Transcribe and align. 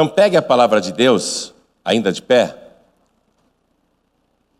Então 0.00 0.08
pegue 0.08 0.34
a 0.34 0.40
palavra 0.40 0.80
de 0.80 0.92
Deus, 0.92 1.52
ainda 1.84 2.10
de 2.10 2.22
pé, 2.22 2.56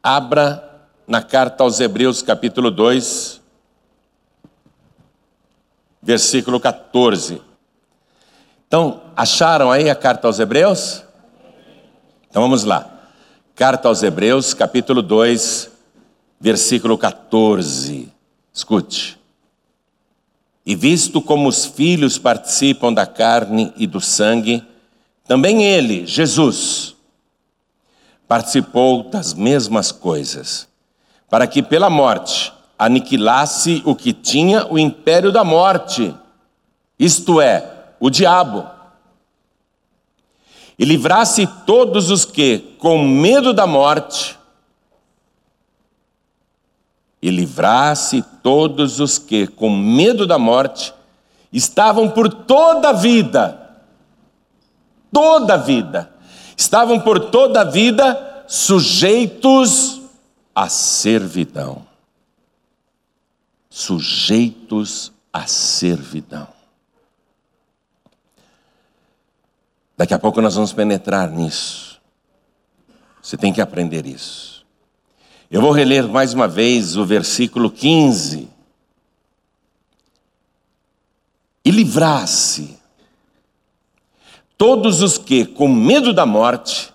abra 0.03 0.87
na 1.07 1.23
carta 1.23 1.65
aos 1.65 1.81
Hebreus, 1.81 2.21
capítulo 2.21 2.71
2, 2.71 3.41
versículo 6.03 6.61
14. 6.61 7.41
Então, 8.69 9.01
acharam 9.17 9.73
aí 9.73 9.89
a 9.89 9.95
carta 9.95 10.27
aos 10.27 10.39
Hebreus? 10.39 11.03
Então 12.29 12.43
vamos 12.43 12.65
lá. 12.65 13.01
Carta 13.55 13.89
aos 13.89 14.03
Hebreus, 14.03 14.53
capítulo 14.53 15.01
2, 15.01 15.71
versículo 16.39 16.99
14. 16.99 18.13
Escute. 18.53 19.19
E 20.67 20.77
visto 20.77 21.23
como 21.23 21.49
os 21.49 21.65
filhos 21.65 22.19
participam 22.19 22.93
da 22.93 23.07
carne 23.07 23.73
e 23.79 23.87
do 23.87 24.03
sangue, 24.03 24.69
também 25.31 25.63
ele, 25.63 26.09
Jesus, 26.09 26.97
participou 28.27 29.05
das 29.05 29.33
mesmas 29.33 29.93
coisas, 29.93 30.67
para 31.29 31.47
que 31.47 31.63
pela 31.63 31.89
morte 31.89 32.53
aniquilasse 32.77 33.81
o 33.87 33.95
que 33.95 34.13
tinha 34.13 34.67
o 34.67 34.77
império 34.77 35.31
da 35.31 35.45
morte, 35.45 36.13
isto 36.99 37.41
é, 37.41 37.93
o 38.01 38.11
diabo, 38.11 38.69
e 40.77 40.85
livrasse 40.85 41.47
todos 41.65 42.11
os 42.11 42.25
que, 42.25 42.59
com 42.81 43.07
medo 43.07 43.55
da 43.55 43.69
morte, 43.69 44.37
e 47.23 47.31
livrasse 47.31 48.25
todos 48.43 48.99
os 48.99 49.17
que, 49.17 49.47
com 49.47 49.71
medo 49.71 50.27
da 50.27 50.41
morte, 50.41 50.93
estavam 51.53 52.11
por 52.11 52.29
toda 52.29 52.89
a 52.89 52.93
vida 52.93 53.70
toda 55.13 55.55
a 55.55 55.57
vida. 55.57 56.13
Estavam 56.57 57.01
por 57.01 57.31
toda 57.31 57.63
a 57.63 57.65
vida 57.65 58.45
sujeitos 58.47 60.01
à 60.55 60.69
servidão. 60.69 61.87
Sujeitos 63.69 65.13
à 65.33 65.47
servidão. 65.47 66.49
Daqui 69.97 70.15
a 70.15 70.19
pouco 70.19 70.41
nós 70.41 70.55
vamos 70.55 70.73
penetrar 70.73 71.31
nisso. 71.31 72.01
Você 73.23 73.37
tem 73.37 73.53
que 73.53 73.61
aprender 73.61 74.07
isso. 74.07 74.65
Eu 75.51 75.61
vou 75.61 75.73
reler 75.73 76.09
mais 76.09 76.33
uma 76.33 76.49
vez 76.49 76.97
o 76.97 77.05
versículo 77.05 77.71
15. 77.71 78.49
E 81.65 81.71
livrasse 81.71 82.80
todos 84.61 85.01
os 85.01 85.17
que, 85.17 85.47
com 85.47 85.67
medo 85.67 86.13
da 86.13 86.27
morte, 86.27 86.93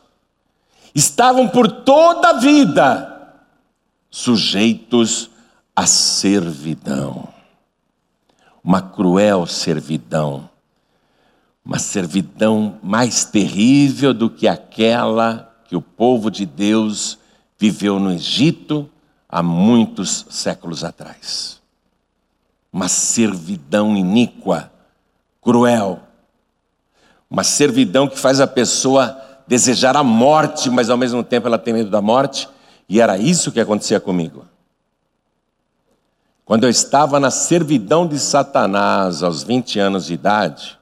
estavam 0.94 1.48
por 1.48 1.68
toda 1.68 2.30
a 2.30 2.34
vida 2.34 3.42
sujeitos 4.12 5.32
à 5.76 5.88
servidão. 5.88 7.28
Uma 8.64 8.84
cruel 8.84 9.48
servidão, 9.48 10.48
uma 11.66 11.80
servidão 11.80 12.78
mais 12.84 13.26
terrível 13.26 14.14
do 14.14 14.30
que 14.30 14.48
aquela 14.48 15.52
que 15.68 15.76
o 15.76 15.82
povo 15.82 16.30
de 16.30 16.46
Deus 16.46 17.18
viveu 17.58 18.00
no 18.00 18.12
Egito 18.12 18.88
há 19.28 19.42
muitos 19.42 20.28
séculos 20.30 20.84
atrás. 20.84 21.60
Uma 22.72 22.88
servidão 22.88 23.98
iníqua, 23.98 24.72
cruel, 25.42 26.05
uma 27.36 27.44
servidão 27.44 28.08
que 28.08 28.18
faz 28.18 28.40
a 28.40 28.48
pessoa 28.48 29.22
desejar 29.46 29.98
a 29.98 30.04
morte, 30.04 30.70
mas 30.70 30.90
ao 30.90 30.96
mesmo 30.96 31.22
tempo 31.22 31.46
ela 31.48 31.60
tem 31.60 31.74
medo 31.74 31.90
da 31.90 32.02
morte, 32.02 32.48
e 32.88 33.02
era 33.02 33.18
isso 33.18 33.52
que 33.52 33.60
acontecia 33.60 34.00
comigo. 34.00 34.46
Quando 36.46 36.64
eu 36.64 36.70
estava 36.70 37.20
na 37.20 37.30
servidão 37.30 38.08
de 38.08 38.20
Satanás 38.20 39.22
aos 39.22 39.44
20 39.44 39.78
anos 39.80 40.06
de 40.06 40.14
idade, 40.14 40.80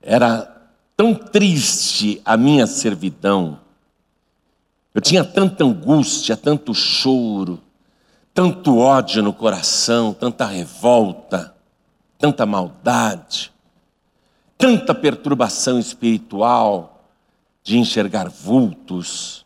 era 0.00 0.48
tão 0.96 1.16
triste 1.16 2.22
a 2.24 2.36
minha 2.36 2.68
servidão, 2.68 3.58
eu 4.94 5.00
tinha 5.00 5.24
tanta 5.24 5.64
angústia, 5.64 6.36
tanto 6.36 6.72
choro, 6.72 7.60
tanto 8.32 8.78
ódio 8.78 9.20
no 9.20 9.32
coração, 9.32 10.14
tanta 10.14 10.46
revolta, 10.46 11.52
tanta 12.20 12.46
maldade 12.46 13.51
tanta 14.62 14.94
perturbação 14.94 15.76
espiritual 15.76 17.04
de 17.64 17.78
enxergar 17.78 18.28
vultos, 18.28 19.44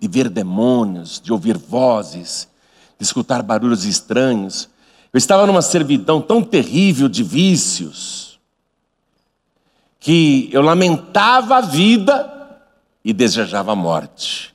de 0.00 0.08
ver 0.08 0.30
demônios, 0.30 1.20
de 1.20 1.34
ouvir 1.34 1.58
vozes, 1.58 2.48
de 2.98 3.04
escutar 3.04 3.42
barulhos 3.42 3.84
estranhos. 3.84 4.70
Eu 5.12 5.18
estava 5.18 5.46
numa 5.46 5.60
servidão 5.60 6.22
tão 6.22 6.42
terrível 6.42 7.10
de 7.10 7.22
vícios 7.22 8.40
que 10.00 10.48
eu 10.50 10.62
lamentava 10.62 11.56
a 11.56 11.60
vida 11.60 12.58
e 13.04 13.12
desejava 13.12 13.72
a 13.72 13.76
morte. 13.76 14.54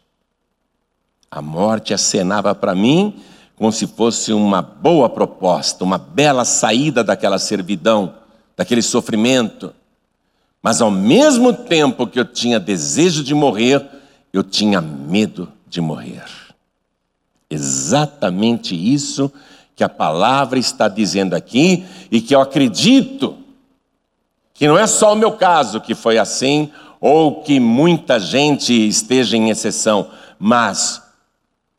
A 1.30 1.40
morte 1.40 1.94
acenava 1.94 2.56
para 2.56 2.74
mim 2.74 3.22
como 3.56 3.72
se 3.72 3.86
fosse 3.86 4.34
uma 4.34 4.60
boa 4.64 5.08
proposta, 5.08 5.84
uma 5.84 6.00
bela 6.00 6.46
saída 6.46 7.04
daquela 7.04 7.38
servidão 7.38 8.21
daquele 8.62 8.84
sofrimento. 8.84 9.74
Mas 10.62 10.84
ao 10.84 10.92
mesmo 10.92 11.52
tempo 11.52 12.06
que 12.06 12.20
eu 12.20 12.26
tinha 12.26 12.60
desejo 12.60 13.24
de 13.24 13.34
morrer, 13.34 13.84
eu 14.32 14.44
tinha 14.44 14.80
medo 14.80 15.52
de 15.68 15.82
morrer. 15.82 16.26
Exatamente 17.50 18.76
isso 18.76 19.32
que 19.76 19.84
a 19.84 19.90
palavra 19.90 20.60
está 20.60 20.88
dizendo 20.88 21.34
aqui 21.34 21.84
e 22.12 22.22
que 22.22 22.36
eu 22.36 22.40
acredito 22.40 23.36
que 24.54 24.68
não 24.68 24.78
é 24.78 24.86
só 24.86 25.14
o 25.14 25.18
meu 25.18 25.32
caso 25.32 25.82
que 25.82 25.96
foi 25.96 26.20
assim, 26.20 26.72
ou 27.00 27.42
que 27.42 27.60
muita 27.60 28.20
gente 28.20 28.72
esteja 28.88 29.36
em 29.36 29.50
exceção, 29.50 30.12
mas 30.38 31.02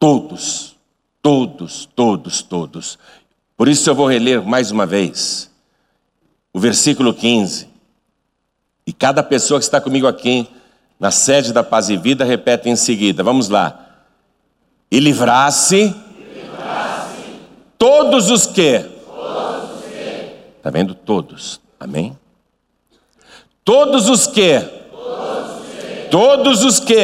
todos, 0.00 0.74
todos, 1.22 1.88
todos, 1.94 2.42
todos. 2.42 2.98
Por 3.56 3.68
isso 3.68 3.88
eu 3.88 3.94
vou 3.94 4.08
reler 4.08 4.42
mais 4.42 4.72
uma 4.72 4.84
vez 4.84 5.51
o 6.52 6.60
versículo 6.60 7.14
15. 7.14 7.68
E 8.86 8.92
cada 8.92 9.22
pessoa 9.22 9.58
que 9.58 9.64
está 9.64 9.80
comigo 9.80 10.06
aqui, 10.06 10.48
na 10.98 11.10
sede 11.10 11.52
da 11.52 11.62
paz 11.62 11.88
e 11.88 11.96
vida, 11.96 12.24
repete 12.24 12.68
em 12.68 12.76
seguida. 12.76 13.22
Vamos 13.22 13.48
lá. 13.48 13.78
E 14.90 15.00
livrasse, 15.00 15.94
todos 17.78 18.30
os 18.30 18.46
que. 18.46 18.84
Está 20.56 20.70
vendo? 20.70 20.94
Todos. 20.94 21.60
Amém? 21.80 22.16
Todos 23.64 24.08
os 24.08 24.26
que. 24.26 24.60
Todos 26.10 26.62
os 26.62 26.78
que. 26.78 27.02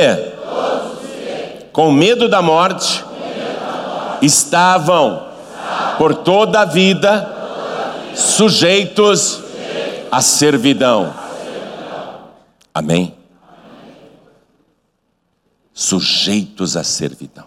Com 1.72 1.90
medo 1.90 2.28
da 2.28 2.42
morte, 2.42 3.04
estavam 4.20 5.28
por 5.96 6.14
toda 6.14 6.60
a 6.60 6.64
vida 6.64 7.37
sujeitos 8.18 9.42
à 10.10 10.20
servidão. 10.20 11.14
Amém? 12.74 13.14
Sujeitos 15.72 16.76
à 16.76 16.82
servidão. 16.82 17.46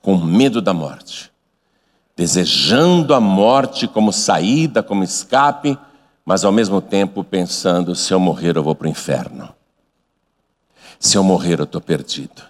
Com 0.00 0.18
medo 0.18 0.60
da 0.60 0.74
morte. 0.74 1.32
Desejando 2.14 3.14
a 3.14 3.20
morte 3.20 3.88
como 3.88 4.12
saída, 4.12 4.82
como 4.82 5.02
escape, 5.02 5.78
mas 6.24 6.44
ao 6.44 6.52
mesmo 6.52 6.80
tempo 6.80 7.24
pensando: 7.24 7.94
se 7.94 8.12
eu 8.12 8.20
morrer, 8.20 8.56
eu 8.56 8.62
vou 8.62 8.74
para 8.74 8.86
o 8.86 8.90
inferno. 8.90 9.54
Se 11.00 11.16
eu 11.16 11.24
morrer, 11.24 11.58
eu 11.58 11.64
estou 11.64 11.80
perdido. 11.80 12.42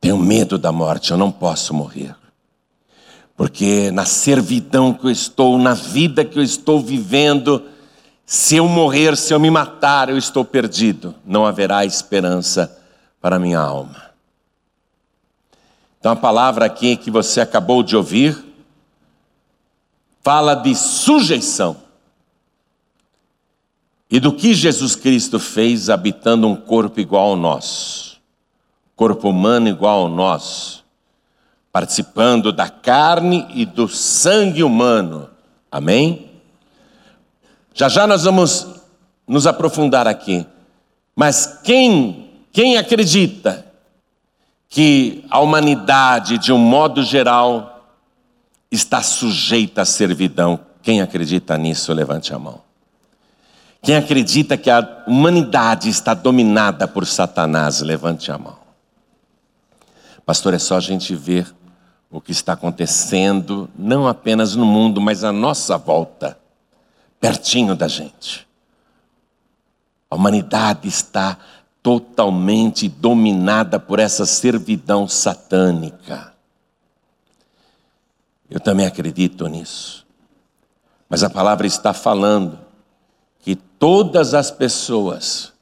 Tenho 0.00 0.18
medo 0.18 0.58
da 0.58 0.72
morte, 0.72 1.12
eu 1.12 1.16
não 1.16 1.30
posso 1.30 1.72
morrer. 1.72 2.14
Porque 3.36 3.90
na 3.90 4.04
servidão 4.04 4.92
que 4.92 5.06
eu 5.06 5.10
estou, 5.10 5.58
na 5.58 5.74
vida 5.74 6.24
que 6.24 6.38
eu 6.38 6.42
estou 6.42 6.80
vivendo, 6.80 7.62
se 8.24 8.56
eu 8.56 8.68
morrer, 8.68 9.16
se 9.16 9.34
eu 9.34 9.40
me 9.40 9.50
matar, 9.50 10.08
eu 10.08 10.16
estou 10.16 10.44
perdido. 10.44 11.14
Não 11.24 11.44
haverá 11.44 11.84
esperança 11.84 12.80
para 13.20 13.36
a 13.36 13.38
minha 13.38 13.58
alma. 13.58 14.04
Então 15.98 16.12
a 16.12 16.16
palavra 16.16 16.66
aqui 16.66 16.96
que 16.96 17.10
você 17.10 17.40
acabou 17.40 17.82
de 17.82 17.96
ouvir 17.96 18.44
fala 20.22 20.54
de 20.54 20.74
sujeição. 20.74 21.82
E 24.08 24.20
do 24.20 24.32
que 24.32 24.54
Jesus 24.54 24.94
Cristo 24.94 25.40
fez 25.40 25.90
habitando 25.90 26.46
um 26.46 26.54
corpo 26.54 27.00
igual 27.00 27.30
ao 27.30 27.36
nosso, 27.36 28.20
corpo 28.94 29.30
humano 29.30 29.68
igual 29.68 30.02
ao 30.02 30.08
nosso 30.08 30.83
participando 31.74 32.52
da 32.52 32.68
carne 32.68 33.48
e 33.52 33.66
do 33.66 33.88
sangue 33.88 34.62
humano. 34.62 35.28
Amém? 35.72 36.30
Já 37.74 37.88
já 37.88 38.06
nós 38.06 38.22
vamos 38.22 38.64
nos 39.26 39.44
aprofundar 39.44 40.06
aqui. 40.06 40.46
Mas 41.16 41.58
quem, 41.64 42.30
quem 42.52 42.76
acredita 42.76 43.66
que 44.68 45.24
a 45.28 45.40
humanidade, 45.40 46.38
de 46.38 46.52
um 46.52 46.58
modo 46.58 47.02
geral, 47.02 47.90
está 48.70 49.02
sujeita 49.02 49.82
à 49.82 49.84
servidão? 49.84 50.60
Quem 50.80 51.02
acredita 51.02 51.58
nisso, 51.58 51.92
levante 51.92 52.32
a 52.32 52.38
mão. 52.38 52.60
Quem 53.82 53.96
acredita 53.96 54.56
que 54.56 54.70
a 54.70 55.02
humanidade 55.08 55.88
está 55.88 56.14
dominada 56.14 56.86
por 56.86 57.04
Satanás, 57.04 57.80
levante 57.80 58.30
a 58.30 58.38
mão. 58.38 58.62
Pastor, 60.24 60.54
é 60.54 60.58
só 60.60 60.76
a 60.76 60.80
gente 60.80 61.16
ver 61.16 61.52
o 62.14 62.20
que 62.20 62.30
está 62.30 62.52
acontecendo, 62.52 63.68
não 63.76 64.06
apenas 64.06 64.54
no 64.54 64.64
mundo, 64.64 65.00
mas 65.00 65.24
à 65.24 65.32
nossa 65.32 65.76
volta 65.76 66.38
pertinho 67.18 67.74
da 67.74 67.88
gente. 67.88 68.46
A 70.08 70.14
humanidade 70.14 70.86
está 70.86 71.36
totalmente 71.82 72.88
dominada 72.88 73.80
por 73.80 73.98
essa 73.98 74.24
servidão 74.26 75.08
satânica. 75.08 76.32
Eu 78.48 78.60
também 78.60 78.86
acredito 78.86 79.48
nisso. 79.48 80.06
Mas 81.08 81.24
a 81.24 81.30
palavra 81.30 81.66
está 81.66 81.92
falando 81.92 82.60
que 83.40 83.56
todas 83.56 84.34
as 84.34 84.52
pessoas 84.52 85.52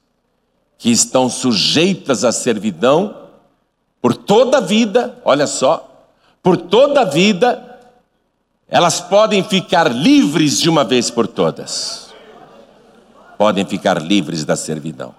que 0.77 0.91
estão 0.91 1.31
sujeitas 1.31 2.25
à 2.25 2.31
servidão, 2.31 3.29
por 4.03 4.15
toda 4.15 4.59
a 4.59 4.61
vida, 4.61 5.19
olha 5.25 5.47
só, 5.47 5.89
por 6.43 6.57
toda 6.57 7.03
a 7.03 7.05
vida, 7.05 7.79
elas 8.69 9.01
podem 9.01 9.45
ficar 9.45 9.93
livres 9.93 10.61
de 10.61 10.69
uma 10.69 10.83
vez 10.83 11.11
por 11.11 11.29
todas. 11.29 12.13
Podem 13.39 13.65
ficar 13.65 14.01
livres 14.03 14.45
da 14.45 14.57
servidão. 14.57 15.15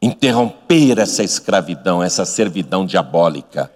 Interromper 0.00 0.98
essa 0.98 1.22
escravidão, 1.22 2.02
essa 2.02 2.24
servidão 2.24 2.86
diabólica. 2.86 3.70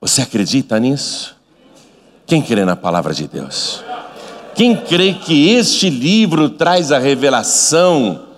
Você 0.00 0.22
acredita 0.22 0.80
nisso? 0.80 1.36
Quem 2.26 2.42
crê 2.42 2.64
na 2.64 2.74
palavra 2.74 3.12
de 3.12 3.28
Deus? 3.28 3.84
Quem 4.54 4.76
crê 4.76 5.14
que 5.14 5.50
este 5.50 5.90
livro 5.90 6.48
traz 6.48 6.90
a 6.90 6.98
revelação 6.98 8.28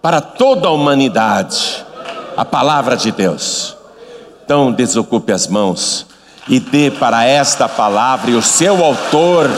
para 0.00 0.20
toda 0.20 0.68
a 0.68 0.70
humanidade? 0.70 1.84
A 2.36 2.44
palavra 2.44 2.96
de 2.96 3.10
Deus. 3.10 3.76
Então, 4.44 4.70
desocupe 4.70 5.32
as 5.32 5.46
mãos 5.46 6.04
e 6.46 6.60
dê 6.60 6.90
para 6.90 7.24
esta 7.24 7.66
palavra 7.66 8.30
e 8.30 8.34
o 8.34 8.42
seu 8.42 8.84
autor. 8.84 9.50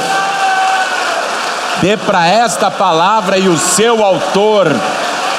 Dê 1.82 1.96
para 1.96 2.24
esta 2.28 2.70
palavra 2.70 3.36
e 3.36 3.48
o 3.48 3.58
seu 3.58 4.04
autor 4.04 4.68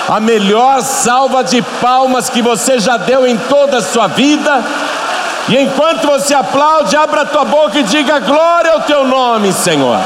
a 0.09 0.19
melhor 0.19 0.81
salva 0.81 1.45
de 1.45 1.61
palmas 1.61 2.29
que 2.29 2.41
você 2.41 2.77
já 2.77 2.97
deu 2.97 3.25
em 3.25 3.37
toda 3.37 3.77
a 3.77 3.81
sua 3.81 4.07
vida. 4.07 4.61
E 5.47 5.55
enquanto 5.55 6.05
você 6.07 6.33
aplaude, 6.33 6.97
abra 6.97 7.25
tua 7.25 7.45
boca 7.45 7.79
e 7.79 7.83
diga 7.83 8.19
glória 8.19 8.73
ao 8.73 8.81
teu 8.81 9.07
nome, 9.07 9.53
Senhor. 9.53 9.97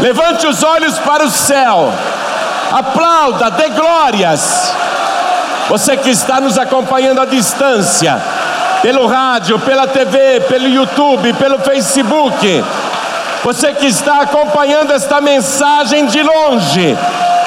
Levante 0.00 0.46
os 0.46 0.62
olhos 0.62 0.98
para 0.98 1.24
o 1.24 1.30
céu. 1.30 1.90
Aplauda, 2.70 3.50
dê 3.52 3.70
glórias. 3.70 4.74
Você 5.70 5.96
que 5.96 6.10
está 6.10 6.42
nos 6.42 6.58
acompanhando 6.58 7.20
à 7.20 7.24
distância, 7.24 8.20
pelo 8.82 9.06
rádio, 9.06 9.58
pela 9.58 9.86
TV, 9.86 10.40
pelo 10.40 10.68
YouTube, 10.68 11.32
pelo 11.34 11.58
Facebook. 11.58 12.64
Você 13.44 13.72
que 13.72 13.86
está 13.86 14.22
acompanhando 14.22 14.92
esta 14.92 15.20
mensagem 15.20 16.06
de 16.06 16.22
longe, 16.22 16.96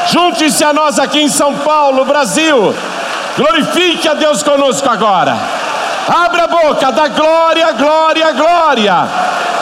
junte-se 0.08 0.64
a 0.64 0.74
nós 0.74 0.98
aqui 0.98 1.22
em 1.22 1.30
São 1.30 1.56
Paulo, 1.56 2.06
Brasil. 2.06 2.76
Glorifique 3.38 4.08
a 4.08 4.14
Deus 4.14 4.44
conosco 4.44 4.90
agora. 4.90 5.36
Abra 6.08 6.44
a 6.44 6.48
boca, 6.48 6.92
dá 6.92 7.08
glória, 7.08 7.72
glória, 7.74 8.32
glória. 8.32 9.08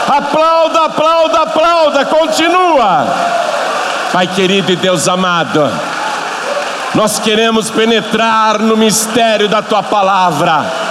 Aplauda, 0.08 0.86
aplauda, 0.86 1.42
aplauda, 1.42 2.06
continua. 2.06 3.08
Pai 4.12 4.28
querido 4.28 4.72
e 4.74 4.76
Deus 4.76 5.08
amado, 5.08 5.72
nós 6.94 7.18
queremos 7.18 7.70
penetrar 7.70 8.60
no 8.60 8.76
mistério 8.76 9.48
da 9.48 9.62
tua 9.62 9.82
palavra 9.82 10.91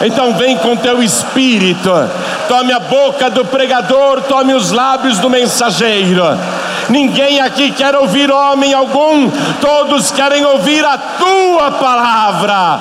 então 0.00 0.34
vem 0.34 0.56
com 0.58 0.76
teu 0.76 1.02
espírito, 1.02 1.90
tome 2.48 2.72
a 2.72 2.80
boca 2.80 3.30
do 3.30 3.44
pregador, 3.44 4.22
tome 4.22 4.54
os 4.54 4.70
lábios 4.70 5.18
do 5.18 5.30
mensageiro. 5.30 6.24
Ninguém 6.88 7.40
aqui 7.40 7.70
quer 7.70 7.94
ouvir 7.96 8.30
homem 8.30 8.74
algum, 8.74 9.30
todos 9.60 10.10
querem 10.10 10.44
ouvir 10.44 10.84
a 10.84 10.98
tua 10.98 11.70
palavra. 11.72 12.80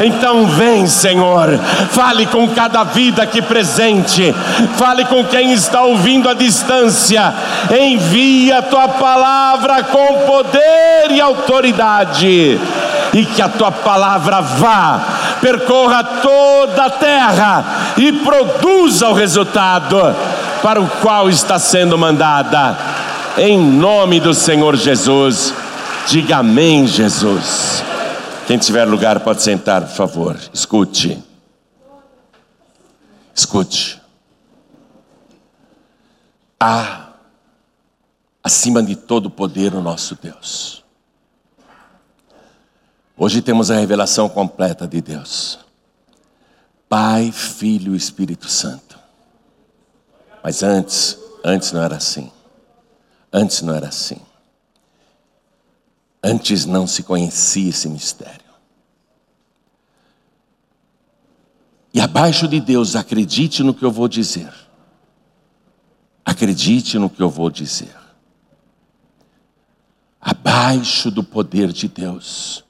Então 0.00 0.46
vem, 0.46 0.86
Senhor, 0.86 1.58
fale 1.90 2.26
com 2.26 2.48
cada 2.48 2.84
vida 2.84 3.22
aqui 3.22 3.42
presente, 3.42 4.32
fale 4.76 5.04
com 5.06 5.24
quem 5.24 5.52
está 5.52 5.82
ouvindo 5.82 6.28
à 6.28 6.34
distância, 6.34 7.34
envia 7.80 8.58
a 8.58 8.62
tua 8.62 8.88
palavra 8.88 9.82
com 9.84 10.20
poder 10.20 11.10
e 11.10 11.20
autoridade, 11.20 12.60
e 13.12 13.24
que 13.24 13.42
a 13.42 13.48
tua 13.48 13.72
palavra 13.72 14.40
vá 14.40 15.00
percorra 15.40 16.02
toda 16.04 16.84
a 16.84 16.90
terra 16.90 17.94
e 17.96 18.12
produza 18.12 19.08
o 19.08 19.14
resultado 19.14 19.96
para 20.62 20.80
o 20.80 20.88
qual 21.00 21.28
está 21.28 21.58
sendo 21.58 21.96
mandada. 21.96 22.76
Em 23.36 23.58
nome 23.58 24.18
do 24.20 24.34
Senhor 24.34 24.76
Jesus, 24.76 25.54
diga 26.08 26.38
amém, 26.38 26.86
Jesus. 26.86 27.82
Quem 28.46 28.58
tiver 28.58 28.84
lugar 28.84 29.20
pode 29.20 29.42
sentar, 29.42 29.82
por 29.82 29.94
favor. 29.94 30.36
Escute. 30.52 31.22
Escute. 33.34 34.00
Há, 36.58 37.10
acima 38.42 38.82
de 38.82 38.96
todo 38.96 39.30
poder, 39.30 39.74
o 39.74 39.80
nosso 39.80 40.18
Deus. 40.20 40.77
Hoje 43.20 43.42
temos 43.42 43.68
a 43.68 43.74
revelação 43.74 44.28
completa 44.28 44.86
de 44.86 45.00
Deus. 45.00 45.58
Pai, 46.88 47.32
Filho 47.32 47.94
e 47.94 47.96
Espírito 47.96 48.48
Santo. 48.48 48.96
Mas 50.42 50.62
antes, 50.62 51.18
antes 51.44 51.72
não 51.72 51.82
era 51.82 51.96
assim. 51.96 52.30
Antes 53.32 53.60
não 53.60 53.74
era 53.74 53.88
assim. 53.88 54.20
Antes 56.22 56.64
não 56.64 56.86
se 56.86 57.02
conhecia 57.02 57.70
esse 57.70 57.88
mistério. 57.88 58.38
E 61.92 62.00
abaixo 62.00 62.46
de 62.46 62.60
Deus, 62.60 62.94
acredite 62.94 63.64
no 63.64 63.74
que 63.74 63.84
eu 63.84 63.90
vou 63.90 64.06
dizer. 64.06 64.54
Acredite 66.24 67.00
no 67.00 67.10
que 67.10 67.20
eu 67.20 67.28
vou 67.28 67.50
dizer. 67.50 67.96
Abaixo 70.20 71.10
do 71.10 71.24
poder 71.24 71.72
de 71.72 71.88
Deus 71.88 72.67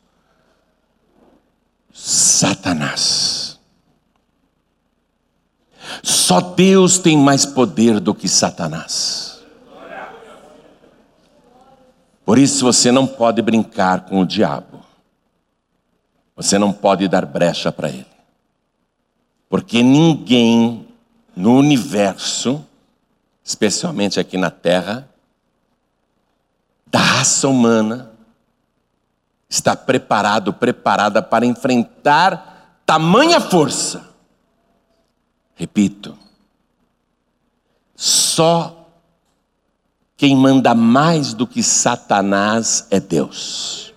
Satanás. 2.49 3.59
Só 6.03 6.41
Deus 6.41 6.99
tem 6.99 7.17
mais 7.17 7.45
poder 7.45 8.01
do 8.01 8.15
que 8.15 8.27
Satanás. 8.27 9.43
Por 12.25 12.39
isso 12.39 12.65
você 12.65 12.91
não 12.91 13.07
pode 13.07 13.43
brincar 13.43 14.07
com 14.07 14.21
o 14.21 14.27
diabo. 14.27 14.83
Você 16.37 16.59
não 16.59 16.73
pode 16.73 17.07
dar 17.09 17.27
brecha 17.27 17.71
para 17.71 17.89
ele. 17.89 18.07
Porque 19.49 19.83
ninguém 19.83 20.87
no 21.35 21.57
universo, 21.57 22.65
especialmente 23.45 24.21
aqui 24.21 24.37
na 24.37 24.51
Terra, 24.51 25.09
da 26.87 26.99
raça 26.99 27.49
humana, 27.49 28.08
está 29.49 29.75
preparado, 29.75 30.53
preparada 30.53 31.23
para 31.23 31.47
enfrentar 31.47 32.81
tamanha 32.85 33.41
força. 33.41 34.09
Repito, 35.55 36.17
só 37.97 38.89
quem 40.17 40.37
manda 40.37 40.75
mais 40.75 41.33
do 41.33 41.47
que 41.47 41.63
Satanás 41.63 42.87
é 42.91 43.01
Deus. 43.01 43.93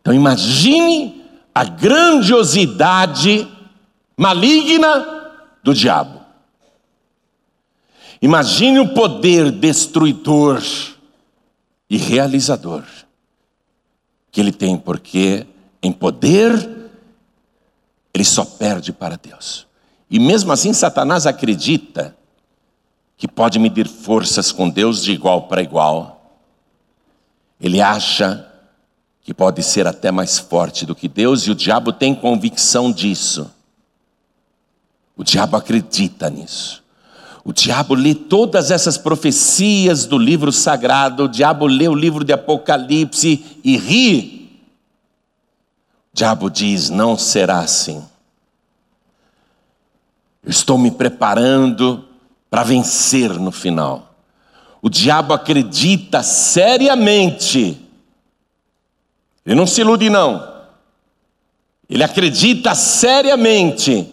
Então 0.00 0.14
imagine 0.14 1.24
a 1.52 1.64
grandiosidade 1.64 3.48
maligna 4.16 5.32
do 5.62 5.74
diabo. 5.74 6.20
Imagine 8.22 8.80
o 8.80 8.94
poder 8.94 9.50
destruidor 9.50 10.62
e 11.88 11.96
realizador 11.96 12.84
que 14.30 14.40
ele 14.40 14.52
tem, 14.52 14.76
porque 14.76 15.46
em 15.82 15.92
poder 15.92 16.90
ele 18.12 18.24
só 18.24 18.44
perde 18.44 18.92
para 18.92 19.16
Deus. 19.16 19.66
E 20.10 20.18
mesmo 20.18 20.52
assim, 20.52 20.72
Satanás 20.72 21.26
acredita 21.26 22.16
que 23.16 23.26
pode 23.26 23.58
medir 23.58 23.88
forças 23.88 24.52
com 24.52 24.68
Deus 24.68 25.02
de 25.02 25.12
igual 25.12 25.48
para 25.48 25.62
igual. 25.62 26.40
Ele 27.60 27.80
acha 27.80 28.46
que 29.22 29.34
pode 29.34 29.62
ser 29.62 29.86
até 29.86 30.10
mais 30.10 30.38
forte 30.38 30.86
do 30.86 30.94
que 30.94 31.08
Deus 31.08 31.42
e 31.42 31.50
o 31.50 31.54
diabo 31.54 31.92
tem 31.92 32.14
convicção 32.14 32.92
disso. 32.92 33.50
O 35.16 35.24
diabo 35.24 35.56
acredita 35.56 36.30
nisso. 36.30 36.84
O 37.46 37.52
diabo 37.52 37.94
lê 37.94 38.12
todas 38.12 38.72
essas 38.72 38.98
profecias 38.98 40.04
do 40.04 40.18
livro 40.18 40.50
sagrado, 40.50 41.26
o 41.26 41.28
diabo 41.28 41.64
lê 41.64 41.86
o 41.86 41.94
livro 41.94 42.24
de 42.24 42.32
Apocalipse 42.32 43.60
e 43.62 43.76
ri. 43.76 44.58
O 46.12 46.16
diabo 46.16 46.50
diz: 46.50 46.90
não 46.90 47.16
será 47.16 47.60
assim. 47.60 48.04
Eu 50.42 50.50
estou 50.50 50.76
me 50.76 50.90
preparando 50.90 52.04
para 52.50 52.64
vencer 52.64 53.30
no 53.34 53.52
final. 53.52 54.16
O 54.82 54.90
diabo 54.90 55.32
acredita 55.32 56.24
seriamente. 56.24 57.80
Ele 59.44 59.54
não 59.54 59.68
se 59.68 59.82
ilude, 59.82 60.10
não. 60.10 60.52
Ele 61.88 62.02
acredita 62.02 62.74
seriamente 62.74 64.12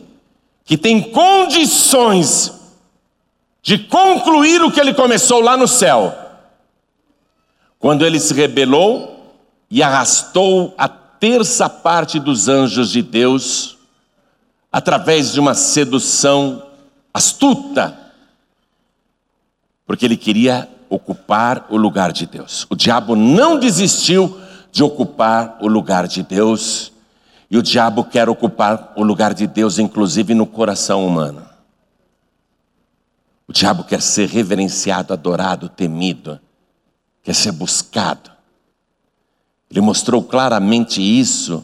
que 0.64 0.78
tem 0.78 1.02
condições 1.02 2.62
de 3.64 3.80
concluir 3.80 4.62
o 4.62 4.72
que 4.72 4.80
ele 4.80 4.94
começou 4.94 5.42
lá 5.42 5.58
no 5.58 5.68
céu. 5.68 6.16
Quando 7.80 8.06
ele 8.06 8.20
se 8.20 8.34
rebelou 8.34 9.36
e 9.72 9.82
arrastou 9.82 10.76
a 10.78 10.88
terça 10.88 11.68
parte 11.68 12.20
dos 12.20 12.48
anjos 12.48 12.92
de 12.92 13.02
Deus 13.02 13.78
através 14.72 15.32
de 15.32 15.40
uma 15.40 15.56
sedução 15.56 16.62
astuta 17.12 18.04
porque 19.86 20.06
ele 20.06 20.18
queria 20.18 20.68
ocupar 20.90 21.68
o 21.70 21.78
lugar 21.78 22.12
de 22.12 22.26
Deus. 22.26 22.66
O 22.70 22.76
diabo 22.76 23.16
não 23.16 23.60
desistiu 23.60 24.40
de 24.72 24.84
ocupar 24.84 25.58
o 25.62 25.68
lugar 25.68 26.08
de 26.08 26.24
Deus, 26.24 26.92
e 27.50 27.58
o 27.58 27.62
diabo 27.62 28.04
quer 28.04 28.28
ocupar 28.28 28.94
o 28.96 29.04
lugar 29.04 29.34
de 29.34 29.46
Deus, 29.46 29.78
inclusive 29.78 30.34
no 30.34 30.48
coração 30.48 31.06
humano. 31.06 31.44
O 33.54 33.56
diabo 33.56 33.84
quer 33.84 34.02
ser 34.02 34.30
reverenciado, 34.30 35.14
adorado, 35.14 35.70
temido, 35.70 36.40
quer 37.22 37.36
ser 37.36 37.52
buscado. 37.52 38.32
Ele 39.70 39.80
mostrou 39.80 40.24
claramente 40.24 41.00
isso 41.00 41.64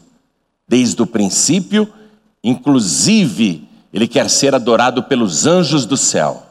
desde 0.68 1.02
o 1.02 1.08
princípio, 1.08 1.92
inclusive, 2.44 3.68
ele 3.92 4.08
quer 4.08 4.30
ser 4.30 4.54
adorado 4.54 5.02
pelos 5.02 5.48
anjos 5.48 5.88
do 5.88 5.98
céu. 5.98 6.46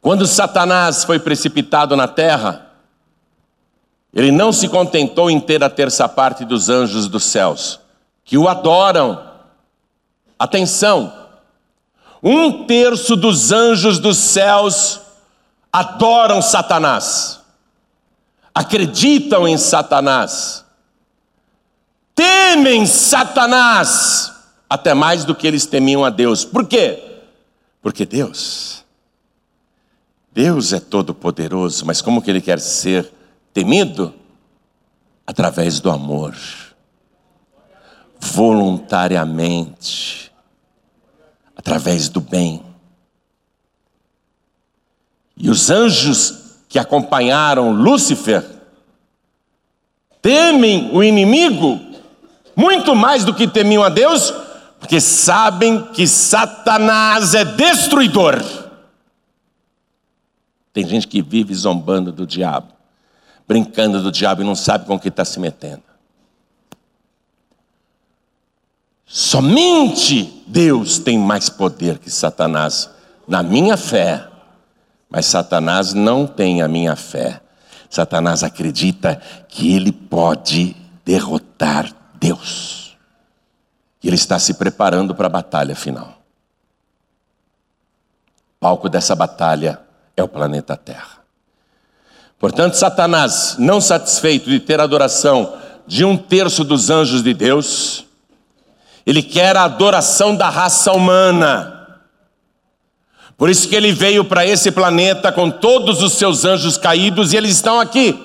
Quando 0.00 0.26
Satanás 0.26 1.04
foi 1.04 1.18
precipitado 1.18 1.94
na 1.94 2.08
terra, 2.08 2.72
ele 4.14 4.32
não 4.32 4.50
se 4.54 4.70
contentou 4.70 5.30
em 5.30 5.38
ter 5.38 5.62
a 5.62 5.68
terça 5.68 6.08
parte 6.08 6.46
dos 6.46 6.70
anjos 6.70 7.08
dos 7.08 7.24
céus, 7.24 7.78
que 8.24 8.38
o 8.38 8.48
adoram. 8.48 9.22
Atenção, 10.38 11.21
um 12.22 12.66
terço 12.66 13.16
dos 13.16 13.50
anjos 13.50 13.98
dos 13.98 14.16
céus 14.16 15.00
adoram 15.72 16.40
Satanás, 16.40 17.40
acreditam 18.54 19.48
em 19.48 19.58
Satanás, 19.58 20.64
temem 22.14 22.86
Satanás, 22.86 24.32
até 24.68 24.94
mais 24.94 25.24
do 25.24 25.34
que 25.34 25.46
eles 25.46 25.66
temiam 25.66 26.04
a 26.04 26.10
Deus. 26.10 26.44
Por 26.44 26.66
quê? 26.66 27.20
Porque 27.80 28.06
Deus 28.06 28.82
Deus 30.32 30.72
é 30.72 30.80
todo-poderoso, 30.80 31.84
mas 31.84 32.00
como 32.00 32.22
que 32.22 32.30
ele 32.30 32.40
quer 32.40 32.58
ser 32.58 33.12
temido? 33.52 34.14
Através 35.26 35.78
do 35.78 35.90
amor, 35.90 36.34
voluntariamente, 38.18 40.31
através 41.62 42.08
do 42.08 42.20
bem. 42.20 42.60
E 45.36 45.48
os 45.48 45.70
anjos 45.70 46.56
que 46.68 46.76
acompanharam 46.76 47.70
Lúcifer 47.70 48.44
temem 50.20 50.90
o 50.92 51.02
inimigo 51.02 51.80
muito 52.56 52.96
mais 52.96 53.24
do 53.24 53.32
que 53.32 53.46
temiam 53.46 53.82
a 53.82 53.88
Deus, 53.88 54.32
porque 54.80 55.00
sabem 55.00 55.84
que 55.92 56.06
Satanás 56.06 57.32
é 57.34 57.44
destruidor. 57.44 58.42
Tem 60.72 60.86
gente 60.86 61.06
que 61.06 61.22
vive 61.22 61.54
zombando 61.54 62.10
do 62.10 62.26
diabo, 62.26 62.72
brincando 63.46 64.02
do 64.02 64.10
diabo 64.10 64.42
e 64.42 64.44
não 64.44 64.56
sabe 64.56 64.84
com 64.84 64.96
o 64.96 65.00
que 65.00 65.08
está 65.08 65.24
se 65.24 65.38
metendo. 65.38 65.91
Somente 69.14 70.42
Deus 70.46 70.98
tem 70.98 71.18
mais 71.18 71.50
poder 71.50 71.98
que 71.98 72.10
Satanás, 72.10 72.88
na 73.28 73.42
minha 73.42 73.76
fé. 73.76 74.26
Mas 75.10 75.26
Satanás 75.26 75.92
não 75.92 76.26
tem 76.26 76.62
a 76.62 76.66
minha 76.66 76.96
fé. 76.96 77.42
Satanás 77.90 78.42
acredita 78.42 79.20
que 79.48 79.76
ele 79.76 79.92
pode 79.92 80.74
derrotar 81.04 81.94
Deus. 82.18 82.96
E 84.02 84.08
ele 84.08 84.16
está 84.16 84.38
se 84.38 84.54
preparando 84.54 85.14
para 85.14 85.26
a 85.26 85.30
batalha 85.30 85.76
final. 85.76 86.22
O 88.56 88.60
palco 88.60 88.88
dessa 88.88 89.14
batalha 89.14 89.78
é 90.16 90.22
o 90.22 90.28
planeta 90.28 90.74
Terra. 90.74 91.18
Portanto, 92.38 92.78
Satanás, 92.78 93.56
não 93.58 93.78
satisfeito 93.78 94.48
de 94.48 94.58
ter 94.58 94.80
adoração 94.80 95.54
de 95.86 96.02
um 96.02 96.16
terço 96.16 96.64
dos 96.64 96.88
anjos 96.88 97.22
de 97.22 97.34
Deus, 97.34 98.06
ele 99.04 99.22
quer 99.22 99.56
a 99.56 99.64
adoração 99.64 100.34
da 100.36 100.48
raça 100.48 100.92
humana. 100.92 101.98
Por 103.36 103.50
isso 103.50 103.68
que 103.68 103.74
ele 103.74 103.92
veio 103.92 104.24
para 104.24 104.46
esse 104.46 104.70
planeta 104.70 105.32
com 105.32 105.50
todos 105.50 106.02
os 106.02 106.12
seus 106.12 106.44
anjos 106.44 106.76
caídos 106.76 107.32
e 107.32 107.36
eles 107.36 107.52
estão 107.52 107.80
aqui. 107.80 108.16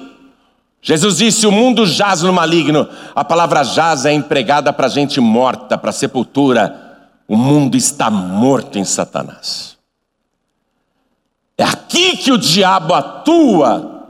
Jesus 0.81 1.17
disse: 1.17 1.47
O 1.47 1.51
mundo 1.51 1.85
jaz 1.85 2.21
no 2.21 2.31
maligno. 2.31 2.87
A 3.15 3.25
palavra 3.25 3.63
jaz 3.63 4.05
é 4.05 4.13
empregada 4.13 4.71
para 4.71 4.87
gente 4.87 5.19
morta, 5.19 5.77
para 5.77 5.91
sepultura. 5.91 7.09
O 7.27 7.35
mundo 7.35 7.75
está 7.75 8.09
morto 8.09 8.77
em 8.77 8.85
Satanás. 8.85 9.75
É 11.57 11.63
aqui 11.63 12.15
que 12.17 12.31
o 12.31 12.37
diabo 12.37 12.93
atua, 12.93 14.05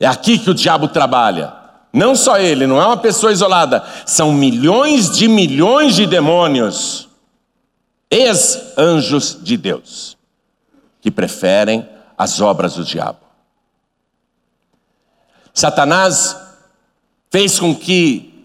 é 0.00 0.06
aqui 0.06 0.36
que 0.38 0.50
o 0.50 0.54
diabo 0.54 0.88
trabalha. 0.88 1.65
Não 1.96 2.14
só 2.14 2.36
ele, 2.36 2.66
não 2.66 2.78
é 2.78 2.84
uma 2.84 2.98
pessoa 2.98 3.32
isolada, 3.32 3.82
são 4.04 4.30
milhões 4.30 5.10
de 5.10 5.26
milhões 5.26 5.94
de 5.94 6.06
demônios, 6.06 7.08
ex-anjos 8.10 9.38
de 9.42 9.56
Deus, 9.56 10.14
que 11.00 11.10
preferem 11.10 11.88
as 12.18 12.38
obras 12.38 12.74
do 12.74 12.84
diabo. 12.84 13.20
Satanás 15.54 16.36
fez 17.30 17.58
com 17.58 17.74
que 17.74 18.44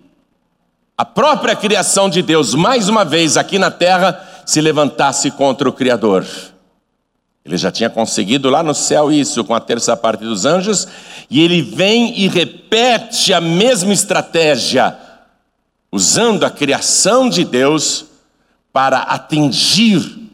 a 0.98 1.04
própria 1.04 1.54
criação 1.54 2.10
de 2.10 2.22
Deus, 2.22 2.56
mais 2.56 2.88
uma 2.88 3.04
vez 3.04 3.36
aqui 3.36 3.60
na 3.60 3.70
terra, 3.70 4.44
se 4.46 4.62
levantasse 4.62 5.30
contra 5.30 5.68
o 5.68 5.74
Criador. 5.74 6.26
Ele 7.44 7.58
já 7.58 7.72
tinha 7.72 7.90
conseguido 7.90 8.50
lá 8.50 8.62
no 8.62 8.74
céu 8.74 9.12
isso 9.12 9.44
com 9.44 9.56
a 9.56 9.60
terça 9.60 9.98
parte 9.98 10.24
dos 10.24 10.46
anjos, 10.46 10.88
e 11.30 11.42
ele 11.42 11.62
vem 11.62 12.20
e 12.20 12.28
repete 12.28 13.34
a 13.34 13.42
mesma 13.42 13.94
estratégia, 13.94 14.98
usando 15.92 16.44
a 16.46 16.52
criação 16.52 17.30
de 17.30 17.44
Deus 17.44 18.06
para 18.72 19.00
atingir 19.00 20.30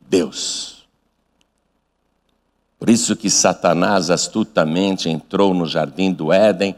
Deus. 0.00 0.78
Por 2.78 2.88
isso 2.88 3.14
que 3.14 3.28
Satanás 3.28 4.08
astutamente 4.08 5.08
entrou 5.08 5.52
no 5.52 5.66
jardim 5.66 6.12
do 6.12 6.32
Éden, 6.32 6.74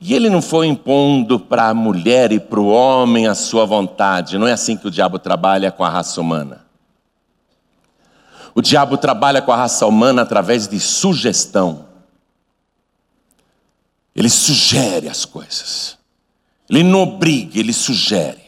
e 0.00 0.14
ele 0.14 0.30
não 0.30 0.40
foi 0.40 0.68
impondo 0.68 1.38
para 1.38 1.68
a 1.68 1.74
mulher 1.74 2.32
e 2.32 2.40
para 2.40 2.60
o 2.60 2.68
homem 2.68 3.26
a 3.26 3.34
sua 3.34 3.66
vontade, 3.66 4.38
não 4.38 4.46
é 4.46 4.52
assim 4.52 4.76
que 4.76 4.86
o 4.86 4.90
diabo 4.90 5.18
trabalha 5.18 5.70
com 5.70 5.84
a 5.84 5.90
raça 5.90 6.20
humana. 6.20 6.67
O 8.58 8.60
diabo 8.60 8.98
trabalha 8.98 9.40
com 9.40 9.52
a 9.52 9.56
raça 9.56 9.86
humana 9.86 10.22
através 10.22 10.66
de 10.66 10.80
sugestão. 10.80 11.86
Ele 14.16 14.28
sugere 14.28 15.08
as 15.08 15.24
coisas. 15.24 15.96
Ele 16.68 16.82
não 16.82 17.02
obriga, 17.02 17.60
ele 17.60 17.72
sugere. 17.72 18.42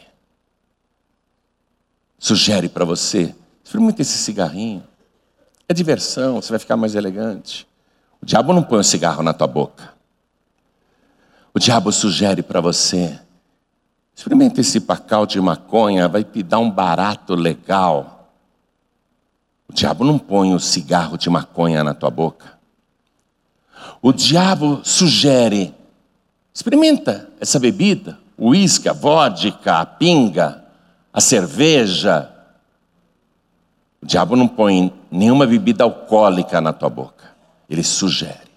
Sugere 2.18 2.68
para 2.68 2.84
você. 2.84 3.32
Experimenta 3.62 4.02
esse 4.02 4.18
cigarrinho. 4.18 4.82
É 5.68 5.72
diversão, 5.72 6.42
você 6.42 6.48
vai 6.48 6.58
ficar 6.58 6.76
mais 6.76 6.96
elegante. 6.96 7.64
O 8.20 8.26
diabo 8.26 8.52
não 8.52 8.64
põe 8.64 8.80
um 8.80 8.82
cigarro 8.82 9.22
na 9.22 9.32
tua 9.32 9.46
boca. 9.46 9.94
O 11.54 11.60
diabo 11.60 11.92
sugere 11.92 12.42
para 12.42 12.60
você. 12.60 13.16
Experimenta 14.12 14.60
esse 14.60 14.80
pacal 14.80 15.24
de 15.24 15.40
maconha, 15.40 16.08
vai 16.08 16.24
te 16.24 16.42
dar 16.42 16.58
um 16.58 16.68
barato 16.68 17.36
legal. 17.36 18.19
Diabo 19.72 20.04
não 20.04 20.18
põe 20.18 20.54
o 20.54 20.60
cigarro 20.60 21.16
de 21.16 21.28
maconha 21.30 21.84
na 21.84 21.94
tua 21.94 22.10
boca. 22.10 22.58
O 24.02 24.12
diabo 24.12 24.80
sugere, 24.82 25.74
experimenta 26.52 27.28
essa 27.38 27.58
bebida, 27.58 28.18
o 28.36 28.48
uísque, 28.48 28.88
a 28.88 28.92
vodka, 28.92 29.78
a 29.78 29.86
pinga, 29.86 30.64
a 31.12 31.20
cerveja. 31.20 32.30
O 34.02 34.06
diabo 34.06 34.34
não 34.34 34.48
põe 34.48 34.92
nenhuma 35.10 35.46
bebida 35.46 35.84
alcoólica 35.84 36.60
na 36.60 36.72
tua 36.72 36.88
boca. 36.88 37.30
Ele 37.68 37.82
sugere. 37.82 38.50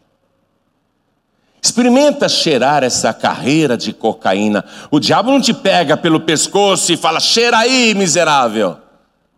Experimenta 1.62 2.28
cheirar 2.28 2.84
essa 2.84 3.14
carreira 3.14 3.78
de 3.78 3.94
cocaína. 3.94 4.66
O 4.92 5.00
diabo 5.00 5.32
não 5.32 5.40
te 5.40 5.54
pega 5.54 5.96
pelo 5.96 6.20
pescoço 6.20 6.92
e 6.92 6.98
fala: 6.98 7.20
cheira 7.20 7.58
aí, 7.58 7.94
miserável. 7.94 8.83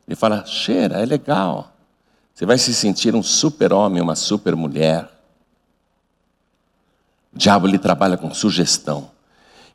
Ele 0.08 0.16
fala: 0.16 0.46
cheira, 0.46 1.02
é 1.02 1.06
legal. 1.06 1.72
Você 2.34 2.46
vai 2.46 2.58
se 2.58 2.74
sentir 2.74 3.16
um 3.16 3.24
super-homem, 3.24 4.02
uma 4.02 4.16
super-mulher. 4.16 5.10
O 7.34 7.38
diabo 7.38 7.68
ele 7.68 7.78
trabalha 7.78 8.18
com 8.18 8.34
sugestão. 8.34 9.10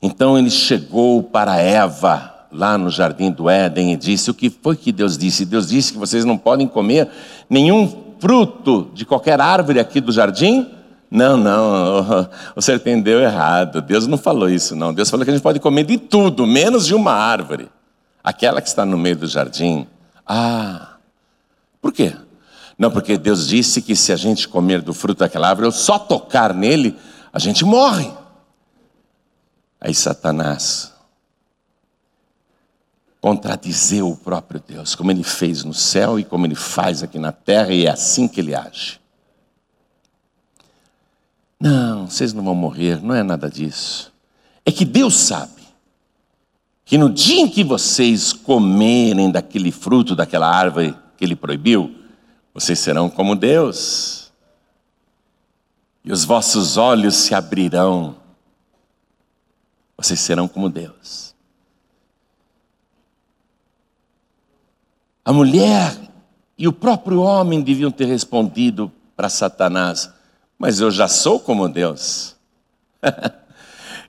Então 0.02 0.38
ele 0.38 0.50
chegou 0.50 1.22
para 1.22 1.56
Eva 1.56 2.46
lá 2.50 2.76
no 2.76 2.90
jardim 2.90 3.30
do 3.30 3.48
Éden 3.48 3.92
e 3.92 3.96
disse: 3.96 4.30
O 4.30 4.34
que 4.34 4.50
foi 4.50 4.76
que 4.76 4.92
Deus 4.92 5.16
disse? 5.16 5.44
Deus 5.44 5.68
disse 5.68 5.92
que 5.92 5.98
vocês 5.98 6.24
não 6.24 6.38
podem 6.38 6.66
comer 6.66 7.08
nenhum 7.48 8.14
fruto 8.18 8.90
de 8.94 9.04
qualquer 9.04 9.40
árvore 9.40 9.80
aqui 9.80 10.00
do 10.00 10.12
jardim? 10.12 10.70
Não, 11.10 11.36
não, 11.36 12.28
senhor 12.60 12.76
entendeu 12.76 13.20
errado. 13.20 13.82
Deus 13.82 14.06
não 14.06 14.16
falou 14.16 14.48
isso, 14.48 14.76
não. 14.76 14.94
Deus 14.94 15.10
falou 15.10 15.24
que 15.24 15.30
a 15.30 15.34
gente 15.34 15.42
pode 15.42 15.58
comer 15.58 15.84
de 15.84 15.98
tudo, 15.98 16.46
menos 16.46 16.86
de 16.86 16.94
uma 16.94 17.12
árvore. 17.12 17.68
Aquela 18.22 18.60
que 18.60 18.68
está 18.68 18.84
no 18.84 18.96
meio 18.96 19.16
do 19.16 19.26
jardim. 19.26 19.86
Ah, 20.32 20.98
por 21.82 21.92
quê? 21.92 22.16
Não, 22.78 22.88
porque 22.88 23.18
Deus 23.18 23.48
disse 23.48 23.82
que 23.82 23.96
se 23.96 24.12
a 24.12 24.16
gente 24.16 24.46
comer 24.46 24.80
do 24.80 24.94
fruto 24.94 25.18
daquela 25.18 25.48
árvore, 25.48 25.66
ou 25.66 25.72
só 25.72 25.98
tocar 25.98 26.54
nele, 26.54 26.96
a 27.32 27.40
gente 27.40 27.64
morre. 27.64 28.12
Aí 29.80 29.92
Satanás 29.92 30.92
contradizeu 33.20 34.08
o 34.08 34.16
próprio 34.16 34.62
Deus, 34.64 34.94
como 34.94 35.10
ele 35.10 35.24
fez 35.24 35.64
no 35.64 35.74
céu 35.74 36.16
e 36.16 36.22
como 36.24 36.46
ele 36.46 36.54
faz 36.54 37.02
aqui 37.02 37.18
na 37.18 37.32
terra, 37.32 37.72
e 37.72 37.86
é 37.86 37.90
assim 37.90 38.28
que 38.28 38.38
ele 38.38 38.54
age. 38.54 39.00
Não, 41.58 42.06
vocês 42.06 42.32
não 42.32 42.44
vão 42.44 42.54
morrer, 42.54 43.02
não 43.02 43.16
é 43.16 43.24
nada 43.24 43.50
disso. 43.50 44.12
É 44.64 44.70
que 44.70 44.84
Deus 44.84 45.16
sabe 45.16 45.59
que 46.90 46.98
no 46.98 47.08
dia 47.08 47.40
em 47.40 47.48
que 47.48 47.62
vocês 47.62 48.32
comerem 48.32 49.30
daquele 49.30 49.70
fruto, 49.70 50.16
daquela 50.16 50.50
árvore 50.52 50.92
que 51.16 51.24
Ele 51.24 51.36
proibiu, 51.36 51.96
vocês 52.52 52.80
serão 52.80 53.08
como 53.08 53.36
Deus. 53.36 54.32
E 56.04 56.10
os 56.10 56.24
vossos 56.24 56.76
olhos 56.76 57.14
se 57.14 57.32
abrirão. 57.32 58.16
Vocês 59.96 60.18
serão 60.18 60.48
como 60.48 60.68
Deus. 60.68 61.32
A 65.24 65.32
mulher 65.32 65.96
e 66.58 66.66
o 66.66 66.72
próprio 66.72 67.20
homem 67.20 67.62
deviam 67.62 67.92
ter 67.92 68.06
respondido 68.06 68.90
para 69.14 69.28
Satanás: 69.28 70.10
mas 70.58 70.80
eu 70.80 70.90
já 70.90 71.06
sou 71.06 71.38
como 71.38 71.68
Deus. 71.68 72.34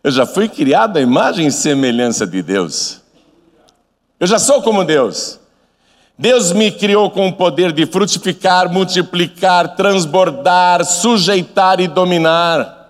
eu 0.03 0.11
já 0.11 0.25
fui 0.25 0.49
criado 0.49 0.97
à 0.97 1.01
imagem 1.01 1.47
e 1.47 1.51
semelhança 1.51 2.25
de 2.25 2.41
Deus. 2.41 3.01
Eu 4.19 4.27
já 4.27 4.39
sou 4.39 4.61
como 4.61 4.83
Deus. 4.83 5.39
Deus 6.17 6.51
me 6.51 6.71
criou 6.71 7.09
com 7.09 7.27
o 7.27 7.33
poder 7.33 7.71
de 7.71 7.85
frutificar, 7.85 8.71
multiplicar, 8.71 9.75
transbordar, 9.75 10.85
sujeitar 10.85 11.79
e 11.79 11.87
dominar. 11.87 12.81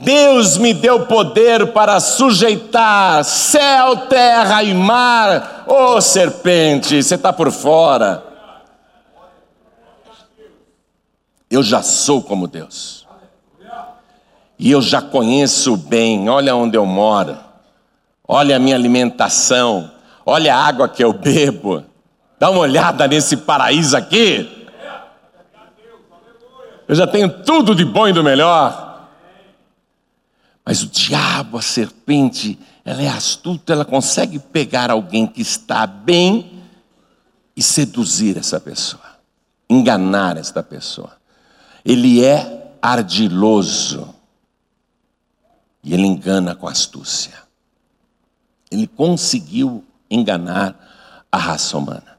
Deus 0.00 0.56
me 0.56 0.74
deu 0.74 1.06
poder 1.06 1.72
para 1.72 2.00
sujeitar 2.00 3.24
céu, 3.24 4.08
terra 4.08 4.62
e 4.62 4.74
mar. 4.74 5.64
Ô 5.66 5.94
oh, 5.94 6.00
serpente, 6.00 7.00
você 7.02 7.14
está 7.14 7.32
por 7.32 7.52
fora. 7.52 8.24
Eu 11.50 11.62
já 11.62 11.82
sou 11.82 12.22
como 12.22 12.46
Deus. 12.46 12.97
E 14.58 14.70
eu 14.72 14.82
já 14.82 15.00
conheço 15.00 15.76
bem, 15.76 16.28
olha 16.28 16.56
onde 16.56 16.76
eu 16.76 16.84
moro, 16.84 17.38
olha 18.26 18.56
a 18.56 18.58
minha 18.58 18.74
alimentação, 18.74 19.90
olha 20.26 20.54
a 20.54 20.66
água 20.66 20.88
que 20.88 21.02
eu 21.02 21.12
bebo. 21.12 21.84
Dá 22.40 22.50
uma 22.50 22.60
olhada 22.60 23.06
nesse 23.06 23.36
paraíso 23.36 23.96
aqui. 23.96 24.66
Eu 26.88 26.94
já 26.94 27.06
tenho 27.06 27.28
tudo 27.44 27.74
de 27.74 27.84
bom 27.84 28.08
e 28.08 28.12
do 28.12 28.24
melhor. 28.24 29.08
Mas 30.64 30.82
o 30.82 30.86
diabo, 30.86 31.56
a 31.56 31.62
serpente, 31.62 32.58
ela 32.84 33.00
é 33.00 33.08
astuta, 33.08 33.72
ela 33.72 33.84
consegue 33.84 34.38
pegar 34.38 34.90
alguém 34.90 35.26
que 35.26 35.40
está 35.40 35.86
bem 35.86 36.62
e 37.56 37.62
seduzir 37.62 38.36
essa 38.36 38.58
pessoa, 38.60 39.02
enganar 39.68 40.36
esta 40.36 40.62
pessoa. 40.62 41.12
Ele 41.84 42.24
é 42.24 42.72
ardiloso 42.82 44.14
e 45.82 45.94
ele 45.94 46.06
engana 46.06 46.54
com 46.54 46.66
astúcia. 46.66 47.34
Ele 48.70 48.86
conseguiu 48.86 49.84
enganar 50.10 50.74
a 51.30 51.38
raça 51.38 51.76
humana. 51.76 52.18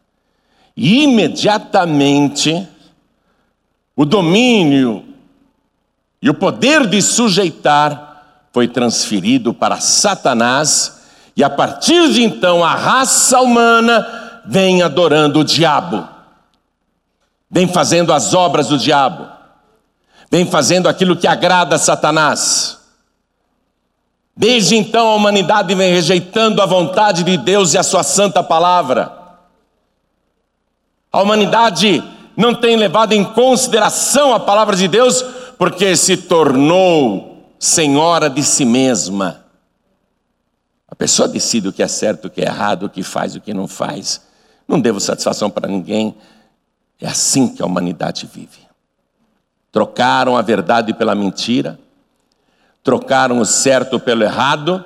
E 0.75 1.03
imediatamente 1.03 2.67
o 3.95 4.05
domínio 4.05 5.05
e 6.21 6.29
o 6.29 6.33
poder 6.33 6.87
de 6.87 7.01
sujeitar 7.01 8.47
foi 8.51 8.67
transferido 8.67 9.53
para 9.53 9.79
Satanás, 9.79 11.01
e 11.35 11.43
a 11.43 11.49
partir 11.49 12.11
de 12.11 12.23
então 12.23 12.63
a 12.63 12.73
raça 12.73 13.39
humana 13.39 14.41
vem 14.45 14.81
adorando 14.81 15.39
o 15.39 15.43
diabo, 15.43 16.07
vem 17.49 17.67
fazendo 17.67 18.11
as 18.11 18.33
obras 18.33 18.67
do 18.67 18.77
diabo 18.77 19.39
vem 20.29 20.45
fazendo 20.45 20.87
aquilo 20.87 21.15
que 21.15 21.27
agrada 21.27 21.75
a 21.75 21.79
Satanás. 21.79 22.78
Desde 24.39 24.77
então 24.77 25.05
a 25.09 25.15
humanidade 25.15 25.75
vem 25.75 25.91
rejeitando 25.91 26.61
a 26.61 26.65
vontade 26.65 27.25
de 27.25 27.35
Deus 27.35 27.73
e 27.73 27.77
a 27.77 27.83
sua 27.83 28.03
santa 28.03 28.41
palavra. 28.41 29.11
A 31.11 31.21
humanidade 31.21 32.01
não 32.37 32.55
tem 32.55 32.77
levado 32.77 33.11
em 33.11 33.21
consideração 33.21 34.33
a 34.33 34.39
palavra 34.39 34.77
de 34.77 34.87
Deus 34.87 35.21
porque 35.57 35.93
se 35.97 36.15
tornou 36.15 37.51
senhora 37.59 38.29
de 38.29 38.41
si 38.41 38.63
mesma. 38.63 39.43
A 40.87 40.95
pessoa 40.95 41.27
decide 41.27 41.67
o 41.67 41.73
que 41.73 41.83
é 41.83 41.87
certo, 41.89 42.29
o 42.29 42.29
que 42.29 42.39
é 42.39 42.45
errado, 42.45 42.83
o 42.83 42.89
que 42.89 43.03
faz, 43.03 43.35
o 43.35 43.41
que 43.41 43.53
não 43.53 43.67
faz. 43.67 44.21
Não 44.65 44.79
devo 44.79 45.01
satisfação 45.01 45.49
para 45.49 45.67
ninguém. 45.67 46.15
É 47.01 47.09
assim 47.09 47.49
que 47.53 47.61
a 47.61 47.65
humanidade 47.65 48.25
vive. 48.33 48.69
Trocaram 49.69 50.37
a 50.37 50.41
verdade 50.41 50.93
pela 50.93 51.13
mentira, 51.13 51.77
trocaram 52.89 53.37
o 53.37 53.45
certo 53.45 53.99
pelo 53.99 54.23
errado, 54.23 54.83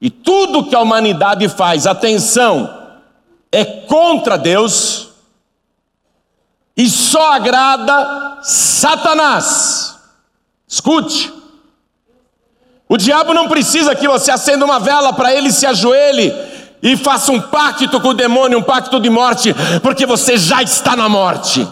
e 0.00 0.10
tudo 0.10 0.64
que 0.64 0.74
a 0.74 0.80
humanidade 0.80 1.48
faz, 1.48 1.86
atenção, 1.86 2.68
é 3.52 3.64
contra 3.64 4.36
Deus 4.36 5.10
e 6.76 6.88
só 6.88 7.34
agrada 7.34 8.40
Satanás. 8.42 9.96
Escute. 10.66 11.32
O 12.88 12.96
diabo 12.96 13.32
não 13.32 13.46
precisa 13.46 13.94
que 13.94 14.08
você 14.08 14.32
acenda 14.32 14.64
uma 14.64 14.80
vela 14.80 15.12
para 15.12 15.32
ele 15.32 15.52
se 15.52 15.66
ajoelhe 15.66 16.34
e 16.82 16.96
faça 16.96 17.30
um 17.30 17.40
pacto 17.40 18.00
com 18.00 18.08
o 18.08 18.14
demônio, 18.14 18.58
um 18.58 18.62
pacto 18.62 18.98
de 18.98 19.08
morte, 19.08 19.54
porque 19.84 20.04
você 20.04 20.36
já 20.36 20.64
está 20.64 20.96
na 20.96 21.08
morte. 21.08 21.64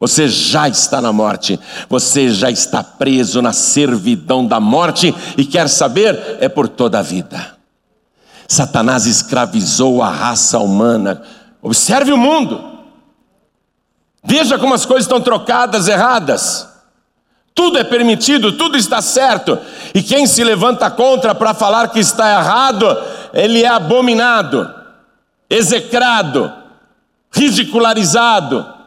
Você 0.00 0.28
já 0.28 0.66
está 0.66 0.98
na 0.98 1.12
morte, 1.12 1.60
você 1.86 2.30
já 2.30 2.50
está 2.50 2.82
preso 2.82 3.42
na 3.42 3.52
servidão 3.52 4.46
da 4.46 4.58
morte 4.58 5.14
e 5.36 5.44
quer 5.44 5.68
saber? 5.68 6.38
É 6.40 6.48
por 6.48 6.66
toda 6.66 6.98
a 6.98 7.02
vida. 7.02 7.58
Satanás 8.48 9.04
escravizou 9.04 10.02
a 10.02 10.08
raça 10.08 10.58
humana. 10.58 11.22
Observe 11.60 12.12
o 12.12 12.16
mundo. 12.16 12.80
Veja 14.24 14.58
como 14.58 14.72
as 14.72 14.86
coisas 14.86 15.04
estão 15.04 15.20
trocadas, 15.20 15.86
erradas. 15.86 16.66
Tudo 17.54 17.76
é 17.76 17.84
permitido, 17.84 18.52
tudo 18.52 18.78
está 18.78 19.02
certo. 19.02 19.58
E 19.94 20.02
quem 20.02 20.26
se 20.26 20.42
levanta 20.42 20.90
contra 20.90 21.34
para 21.34 21.52
falar 21.52 21.88
que 21.88 22.00
está 22.00 22.40
errado, 22.40 22.86
ele 23.34 23.62
é 23.62 23.68
abominado, 23.68 24.72
execrado, 25.50 26.50
ridicularizado. 27.30 28.79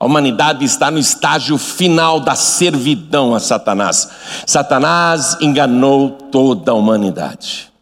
A 0.00 0.06
humanidade 0.06 0.64
está 0.64 0.90
no 0.90 0.98
estágio 0.98 1.58
final 1.58 2.20
da 2.20 2.36
servidão 2.36 3.34
a 3.34 3.40
Satanás. 3.40 4.08
Satanás 4.46 5.36
enganou 5.40 6.10
toda 6.10 6.70
a 6.70 6.74
humanidade. 6.74 7.72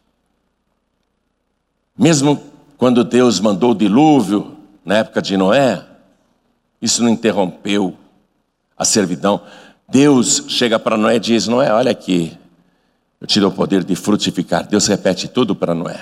Mesmo 1.99 2.41
quando 2.79 3.05
Deus 3.05 3.39
mandou 3.39 3.73
o 3.73 3.75
dilúvio, 3.75 4.57
na 4.85 4.97
época 4.97 5.21
de 5.21 5.37
Noé, 5.37 5.85
isso 6.81 7.03
não 7.03 7.11
interrompeu 7.11 7.97
a 8.79 8.85
servidão. 8.85 9.43
Deus 9.89 10.45
chega 10.49 10.79
para 10.79 10.97
Noé 10.97 11.17
e 11.17 11.21
diz: 11.21 11.47
Noé, 11.47 11.73
olha 11.73 11.91
aqui, 11.91 12.37
eu 13.21 13.27
te 13.27 13.41
dou 13.41 13.51
o 13.51 13.55
poder 13.55 13.85
de 13.85 13.95
frutificar. 13.95 14.67
Deus 14.67 14.87
repete 14.87 15.29
tudo 15.29 15.55
para 15.55 15.75
Noé. 15.75 16.01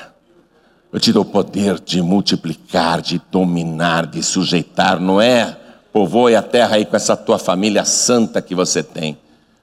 Eu 0.93 1.01
te 1.01 1.13
dou 1.13 1.23
o 1.23 1.27
poder 1.27 1.81
de 1.81 2.01
multiplicar, 2.01 3.01
de 3.01 3.21
dominar, 3.31 4.07
de 4.07 4.23
sujeitar. 4.23 5.01
Noé, 5.01 5.59
povoe 5.95 6.35
a 6.35 6.43
terra 6.43 6.75
aí 6.75 6.85
com 6.85 6.97
essa 6.97 7.17
tua 7.17 7.39
família 7.39 7.85
santa 7.85 8.43
que 8.43 8.53
você 8.53 8.83
tem. 8.83 9.17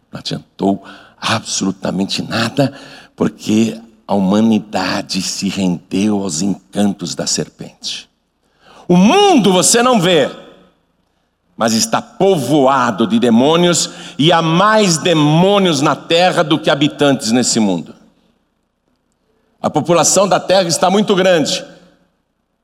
Não 0.09 0.17
adiantou 0.17 0.81
absolutamente 1.19 2.21
nada, 2.21 2.71
porque 3.17 3.77
a 4.07 4.15
humanidade 4.15 5.21
se 5.21 5.49
rendeu 5.49 6.23
aos 6.23 6.41
encantos 6.41 7.15
da 7.15 7.27
serpente. 7.27 8.09
O 8.87 8.95
mundo 8.95 9.51
você 9.51 9.83
não 9.83 9.99
vê, 9.99 10.31
mas 11.57 11.73
está 11.73 12.01
povoado 12.01 13.05
de 13.05 13.19
demônios 13.19 13.89
e 14.17 14.31
há 14.31 14.41
mais 14.41 14.97
demônios 14.97 15.81
na 15.81 15.97
terra 15.97 16.45
do 16.45 16.57
que 16.57 16.69
habitantes 16.69 17.33
nesse 17.33 17.59
mundo. 17.59 17.93
A 19.61 19.69
população 19.69 20.29
da 20.29 20.39
terra 20.39 20.69
está 20.69 20.89
muito 20.89 21.13
grande, 21.13 21.61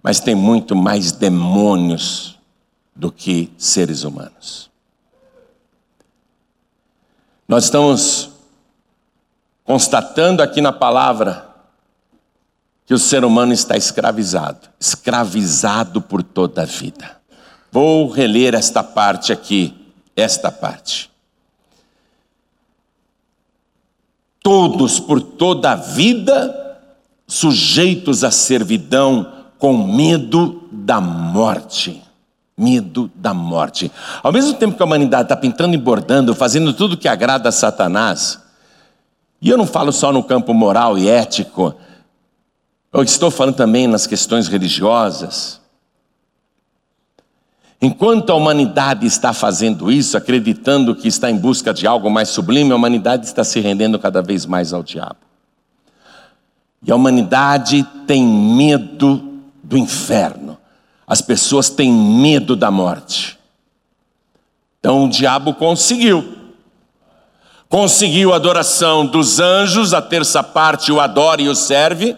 mas 0.02 0.22
tem 0.22 0.36
muito 0.36 0.74
mais 0.74 1.12
demônios 1.12 2.37
do 2.98 3.12
que 3.12 3.54
seres 3.58 4.04
humanos. 4.04 4.70
Nós 7.48 7.66
estamos 7.66 8.32
constatando 9.64 10.42
aqui 10.42 10.60
na 10.60 10.74
palavra 10.74 11.48
que 12.86 12.94
o 12.94 12.98
ser 12.98 13.24
humano 13.24 13.54
está 13.54 13.78
escravizado 13.78 14.68
escravizado 14.80 16.02
por 16.02 16.24
toda 16.24 16.64
a 16.64 16.66
vida. 16.66 17.18
Vou 17.72 18.10
reler 18.10 18.56
esta 18.56 18.82
parte 18.84 19.32
aqui, 19.32 19.94
esta 20.16 20.52
parte. 20.52 21.12
Todos 24.42 25.00
por 25.00 25.22
toda 25.22 25.74
a 25.74 25.76
vida 25.76 26.82
sujeitos 27.28 28.24
à 28.24 28.32
servidão 28.32 29.34
com 29.60 29.74
medo 29.86 30.68
da 30.72 31.02
morte. 31.02 32.02
Medo 32.58 33.12
da 33.14 33.34
morte. 33.34 33.92
Ao 34.24 34.32
mesmo 34.32 34.56
tempo 34.56 34.76
que 34.76 34.82
a 34.82 34.86
humanidade 34.86 35.24
está 35.24 35.36
pintando 35.36 35.76
e 35.76 35.78
bordando, 35.78 36.34
fazendo 36.34 36.74
tudo 36.74 36.98
que 36.98 37.08
agrada 37.08 37.50
a 37.50 37.52
Satanás, 37.52 38.40
e 39.42 39.50
eu 39.50 39.58
não 39.58 39.68
falo 39.68 39.92
só 39.92 40.12
no 40.12 40.24
campo 40.24 40.54
moral 40.54 40.98
e 40.98 41.08
ético, 41.08 41.76
eu 42.92 43.04
estou 43.04 43.30
falando 43.30 43.56
também 43.56 43.86
nas 43.86 44.08
questões 44.08 44.48
religiosas. 44.48 45.62
Enquanto 47.80 48.32
a 48.32 48.36
humanidade 48.36 49.06
está 49.06 49.34
fazendo 49.34 49.92
isso, 49.92 50.18
acreditando 50.18 50.96
que 50.96 51.08
está 51.08 51.30
em 51.30 51.38
busca 51.38 51.72
de 51.72 51.86
algo 51.86 52.10
mais 52.10 52.30
sublime, 52.30 52.72
a 52.72 52.76
humanidade 52.76 53.28
está 53.28 53.44
se 53.44 53.60
rendendo 53.60 54.00
cada 54.00 54.22
vez 54.22 54.48
mais 54.48 54.74
ao 54.74 54.82
diabo. 54.82 55.18
E 56.82 56.92
a 56.92 56.96
humanidade 56.96 57.84
tem 58.08 58.26
medo 58.26 59.42
do 59.64 59.78
inferno. 59.78 60.58
As 61.08 61.22
pessoas 61.22 61.70
têm 61.70 61.92
medo 61.92 62.56
da 62.56 62.70
morte. 62.70 63.40
Então 64.80 65.06
o 65.06 65.10
diabo 65.10 65.54
conseguiu 65.54 66.38
conseguiu 67.70 68.34
a 68.34 68.38
adoração 68.38 69.06
dos 69.06 69.40
anjos, 69.40 69.94
a 69.94 70.02
terça 70.02 70.42
parte 70.42 70.92
o 70.92 71.00
adora 71.00 71.42
e 71.42 71.50
o 71.50 71.56
serve, 71.56 72.16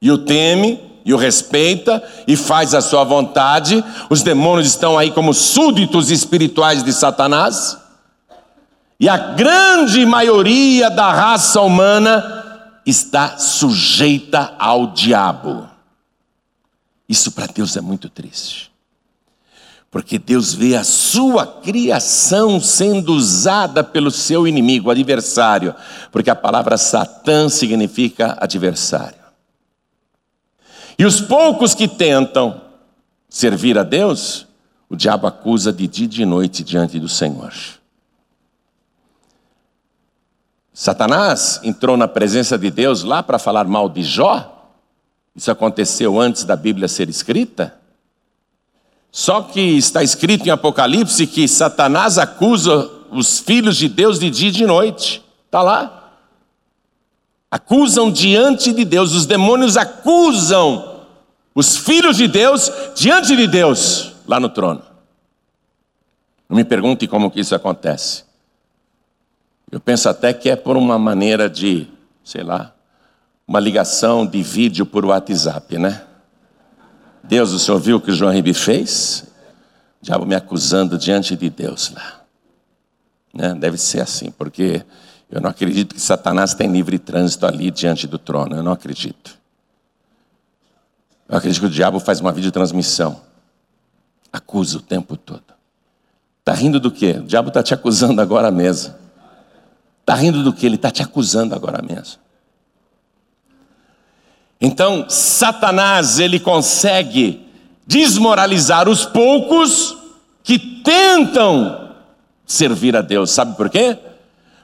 e 0.00 0.10
o 0.10 0.18
teme, 0.18 0.80
e 1.04 1.12
o 1.12 1.16
respeita, 1.16 2.02
e 2.26 2.36
faz 2.36 2.74
a 2.74 2.80
sua 2.80 3.04
vontade. 3.04 3.84
Os 4.08 4.22
demônios 4.22 4.68
estão 4.68 4.96
aí 4.96 5.10
como 5.10 5.34
súditos 5.34 6.10
espirituais 6.10 6.82
de 6.82 6.92
Satanás. 6.92 7.78
E 8.98 9.08
a 9.08 9.16
grande 9.16 10.06
maioria 10.06 10.88
da 10.88 11.12
raça 11.12 11.60
humana 11.60 12.70
está 12.86 13.36
sujeita 13.36 14.54
ao 14.58 14.88
diabo. 14.88 15.68
Isso 17.08 17.32
para 17.32 17.46
Deus 17.46 17.76
é 17.76 17.80
muito 17.80 18.08
triste 18.08 18.74
porque 19.94 20.18
Deus 20.18 20.52
vê 20.52 20.74
a 20.74 20.82
sua 20.82 21.46
criação 21.46 22.60
sendo 22.60 23.14
usada 23.14 23.84
pelo 23.84 24.10
seu 24.10 24.44
inimigo, 24.44 24.90
adversário, 24.90 25.72
porque 26.10 26.28
a 26.28 26.34
palavra 26.34 26.76
Satã 26.76 27.48
significa 27.48 28.36
adversário. 28.40 29.22
E 30.98 31.06
os 31.06 31.20
poucos 31.20 31.76
que 31.76 31.86
tentam 31.86 32.60
servir 33.28 33.78
a 33.78 33.84
Deus, 33.84 34.48
o 34.88 34.96
diabo 34.96 35.28
acusa 35.28 35.72
de 35.72 35.86
dia 35.86 36.06
e 36.06 36.08
de 36.08 36.26
noite 36.26 36.64
diante 36.64 36.98
do 36.98 37.08
Senhor. 37.08 37.52
Satanás 40.72 41.60
entrou 41.62 41.96
na 41.96 42.08
presença 42.08 42.58
de 42.58 42.68
Deus 42.68 43.04
lá 43.04 43.22
para 43.22 43.38
falar 43.38 43.64
mal 43.64 43.88
de 43.88 44.02
Jó. 44.02 44.53
Isso 45.34 45.50
aconteceu 45.50 46.20
antes 46.20 46.44
da 46.44 46.54
Bíblia 46.54 46.86
ser 46.86 47.08
escrita. 47.08 47.74
Só 49.10 49.42
que 49.42 49.60
está 49.60 50.02
escrito 50.02 50.46
em 50.46 50.50
Apocalipse 50.50 51.26
que 51.26 51.46
Satanás 51.46 52.18
acusa 52.18 52.90
os 53.10 53.38
filhos 53.38 53.76
de 53.76 53.88
Deus 53.88 54.18
de 54.18 54.30
dia 54.30 54.48
e 54.48 54.52
de 54.52 54.66
noite. 54.66 55.24
Está 55.46 55.62
lá. 55.62 56.12
Acusam 57.50 58.10
diante 58.10 58.72
de 58.72 58.84
Deus, 58.84 59.12
os 59.12 59.26
demônios 59.26 59.76
acusam 59.76 61.06
os 61.54 61.76
filhos 61.76 62.16
de 62.16 62.26
Deus 62.26 62.70
diante 62.96 63.36
de 63.36 63.46
Deus, 63.46 64.12
lá 64.26 64.40
no 64.40 64.48
trono. 64.48 64.82
Não 66.48 66.56
me 66.56 66.64
pergunte 66.64 67.06
como 67.06 67.30
que 67.30 67.40
isso 67.40 67.54
acontece. 67.54 68.24
Eu 69.70 69.78
penso 69.78 70.08
até 70.08 70.32
que 70.32 70.50
é 70.50 70.56
por 70.56 70.76
uma 70.76 70.98
maneira 70.98 71.48
de, 71.48 71.86
sei 72.24 72.42
lá, 72.42 72.73
uma 73.46 73.60
ligação 73.60 74.26
de 74.26 74.42
vídeo 74.42 74.86
por 74.86 75.04
WhatsApp, 75.04 75.78
né? 75.78 76.02
Deus, 77.22 77.52
o 77.52 77.58
senhor 77.58 77.78
viu 77.78 77.96
o 77.96 78.00
que 78.00 78.10
o 78.10 78.14
João 78.14 78.32
Ribe 78.32 78.52
fez? 78.52 79.24
O 80.00 80.04
diabo 80.04 80.26
me 80.26 80.34
acusando 80.34 80.98
diante 80.98 81.36
de 81.36 81.48
Deus 81.48 81.90
lá. 81.90 82.20
Né? 83.32 83.54
Deve 83.54 83.78
ser 83.78 84.00
assim, 84.00 84.30
porque 84.30 84.84
eu 85.30 85.40
não 85.40 85.50
acredito 85.50 85.94
que 85.94 86.00
Satanás 86.00 86.54
tem 86.54 86.70
livre 86.70 86.98
trânsito 86.98 87.46
ali 87.46 87.70
diante 87.70 88.06
do 88.06 88.18
trono. 88.18 88.56
Eu 88.56 88.62
não 88.62 88.72
acredito. 88.72 89.38
Eu 91.28 91.38
acredito 91.38 91.60
que 91.60 91.66
o 91.66 91.70
diabo 91.70 91.98
faz 91.98 92.20
uma 92.20 92.32
videotransmissão. 92.32 93.20
Acusa 94.32 94.78
o 94.78 94.82
tempo 94.82 95.16
todo. 95.16 95.42
Está 96.40 96.52
rindo 96.52 96.78
do 96.78 96.90
quê? 96.90 97.16
O 97.18 97.22
diabo 97.22 97.48
está 97.48 97.62
te 97.62 97.72
acusando 97.72 98.20
agora 98.20 98.50
mesmo. 98.50 98.94
Está 100.00 100.14
rindo 100.14 100.42
do 100.42 100.52
quê? 100.52 100.66
Ele 100.66 100.76
está 100.76 100.90
te 100.90 101.02
acusando 101.02 101.54
agora 101.54 101.80
mesmo. 101.80 102.23
Então, 104.66 105.04
Satanás, 105.10 106.18
ele 106.18 106.40
consegue 106.40 107.46
desmoralizar 107.86 108.88
os 108.88 109.04
poucos 109.04 109.94
que 110.42 110.58
tentam 110.58 111.90
servir 112.46 112.96
a 112.96 113.02
Deus. 113.02 113.30
Sabe 113.30 113.58
por 113.58 113.68
quê? 113.68 113.98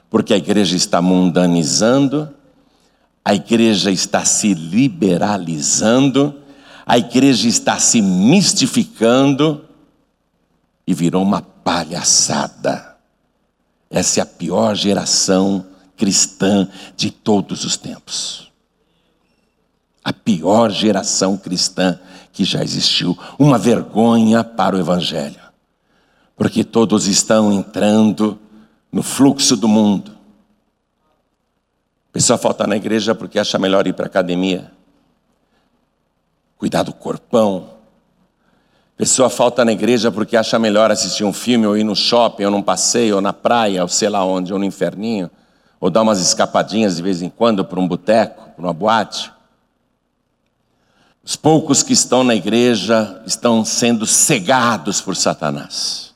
Porque 0.09 0.33
a 0.33 0.37
igreja 0.37 0.75
está 0.75 1.03
mundanizando, 1.03 2.27
a 3.23 3.35
igreja 3.35 3.91
está 3.91 4.25
se 4.25 4.55
liberalizando, 4.55 6.33
a 6.83 6.97
igreja 6.97 7.47
está 7.47 7.77
se 7.77 8.01
mistificando 8.01 9.65
e 10.87 10.95
virou 10.95 11.21
uma 11.21 11.43
palhaçada. 11.43 12.97
Essa 13.87 14.21
é 14.21 14.23
a 14.23 14.25
pior 14.25 14.73
geração 14.73 15.63
cristã 15.95 16.67
de 16.97 17.11
todos 17.11 17.63
os 17.65 17.77
tempos 17.77 18.50
a 20.03 20.11
pior 20.11 20.71
geração 20.71 21.37
cristã 21.37 21.99
que 22.33 22.43
já 22.43 22.63
existiu, 22.63 23.17
uma 23.37 23.57
vergonha 23.57 24.43
para 24.43 24.75
o 24.75 24.79
Evangelho, 24.79 25.39
porque 26.35 26.63
todos 26.63 27.07
estão 27.07 27.51
entrando 27.51 28.39
no 28.91 29.03
fluxo 29.03 29.55
do 29.55 29.67
mundo. 29.67 30.17
Pessoa 32.11 32.37
falta 32.37 32.67
na 32.67 32.75
igreja 32.75 33.15
porque 33.15 33.39
acha 33.39 33.57
melhor 33.57 33.87
ir 33.87 33.93
para 33.93 34.05
a 34.05 34.07
academia, 34.07 34.71
cuidar 36.57 36.83
do 36.83 36.93
corpão. 36.93 37.69
Pessoa 38.97 39.29
falta 39.29 39.63
na 39.63 39.71
igreja 39.71 40.11
porque 40.11 40.35
acha 40.35 40.59
melhor 40.59 40.91
assistir 40.91 41.23
um 41.23 41.33
filme, 41.33 41.65
ou 41.65 41.77
ir 41.77 41.83
no 41.83 41.95
shopping, 41.95 42.45
ou 42.45 42.51
num 42.51 42.61
passeio, 42.61 43.15
ou 43.15 43.21
na 43.21 43.33
praia, 43.33 43.81
ou 43.81 43.87
sei 43.87 44.09
lá 44.09 44.23
onde, 44.23 44.51
ou 44.51 44.59
no 44.59 44.65
inferninho, 44.65 45.29
ou 45.79 45.89
dar 45.89 46.01
umas 46.01 46.19
escapadinhas 46.19 46.97
de 46.97 47.01
vez 47.01 47.21
em 47.21 47.29
quando 47.29 47.63
para 47.65 47.79
um 47.79 47.87
boteco, 47.87 48.51
para 48.51 48.63
uma 48.63 48.73
boate. 48.73 49.31
Os 51.23 51.35
poucos 51.35 51.83
que 51.83 51.93
estão 51.93 52.23
na 52.23 52.35
igreja 52.35 53.21
estão 53.25 53.63
sendo 53.63 54.07
cegados 54.07 54.99
por 55.01 55.15
Satanás. 55.15 56.11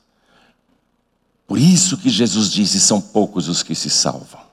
Por 1.46 1.58
isso 1.58 1.96
que 1.96 2.10
Jesus 2.10 2.50
disse: 2.50 2.80
são 2.80 3.00
poucos 3.00 3.48
os 3.48 3.62
que 3.62 3.74
se 3.74 3.88
salvam. 3.88 4.44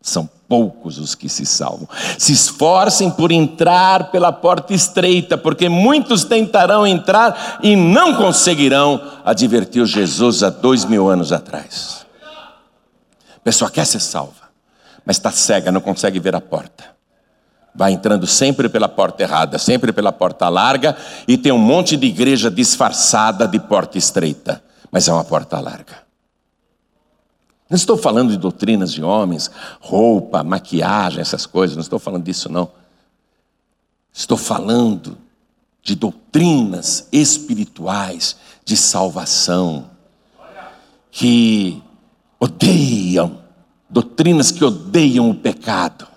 São 0.00 0.30
poucos 0.48 0.98
os 0.98 1.14
que 1.14 1.28
se 1.28 1.44
salvam. 1.44 1.88
Se 2.16 2.32
esforcem 2.32 3.10
por 3.10 3.30
entrar 3.30 4.10
pela 4.10 4.32
porta 4.32 4.72
estreita, 4.72 5.36
porque 5.36 5.68
muitos 5.68 6.24
tentarão 6.24 6.86
entrar 6.86 7.58
e 7.62 7.76
não 7.76 8.14
conseguirão, 8.14 9.20
advertiu 9.24 9.84
Jesus 9.84 10.42
há 10.42 10.48
dois 10.48 10.84
mil 10.84 11.10
anos 11.10 11.32
atrás. 11.32 12.06
A 13.36 13.40
pessoa 13.42 13.70
quer 13.70 13.84
ser 13.84 14.00
salva, 14.00 14.48
mas 15.04 15.16
está 15.16 15.30
cega, 15.30 15.72
não 15.72 15.80
consegue 15.80 16.18
ver 16.18 16.34
a 16.34 16.40
porta. 16.40 16.99
Vai 17.74 17.92
entrando 17.92 18.26
sempre 18.26 18.68
pela 18.68 18.88
porta 18.88 19.22
errada, 19.22 19.58
sempre 19.58 19.92
pela 19.92 20.12
porta 20.12 20.48
larga, 20.48 20.96
e 21.26 21.38
tem 21.38 21.52
um 21.52 21.58
monte 21.58 21.96
de 21.96 22.06
igreja 22.06 22.50
disfarçada 22.50 23.46
de 23.46 23.58
porta 23.58 23.96
estreita, 23.96 24.62
mas 24.90 25.08
é 25.08 25.12
uma 25.12 25.24
porta 25.24 25.60
larga. 25.60 26.10
Não 27.70 27.76
estou 27.76 27.96
falando 27.96 28.30
de 28.30 28.36
doutrinas 28.36 28.92
de 28.92 29.00
homens, 29.00 29.48
roupa, 29.80 30.42
maquiagem, 30.42 31.20
essas 31.20 31.46
coisas, 31.46 31.76
não 31.76 31.82
estou 31.82 32.00
falando 32.00 32.24
disso, 32.24 32.50
não. 32.50 32.68
Estou 34.12 34.36
falando 34.36 35.16
de 35.80 35.94
doutrinas 35.94 37.06
espirituais 37.12 38.36
de 38.64 38.76
salvação, 38.76 39.88
que 41.12 41.80
odeiam, 42.40 43.38
doutrinas 43.88 44.50
que 44.50 44.64
odeiam 44.64 45.30
o 45.30 45.34
pecado, 45.34 46.08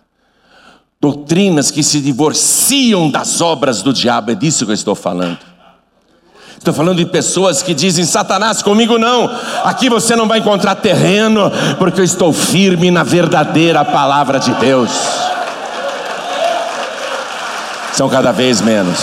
doutrinas 1.03 1.69
que 1.69 1.83
se 1.83 1.99
divorciam 1.99 3.09
das 3.09 3.41
obras 3.41 3.81
do 3.81 3.91
diabo, 3.91 4.31
é 4.31 4.35
disso 4.35 4.63
que 4.63 4.71
eu 4.71 4.73
estou 4.73 4.95
falando. 4.95 5.37
Estou 6.57 6.73
falando 6.73 6.95
de 6.95 7.05
pessoas 7.05 7.61
que 7.61 7.73
dizem: 7.73 8.05
Satanás, 8.05 8.61
comigo 8.61 8.97
não, 8.97 9.29
aqui 9.65 9.89
você 9.89 10.15
não 10.15 10.29
vai 10.29 10.39
encontrar 10.39 10.75
terreno, 10.75 11.51
porque 11.77 11.99
eu 11.99 12.05
estou 12.05 12.31
firme 12.31 12.89
na 12.89 13.03
verdadeira 13.03 13.83
palavra 13.83 14.39
de 14.39 14.53
Deus. 14.53 14.91
São 17.91 18.07
cada 18.07 18.31
vez 18.31 18.61
menos, 18.61 18.97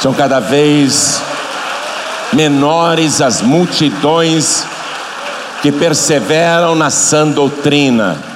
são 0.00 0.14
cada 0.14 0.40
vez 0.40 1.20
menores 2.32 3.20
as 3.20 3.42
multidões 3.42 4.64
que 5.60 5.70
perseveram 5.70 6.74
na 6.74 6.88
sã 6.88 7.28
doutrina 7.28 8.31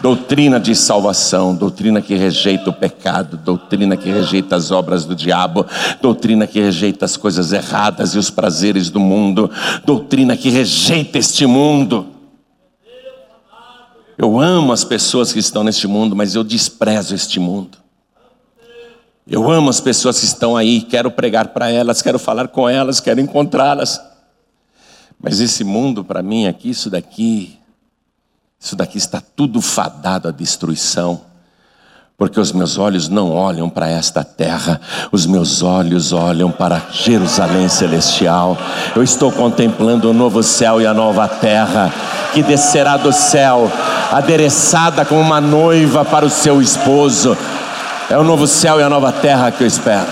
doutrina 0.00 0.60
de 0.60 0.74
salvação, 0.74 1.54
doutrina 1.54 2.00
que 2.00 2.14
rejeita 2.14 2.70
o 2.70 2.72
pecado, 2.72 3.36
doutrina 3.36 3.96
que 3.96 4.10
rejeita 4.10 4.56
as 4.56 4.70
obras 4.70 5.04
do 5.04 5.14
diabo, 5.14 5.66
doutrina 6.00 6.46
que 6.46 6.60
rejeita 6.60 7.04
as 7.04 7.16
coisas 7.16 7.52
erradas 7.52 8.14
e 8.14 8.18
os 8.18 8.30
prazeres 8.30 8.90
do 8.90 9.00
mundo, 9.00 9.50
doutrina 9.84 10.36
que 10.36 10.50
rejeita 10.50 11.18
este 11.18 11.46
mundo. 11.46 12.06
Eu 14.16 14.40
amo 14.40 14.72
as 14.72 14.84
pessoas 14.84 15.32
que 15.32 15.38
estão 15.38 15.62
neste 15.62 15.86
mundo, 15.86 16.16
mas 16.16 16.34
eu 16.34 16.42
desprezo 16.42 17.14
este 17.14 17.38
mundo. 17.38 17.78
Eu 19.26 19.50
amo 19.50 19.68
as 19.68 19.80
pessoas 19.80 20.18
que 20.18 20.24
estão 20.24 20.56
aí, 20.56 20.80
quero 20.80 21.10
pregar 21.10 21.48
para 21.48 21.70
elas, 21.70 22.00
quero 22.00 22.18
falar 22.18 22.48
com 22.48 22.68
elas, 22.68 22.98
quero 22.98 23.20
encontrá-las. 23.20 24.00
Mas 25.20 25.38
esse 25.38 25.62
mundo, 25.64 26.02
para 26.02 26.22
mim, 26.22 26.46
aqui, 26.46 26.70
isso 26.70 26.88
daqui, 26.88 27.57
isso 28.60 28.74
daqui 28.74 28.98
está 28.98 29.22
tudo 29.36 29.60
fadado 29.62 30.28
à 30.28 30.30
destruição. 30.30 31.20
Porque 32.16 32.40
os 32.40 32.50
meus 32.50 32.76
olhos 32.78 33.08
não 33.08 33.30
olham 33.30 33.70
para 33.70 33.88
esta 33.88 34.24
terra, 34.24 34.80
os 35.12 35.24
meus 35.24 35.62
olhos 35.62 36.12
olham 36.12 36.50
para 36.50 36.82
Jerusalém 36.90 37.68
celestial. 37.68 38.58
Eu 38.96 39.04
estou 39.04 39.30
contemplando 39.30 40.10
o 40.10 40.12
novo 40.12 40.42
céu 40.42 40.80
e 40.80 40.86
a 40.86 40.92
nova 40.92 41.28
terra, 41.28 41.94
que 42.34 42.42
descerá 42.42 42.96
do 42.96 43.12
céu, 43.12 43.70
adereçada 44.10 45.04
como 45.04 45.20
uma 45.20 45.40
noiva 45.40 46.04
para 46.04 46.26
o 46.26 46.30
seu 46.30 46.60
esposo. 46.60 47.38
É 48.10 48.18
o 48.18 48.24
novo 48.24 48.48
céu 48.48 48.80
e 48.80 48.82
a 48.82 48.88
nova 48.88 49.12
terra 49.12 49.52
que 49.52 49.62
eu 49.62 49.68
espero. 49.68 50.08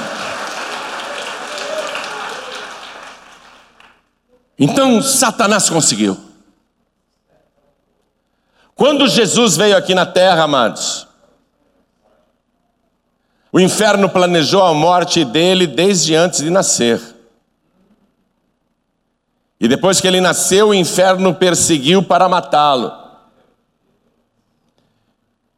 Então 4.56 5.02
Satanás 5.02 5.68
conseguiu. 5.68 6.25
Quando 8.76 9.08
Jesus 9.08 9.56
veio 9.56 9.74
aqui 9.74 9.94
na 9.94 10.04
terra, 10.04 10.42
amados, 10.42 11.08
o 13.50 13.58
inferno 13.58 14.06
planejou 14.06 14.62
a 14.62 14.74
morte 14.74 15.24
dele 15.24 15.66
desde 15.66 16.14
antes 16.14 16.42
de 16.42 16.50
nascer. 16.50 17.00
E 19.58 19.66
depois 19.66 19.98
que 19.98 20.06
ele 20.06 20.20
nasceu, 20.20 20.68
o 20.68 20.74
inferno 20.74 21.34
perseguiu 21.34 22.02
para 22.02 22.28
matá-lo. 22.28 22.88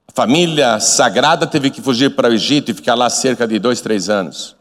A 0.06 0.12
família 0.14 0.78
sagrada 0.78 1.44
teve 1.44 1.72
que 1.72 1.82
fugir 1.82 2.14
para 2.14 2.28
o 2.28 2.32
Egito 2.32 2.70
e 2.70 2.74
ficar 2.74 2.94
lá 2.94 3.10
cerca 3.10 3.48
de 3.48 3.58
dois, 3.58 3.80
três 3.80 4.08
anos. 4.08 4.54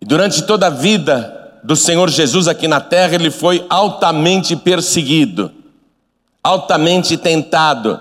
E 0.00 0.06
durante 0.06 0.46
toda 0.46 0.68
a 0.68 0.70
vida 0.70 1.60
do 1.62 1.76
Senhor 1.76 2.08
Jesus 2.08 2.48
aqui 2.48 2.66
na 2.66 2.80
terra, 2.80 3.16
ele 3.16 3.30
foi 3.30 3.66
altamente 3.68 4.56
perseguido 4.56 5.57
altamente 6.48 7.16
tentado. 7.16 8.00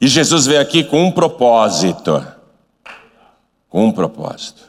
E 0.00 0.06
Jesus 0.06 0.46
veio 0.46 0.60
aqui 0.60 0.84
com 0.84 1.04
um 1.04 1.10
propósito. 1.10 2.24
Com 3.68 3.86
um 3.86 3.92
propósito. 3.92 4.62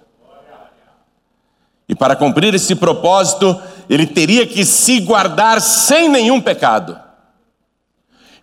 E 1.87 1.95
para 1.95 2.15
cumprir 2.15 2.53
esse 2.53 2.75
propósito, 2.75 3.59
ele 3.89 4.07
teria 4.07 4.47
que 4.47 4.65
se 4.65 4.99
guardar 5.01 5.61
sem 5.61 6.09
nenhum 6.09 6.41
pecado. 6.41 6.99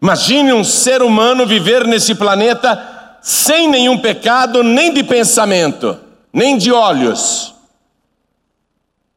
Imagine 0.00 0.52
um 0.52 0.64
ser 0.64 1.02
humano 1.02 1.46
viver 1.46 1.86
nesse 1.86 2.14
planeta 2.14 3.18
sem 3.20 3.68
nenhum 3.68 3.98
pecado, 3.98 4.62
nem 4.62 4.92
de 4.94 5.02
pensamento, 5.02 5.98
nem 6.32 6.56
de 6.56 6.72
olhos, 6.72 7.54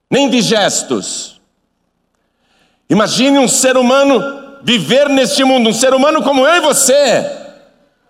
nem 0.10 0.30
de 0.30 0.42
gestos. 0.42 1.33
Imagine 2.90 3.40
um 3.40 3.48
ser 3.48 3.78
humano 3.78 4.22
viver 4.64 5.10
neste 5.10 5.44
mundo, 5.44 5.70
um 5.70 5.74
ser 5.74 5.94
humano 5.94 6.22
como 6.24 6.46
eu 6.46 6.56
e 6.56 6.62
você. 6.62 7.44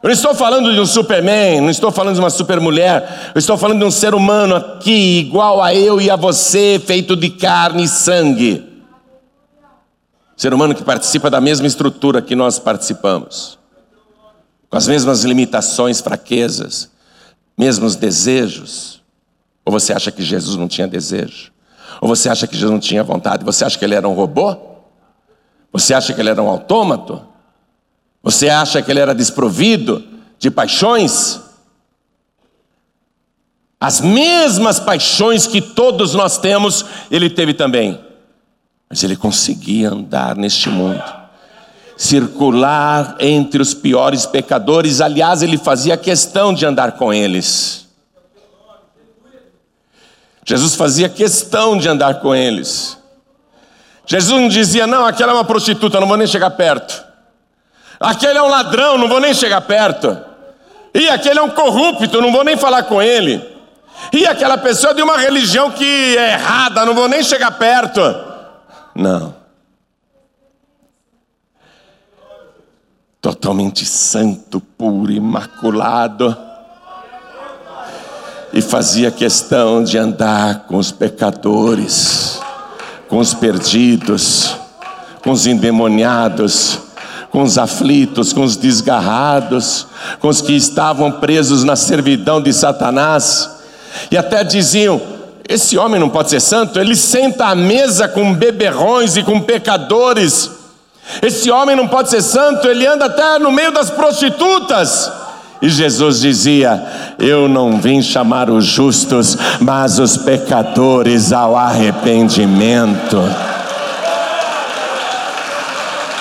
Eu 0.04 0.10
não 0.10 0.12
estou 0.12 0.36
falando 0.36 0.74
de 0.74 0.80
um 0.82 0.86
Superman, 0.86 1.62
não 1.62 1.70
estou 1.70 1.90
falando 1.90 2.16
de 2.16 2.20
uma 2.20 2.30
supermulher, 2.30 3.32
eu 3.34 3.40
estou 3.40 3.58
falando 3.58 3.80
de 3.80 3.86
um 3.86 3.92
ser 3.92 4.14
humano 4.14 4.54
aqui, 4.54 5.20
igual 5.20 5.64
a 5.64 5.74
eu 5.74 6.02
e 6.02 6.10
a 6.10 6.18
você, 6.18 6.82
feito 6.86 7.16
de 7.16 7.30
carne 7.30 7.84
e 7.84 7.88
sangue. 7.88 8.70
Ser 10.36 10.54
humano 10.54 10.76
que 10.76 10.84
participa 10.84 11.30
da 11.30 11.40
mesma 11.40 11.68
estrutura 11.68 12.22
que 12.22 12.36
nós 12.36 12.60
participamos, 12.60 13.58
com 14.70 14.76
as 14.76 14.90
mesmas 14.90 15.24
limitações, 15.24 16.02
fraquezas, 16.02 16.92
mesmos 17.58 17.96
desejos. 17.96 19.02
Ou 19.64 19.72
você 19.72 19.94
acha 19.94 20.12
que 20.12 20.22
Jesus 20.22 20.58
não 20.58 20.68
tinha 20.68 20.86
desejo? 20.86 21.54
Ou 22.04 22.10
você 22.10 22.28
acha 22.28 22.46
que 22.46 22.56
Jesus 22.58 22.70
não 22.70 22.82
tinha 22.82 23.02
vontade? 23.02 23.46
Você 23.46 23.64
acha 23.64 23.80
que 23.80 23.86
ele 23.86 23.96
era 23.96 24.06
um 24.06 24.14
robô? 24.14 24.58
Você 25.72 25.94
acha 25.94 26.14
que 26.14 26.20
ele 26.20 26.30
era 26.30 26.44
um 26.44 26.50
autômato? 26.50 27.26
Você 28.22 28.50
acha 28.50 28.82
que 28.82 28.92
ele 28.92 29.00
era 29.00 29.16
desprovido 29.16 30.04
de 30.38 30.52
paixões? 30.52 31.40
As 33.80 34.02
mesmas 34.02 34.82
paixões 34.82 35.48
que 35.48 35.62
todos 35.62 36.14
nós 36.14 36.38
temos, 36.38 36.86
ele 37.10 37.30
teve 37.30 37.54
também. 37.54 37.98
Mas 38.90 39.02
ele 39.02 39.16
conseguia 39.16 39.90
andar 39.92 40.36
neste 40.36 40.68
mundo, 40.68 41.02
circular 41.96 43.16
entre 43.22 43.62
os 43.62 43.74
piores 43.74 44.26
pecadores. 44.26 45.00
Aliás, 45.00 45.42
ele 45.42 45.58
fazia 45.58 45.96
questão 45.96 46.54
de 46.54 46.66
andar 46.66 46.98
com 46.98 47.14
eles. 47.14 47.83
Jesus 50.46 50.76
fazia 50.76 51.08
questão 51.08 51.78
de 51.78 51.88
andar 51.88 52.16
com 52.20 52.36
eles. 52.36 52.98
Jesus 54.06 54.42
não 54.42 54.50
dizia, 54.50 54.86
não, 54.86 55.06
aquela 55.06 55.32
é 55.32 55.36
uma 55.36 55.46
prostituta, 55.46 56.00
não 56.00 56.08
vou 56.08 56.18
nem 56.18 56.28
chegar 56.28 56.52
perto. 56.52 57.04
Aquele 58.00 58.38
é 58.38 58.42
um 58.42 58.50
ladrão, 58.50 58.98
não 58.98 59.08
vou 59.08 59.22
nem 59.22 59.34
chegar 59.34 59.62
perto. 59.62 60.18
E 60.94 61.08
aquele 61.08 61.40
é 61.40 61.42
um 61.42 61.50
corrupto, 61.50 62.22
não 62.22 62.32
vou 62.32 62.44
nem 62.44 62.58
falar 62.58 62.84
com 62.84 63.02
ele. 63.02 63.42
E 64.12 64.28
aquela 64.28 64.58
pessoa 64.58 64.92
é 64.92 64.96
de 64.96 65.02
uma 65.02 65.18
religião 65.18 65.72
que 65.72 66.18
é 66.18 66.34
errada, 66.34 66.86
não 66.86 66.94
vou 66.94 67.08
nem 67.08 67.24
chegar 67.24 67.52
perto. 67.52 68.02
Não. 68.94 69.34
Totalmente 73.22 73.86
santo, 73.86 74.60
puro, 74.60 75.10
imaculado 75.10 76.53
e 78.54 78.62
fazia 78.62 79.10
questão 79.10 79.84
de 79.84 79.98
andar 79.98 80.66
com 80.68 80.78
os 80.78 80.92
pecadores, 80.92 82.40
com 83.10 83.18
os 83.18 83.34
perdidos, 83.34 84.56
com 85.24 85.32
os 85.32 85.48
endemoniados, 85.48 86.78
com 87.32 87.42
os 87.42 87.58
aflitos, 87.58 88.32
com 88.32 88.44
os 88.44 88.56
desgarrados, 88.56 89.88
com 90.20 90.28
os 90.28 90.40
que 90.40 90.54
estavam 90.54 91.14
presos 91.14 91.64
na 91.64 91.76
servidão 91.76 92.40
de 92.40 92.54
Satanás, 92.54 93.50
e 94.12 94.18
até 94.18 94.44
diziam: 94.44 95.02
esse 95.50 95.76
homem 95.76 96.00
não 96.00 96.10
pode 96.10 96.30
ser 96.30 96.40
santo, 96.40 96.80
ele 96.80 96.96
senta 96.96 97.48
à 97.48 97.56
mesa 97.56 98.08
com 98.08 98.36
beberrões 98.36 99.18
e 99.18 99.24
com 99.24 99.42
pecadores. 99.42 100.52
Esse 101.22 101.52
homem 101.52 101.76
não 101.76 101.88
pode 101.88 102.10
ser 102.10 102.22
santo, 102.22 102.68
ele 102.68 102.86
anda 102.86 103.06
até 103.06 103.40
no 103.40 103.52
meio 103.52 103.72
das 103.72 103.90
prostitutas. 103.90 105.12
E 105.64 105.70
Jesus 105.70 106.20
dizia: 106.20 107.16
Eu 107.18 107.48
não 107.48 107.80
vim 107.80 108.02
chamar 108.02 108.50
os 108.50 108.66
justos, 108.66 109.38
mas 109.62 109.98
os 109.98 110.18
pecadores 110.18 111.32
ao 111.32 111.56
arrependimento. 111.56 113.18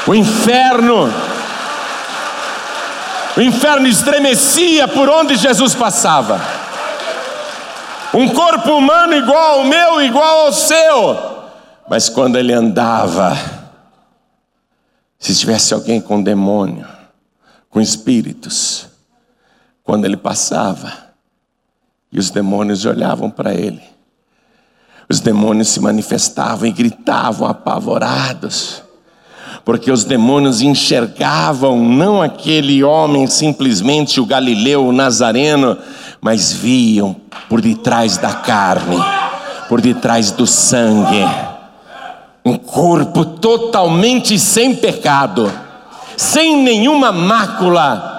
O 0.07 0.15
inferno, 0.15 1.13
o 3.37 3.41
inferno 3.41 3.89
estremecia 3.89 4.87
por 4.87 5.09
onde 5.09 5.35
Jesus 5.35 5.75
passava. 5.75 6.41
Um 8.15 8.29
corpo 8.29 8.71
humano 8.71 9.13
igual 9.13 9.59
ao 9.59 9.65
meu, 9.65 10.01
igual 10.03 10.47
ao 10.47 10.53
seu. 10.53 11.19
Mas 11.91 12.09
quando 12.09 12.39
ele 12.39 12.53
andava, 12.53 13.37
se 15.19 15.35
tivesse 15.35 15.75
alguém 15.75 16.01
com 16.01 16.23
demônio, 16.23 16.87
com 17.69 17.81
espíritos, 17.81 18.92
quando 19.93 20.07
ele 20.07 20.17
passava, 20.17 20.91
e 22.11 22.19
os 22.19 22.31
demônios 22.31 22.87
olhavam 22.87 23.29
para 23.29 23.53
ele, 23.53 23.83
os 25.07 25.21
demônios 25.21 25.69
se 25.69 25.81
manifestavam 25.81 26.67
e 26.67 26.73
gritavam 26.73 27.47
apavorados, 27.47 28.83
porque 29.67 29.93
os 29.93 30.05
demônios 30.05 30.63
enxergavam 30.63 31.77
não 31.85 32.23
aquele 32.23 32.83
homem 32.83 33.27
simplesmente 33.27 34.19
o 34.19 34.25
galileu, 34.25 34.87
o 34.87 34.93
nazareno, 34.93 35.77
mas 36.23 36.55
viam 36.55 37.15
por 37.47 37.61
detrás 37.61 38.17
da 38.17 38.33
carne, 38.33 38.97
por 39.69 39.83
detrás 39.83 40.31
do 40.31 40.47
sangue, 40.47 41.23
um 42.43 42.57
corpo 42.57 43.27
totalmente 43.27 44.39
sem 44.39 44.75
pecado, 44.75 45.53
sem 46.17 46.63
nenhuma 46.63 47.13
mácula, 47.13 48.12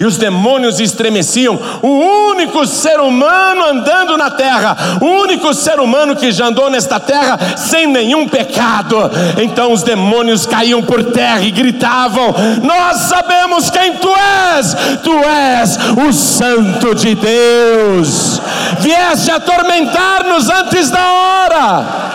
e 0.00 0.04
os 0.04 0.16
demônios 0.16 0.78
estremeciam. 0.78 1.58
O 1.82 1.88
único 2.30 2.64
ser 2.66 3.00
humano 3.00 3.64
andando 3.64 4.16
na 4.16 4.30
terra, 4.30 4.76
o 5.00 5.04
único 5.04 5.52
ser 5.52 5.80
humano 5.80 6.14
que 6.14 6.30
já 6.30 6.46
andou 6.46 6.70
nesta 6.70 7.00
terra 7.00 7.38
sem 7.56 7.86
nenhum 7.86 8.28
pecado. 8.28 8.96
Então 9.38 9.72
os 9.72 9.82
demônios 9.82 10.46
caíam 10.46 10.82
por 10.82 11.02
terra 11.04 11.40
e 11.40 11.50
gritavam: 11.50 12.34
Nós 12.62 12.98
sabemos 13.08 13.70
quem 13.70 13.94
tu 13.94 14.12
és, 14.56 14.76
tu 15.02 15.12
és 15.12 15.76
o 16.06 16.12
Santo 16.12 16.94
de 16.94 17.14
Deus. 17.16 18.40
Vieste 18.78 19.30
atormentar-nos 19.32 20.48
antes 20.48 20.90
da 20.90 21.12
hora. 21.12 22.08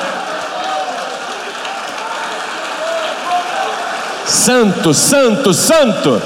Santo, 4.25 4.93
santo, 4.93 5.53
santo 5.53 6.21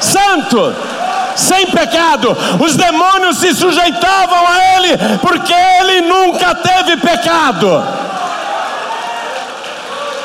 santo, 0.00 0.74
sem 1.36 1.66
pecado. 1.66 2.36
Os 2.60 2.76
demônios 2.76 3.38
se 3.38 3.54
sujeitavam 3.54 4.46
a 4.46 4.76
ele, 4.76 4.98
porque 5.20 5.52
ele 5.52 6.02
nunca 6.02 6.54
teve 6.54 6.96
pecado. 6.96 7.68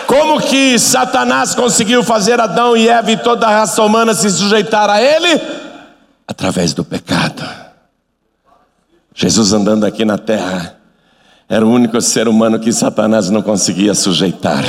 Como 0.08 0.40
que 0.42 0.78
Satanás 0.78 1.56
conseguiu 1.56 2.04
fazer 2.04 2.40
Adão 2.40 2.78
e 2.78 2.88
Eva 2.88 3.12
e 3.12 3.18
toda 3.18 3.48
a 3.48 3.60
raça 3.60 3.82
humana 3.82 4.14
se 4.14 4.30
sujeitar 4.30 4.90
a 4.90 5.02
ele? 5.02 5.42
Através 6.28 6.74
do 6.74 6.84
pecado. 6.84 7.44
Jesus 9.16 9.54
andando 9.54 9.86
aqui 9.86 10.04
na 10.04 10.18
terra, 10.18 10.78
era 11.48 11.66
o 11.66 11.70
único 11.70 12.02
ser 12.02 12.28
humano 12.28 12.60
que 12.60 12.72
Satanás 12.72 13.30
não 13.30 13.42
conseguia 13.42 13.94
sujeitar, 13.94 14.64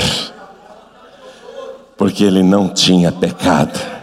porque 1.96 2.24
ele 2.24 2.42
não 2.42 2.68
tinha 2.68 3.10
pecado. 3.10 3.93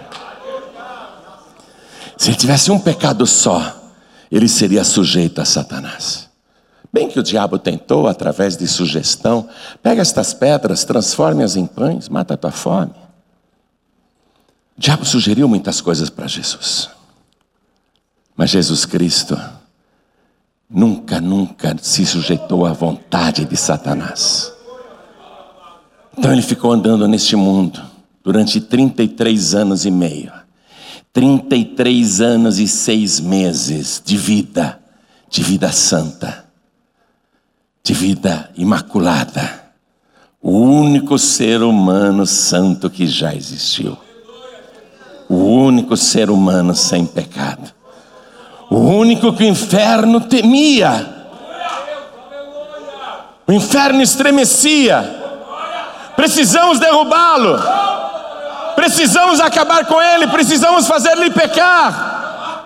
Se 2.22 2.30
ele 2.30 2.38
tivesse 2.38 2.70
um 2.70 2.80
pecado 2.80 3.26
só, 3.26 3.82
ele 4.32 4.48
seria 4.48 4.84
sujeito 4.84 5.42
a 5.42 5.46
Satanás. 5.46 6.30
Bem 6.94 7.10
que 7.10 7.20
o 7.20 7.24
diabo 7.24 7.58
tentou, 7.58 8.08
através 8.08 8.56
de 8.56 8.68
sugestão, 8.68 9.50
pega 9.82 10.04
estas 10.04 10.32
pedras, 10.32 10.84
transforme-as 10.84 11.56
em 11.56 11.66
pães, 11.66 12.10
mata 12.10 12.36
a 12.36 12.38
tua 12.38 12.52
fome. 12.52 12.94
O 14.78 14.80
diabo 14.80 15.04
sugeriu 15.04 15.48
muitas 15.48 15.82
coisas 15.82 16.12
para 16.12 16.28
Jesus. 16.28 16.92
Mas 18.38 18.52
Jesus 18.52 18.86
Cristo 18.86 19.36
nunca, 20.70 21.20
nunca 21.20 21.76
se 21.82 22.06
sujeitou 22.06 22.68
à 22.68 22.72
vontade 22.72 23.46
de 23.46 23.58
Satanás. 23.58 24.54
Então 26.16 26.32
ele 26.32 26.44
ficou 26.44 26.72
andando 26.72 27.08
neste 27.08 27.36
mundo 27.36 27.82
durante 28.24 28.62
33 28.62 29.56
anos 29.56 29.86
e 29.88 29.90
meio 29.90 30.41
33 31.14 32.22
anos 32.22 32.58
e 32.58 32.68
seis 32.68 33.20
meses 33.20 34.02
de 34.04 34.16
vida, 34.16 34.80
de 35.30 35.44
vida 35.44 35.72
santa, 35.72 36.46
de 37.84 37.94
vida 37.94 38.50
imaculada. 38.56 39.60
O 40.42 40.58
único 40.58 41.20
ser 41.20 41.62
humano 41.62 42.26
santo 42.26 42.90
que 42.90 43.06
já 43.06 43.36
existiu. 43.36 43.98
O 45.30 45.36
único 45.36 45.96
ser 45.96 46.30
humano 46.30 46.74
sem 46.74 47.06
pecado. 47.06 47.72
O 48.70 48.78
único 48.78 49.34
que 49.34 49.44
o 49.44 49.48
inferno 49.48 50.22
temia. 50.22 51.28
O 53.46 53.52
inferno 53.52 54.02
estremecia. 54.02 55.04
Precisamos 56.16 56.80
derrubá-lo. 56.80 57.91
Precisamos 58.82 59.40
acabar 59.40 59.86
com 59.86 60.02
ele, 60.02 60.26
precisamos 60.26 60.88
fazer-lhe 60.88 61.30
pecar. 61.30 62.66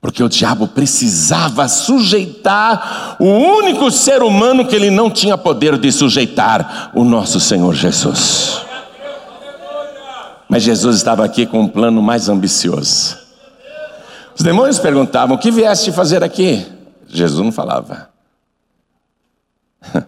Porque 0.00 0.20
o 0.20 0.28
diabo 0.28 0.66
precisava 0.66 1.68
sujeitar 1.68 3.14
o 3.20 3.24
único 3.24 3.88
ser 3.88 4.20
humano 4.20 4.66
que 4.66 4.74
ele 4.74 4.90
não 4.90 5.08
tinha 5.08 5.38
poder 5.38 5.78
de 5.78 5.92
sujeitar, 5.92 6.90
o 6.92 7.04
nosso 7.04 7.38
Senhor 7.38 7.72
Jesus. 7.72 8.62
Mas 10.48 10.64
Jesus 10.64 10.96
estava 10.96 11.24
aqui 11.24 11.46
com 11.46 11.60
um 11.60 11.68
plano 11.68 12.02
mais 12.02 12.28
ambicioso. 12.28 13.16
Os 14.36 14.42
demônios 14.42 14.80
perguntavam: 14.80 15.36
O 15.36 15.38
que 15.38 15.52
vieste 15.52 15.92
fazer 15.92 16.24
aqui? 16.24 16.66
Jesus 17.06 17.44
não 17.44 17.52
falava. 17.52 18.10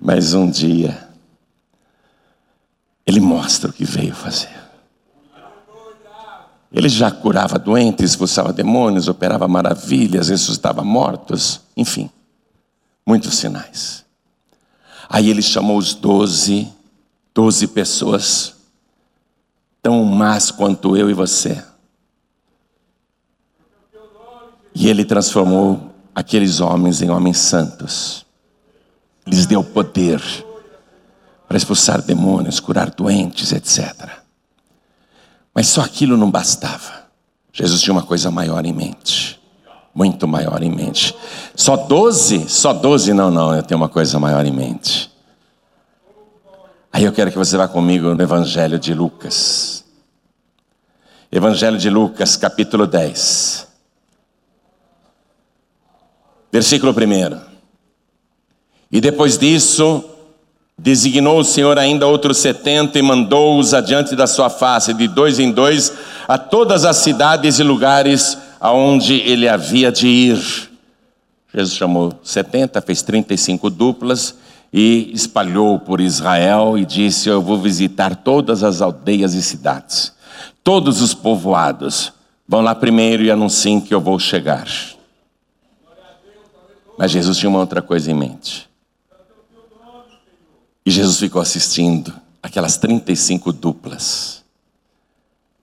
Mas 0.00 0.32
um 0.32 0.48
dia, 0.48 1.11
ele 3.06 3.20
mostra 3.20 3.70
o 3.70 3.72
que 3.72 3.84
veio 3.84 4.14
fazer. 4.14 4.62
Ele 6.72 6.88
já 6.88 7.10
curava 7.10 7.58
doentes, 7.58 8.12
expulsava 8.12 8.52
demônios, 8.52 9.06
operava 9.06 9.46
maravilhas, 9.46 10.28
ressuscitava 10.28 10.82
mortos, 10.82 11.60
enfim, 11.76 12.08
muitos 13.06 13.34
sinais. 13.34 14.04
Aí 15.08 15.28
ele 15.28 15.42
chamou 15.42 15.76
os 15.76 15.92
doze, 15.92 16.72
doze 17.34 17.66
pessoas, 17.66 18.54
tão 19.82 20.02
más 20.04 20.50
quanto 20.50 20.96
eu 20.96 21.10
e 21.10 21.14
você. 21.14 21.62
E 24.74 24.88
ele 24.88 25.04
transformou 25.04 25.94
aqueles 26.14 26.60
homens 26.60 27.02
em 27.02 27.10
homens 27.10 27.36
santos, 27.36 28.24
lhes 29.26 29.44
deu 29.44 29.62
poder 29.62 30.22
para 31.52 31.58
expulsar 31.58 32.00
demônios, 32.00 32.60
curar 32.60 32.88
doentes, 32.88 33.52
etc. 33.52 34.08
Mas 35.54 35.68
só 35.68 35.82
aquilo 35.82 36.16
não 36.16 36.30
bastava. 36.30 37.10
Jesus 37.52 37.82
tinha 37.82 37.92
uma 37.92 38.04
coisa 38.04 38.30
maior 38.30 38.64
em 38.64 38.72
mente. 38.72 39.38
Muito 39.94 40.26
maior 40.26 40.62
em 40.62 40.70
mente. 40.70 41.14
Só 41.54 41.76
doze? 41.76 42.48
Só 42.48 42.72
doze? 42.72 43.12
Não, 43.12 43.30
não, 43.30 43.54
eu 43.54 43.62
tenho 43.62 43.78
uma 43.78 43.90
coisa 43.90 44.18
maior 44.18 44.46
em 44.46 44.50
mente. 44.50 45.12
Aí 46.90 47.04
eu 47.04 47.12
quero 47.12 47.30
que 47.30 47.36
você 47.36 47.54
vá 47.54 47.68
comigo 47.68 48.14
no 48.14 48.22
Evangelho 48.22 48.78
de 48.78 48.94
Lucas. 48.94 49.84
Evangelho 51.30 51.76
de 51.76 51.90
Lucas, 51.90 52.34
capítulo 52.34 52.86
10. 52.86 53.68
Versículo 56.50 56.92
1. 56.92 57.40
E 58.90 59.02
depois 59.02 59.36
disso, 59.36 60.11
Designou 60.78 61.38
o 61.38 61.44
Senhor 61.44 61.78
ainda 61.78 62.06
outros 62.06 62.38
setenta 62.38 62.98
e 62.98 63.02
mandou-os 63.02 63.74
adiante 63.74 64.16
da 64.16 64.26
sua 64.26 64.50
face, 64.50 64.94
de 64.94 65.06
dois 65.06 65.38
em 65.38 65.52
dois, 65.52 65.92
a 66.26 66.38
todas 66.38 66.84
as 66.84 66.96
cidades 66.96 67.58
e 67.58 67.62
lugares 67.62 68.36
aonde 68.60 69.14
ele 69.14 69.48
havia 69.48 69.92
de 69.92 70.06
ir. 70.06 70.70
Jesus 71.54 71.76
chamou 71.76 72.12
setenta, 72.22 72.80
fez 72.80 73.02
trinta 73.02 73.34
e 73.34 73.38
cinco 73.38 73.68
duplas 73.68 74.36
e 74.72 75.10
espalhou 75.12 75.78
por 75.78 76.00
Israel 76.00 76.78
e 76.78 76.84
disse: 76.84 77.28
Eu 77.28 77.42
vou 77.42 77.58
visitar 77.58 78.16
todas 78.16 78.62
as 78.62 78.80
aldeias 78.80 79.34
e 79.34 79.42
cidades, 79.42 80.12
todos 80.64 81.02
os 81.02 81.12
povoados. 81.12 82.12
Vão 82.48 82.60
lá 82.60 82.74
primeiro 82.74 83.22
e 83.22 83.30
anunciem 83.30 83.80
que 83.80 83.94
eu 83.94 84.00
vou 84.00 84.18
chegar. 84.18 84.66
Mas 86.98 87.10
Jesus 87.10 87.36
tinha 87.36 87.50
uma 87.50 87.60
outra 87.60 87.82
coisa 87.82 88.10
em 88.10 88.14
mente. 88.14 88.71
E 90.84 90.90
Jesus 90.90 91.18
ficou 91.18 91.40
assistindo 91.40 92.12
aquelas 92.42 92.76
35 92.76 93.52
duplas. 93.52 94.42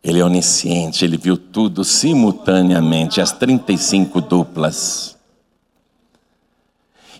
Ele 0.02 0.20
é 0.20 0.24
onisciente, 0.24 1.04
ele 1.04 1.18
viu 1.18 1.38
tudo 1.38 1.84
simultaneamente, 1.84 3.20
as 3.20 3.34
35 3.34 4.22
duplas. 4.22 5.18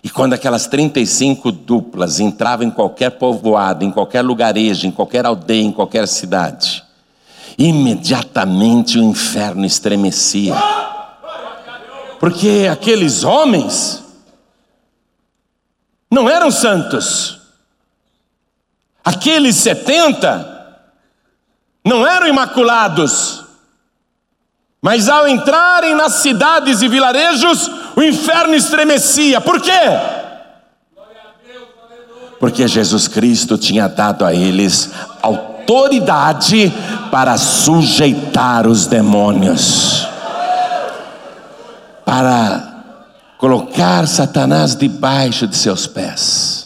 E 0.02 0.08
quando 0.08 0.32
aquelas 0.32 0.66
35 0.66 1.52
duplas 1.52 2.20
entravam 2.20 2.66
em 2.66 2.70
qualquer 2.70 3.10
povoado, 3.10 3.84
em 3.84 3.90
qualquer 3.90 4.22
lugarejo, 4.22 4.86
em 4.86 4.90
qualquer 4.90 5.26
aldeia, 5.26 5.62
em 5.62 5.72
qualquer 5.72 6.08
cidade, 6.08 6.82
imediatamente 7.58 8.98
o 8.98 9.02
inferno 9.02 9.66
estremecia. 9.66 10.54
Porque 12.18 12.66
aqueles 12.70 13.24
homens 13.24 14.02
não 16.10 16.28
eram 16.30 16.50
santos. 16.50 17.39
Aqueles 19.10 19.56
70 19.56 20.76
não 21.84 22.06
eram 22.06 22.28
imaculados. 22.28 23.42
Mas 24.80 25.08
ao 25.08 25.26
entrarem 25.26 25.96
nas 25.96 26.22
cidades 26.22 26.80
e 26.80 26.86
vilarejos, 26.86 27.68
o 27.96 28.02
inferno 28.02 28.54
estremecia. 28.54 29.40
Por 29.40 29.60
quê? 29.60 29.80
Porque 32.38 32.68
Jesus 32.68 33.08
Cristo 33.08 33.58
tinha 33.58 33.88
dado 33.88 34.24
a 34.24 34.32
eles 34.32 34.92
autoridade 35.20 36.72
para 37.10 37.36
sujeitar 37.36 38.68
os 38.68 38.86
demônios, 38.86 40.06
para 42.04 42.84
colocar 43.36 44.06
Satanás 44.06 44.76
debaixo 44.76 45.48
de 45.48 45.56
seus 45.56 45.88
pés. 45.88 46.59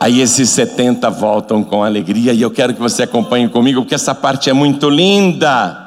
Aí 0.00 0.20
esses 0.20 0.50
70 0.50 1.10
voltam 1.10 1.64
com 1.64 1.82
alegria 1.82 2.32
e 2.32 2.40
eu 2.40 2.50
quero 2.50 2.72
que 2.72 2.80
você 2.80 3.02
acompanhe 3.02 3.48
comigo, 3.48 3.82
porque 3.82 3.96
essa 3.96 4.14
parte 4.14 4.48
é 4.48 4.52
muito 4.52 4.88
linda. 4.88 5.86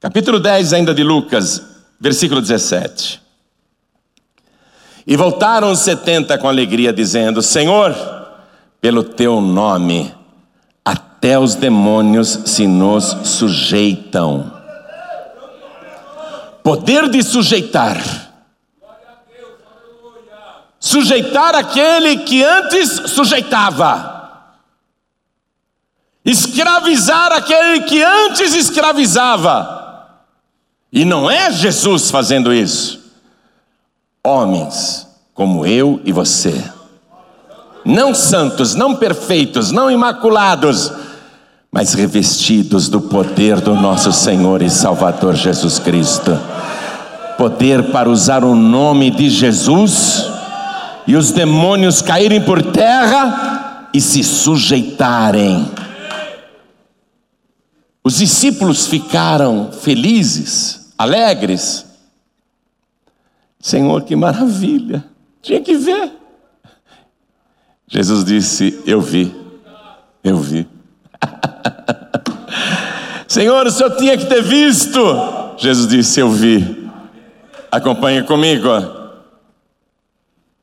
Capítulo 0.00 0.40
10 0.40 0.72
ainda 0.72 0.92
de 0.92 1.04
Lucas, 1.04 1.62
versículo 2.00 2.40
17. 2.40 3.20
E 5.06 5.16
voltaram 5.16 5.70
os 5.70 5.80
70 5.80 6.38
com 6.38 6.48
alegria, 6.48 6.92
dizendo: 6.92 7.40
Senhor, 7.40 7.94
pelo 8.80 9.04
teu 9.04 9.40
nome, 9.40 10.12
até 10.84 11.38
os 11.38 11.54
demônios 11.54 12.40
se 12.46 12.66
nos 12.66 13.04
sujeitam. 13.24 14.52
Poder 16.62 17.08
de 17.08 17.22
sujeitar. 17.22 18.29
Sujeitar 20.80 21.54
aquele 21.54 22.16
que 22.24 22.42
antes 22.42 23.10
sujeitava. 23.10 24.18
Escravizar 26.24 27.32
aquele 27.32 27.82
que 27.82 28.02
antes 28.02 28.54
escravizava. 28.54 30.18
E 30.90 31.04
não 31.04 31.30
é 31.30 31.52
Jesus 31.52 32.10
fazendo 32.10 32.52
isso. 32.52 32.98
Homens 34.24 35.06
como 35.34 35.64
eu 35.64 36.00
e 36.04 36.12
você, 36.12 36.62
não 37.82 38.14
santos, 38.14 38.74
não 38.74 38.94
perfeitos, 38.94 39.70
não 39.70 39.90
imaculados, 39.90 40.92
mas 41.72 41.94
revestidos 41.94 42.90
do 42.90 43.00
poder 43.00 43.58
do 43.58 43.74
nosso 43.74 44.12
Senhor 44.12 44.60
e 44.60 44.68
Salvador 44.68 45.34
Jesus 45.34 45.78
Cristo. 45.78 46.38
Poder 47.38 47.90
para 47.90 48.10
usar 48.10 48.44
o 48.44 48.54
nome 48.54 49.10
de 49.10 49.30
Jesus 49.30 50.29
e 51.10 51.16
os 51.16 51.32
demônios 51.32 52.00
caírem 52.00 52.40
por 52.40 52.62
terra 52.70 53.88
e 53.92 54.00
se 54.00 54.22
sujeitarem. 54.22 55.68
Os 58.04 58.18
discípulos 58.18 58.86
ficaram 58.86 59.72
felizes, 59.72 60.92
alegres. 60.96 61.84
Senhor, 63.58 64.04
que 64.04 64.14
maravilha! 64.14 65.04
Tinha 65.42 65.60
que 65.60 65.76
ver. 65.76 66.12
Jesus 67.88 68.24
disse: 68.24 68.80
Eu 68.86 69.00
vi, 69.00 69.34
eu 70.22 70.36
vi. 70.36 70.64
Senhor, 73.26 73.66
o 73.66 73.70
senhor 73.72 73.96
tinha 73.96 74.16
que 74.16 74.26
ter 74.26 74.44
visto. 74.44 75.00
Jesus 75.58 75.88
disse: 75.88 76.20
Eu 76.20 76.30
vi. 76.30 76.88
Acompanhe 77.68 78.22
comigo. 78.22 78.99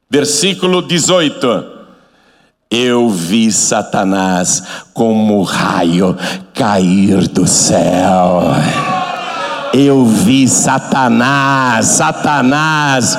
Versículo 0.10 0.82
18. 0.82 1.78
Eu 2.70 3.10
vi 3.10 3.52
Satanás 3.52 4.64
como 4.94 5.42
raio 5.44 6.18
cair 6.54 7.28
do 7.28 7.48
céu. 7.48 8.42
Eu 9.74 10.06
vi 10.06 10.48
Satanás, 10.48 11.86
Satanás, 11.88 13.18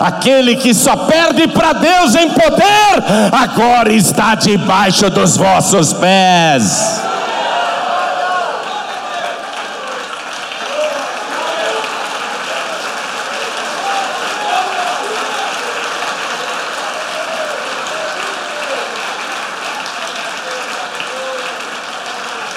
aquele 0.00 0.56
que 0.56 0.74
só 0.74 0.96
perde 0.96 1.46
para 1.48 1.74
Deus 1.74 2.14
em 2.14 2.28
poder, 2.30 3.04
agora 3.32 3.92
está 3.92 4.34
debaixo 4.34 5.10
dos 5.10 5.36
vossos 5.36 5.92
pés. 5.92 7.09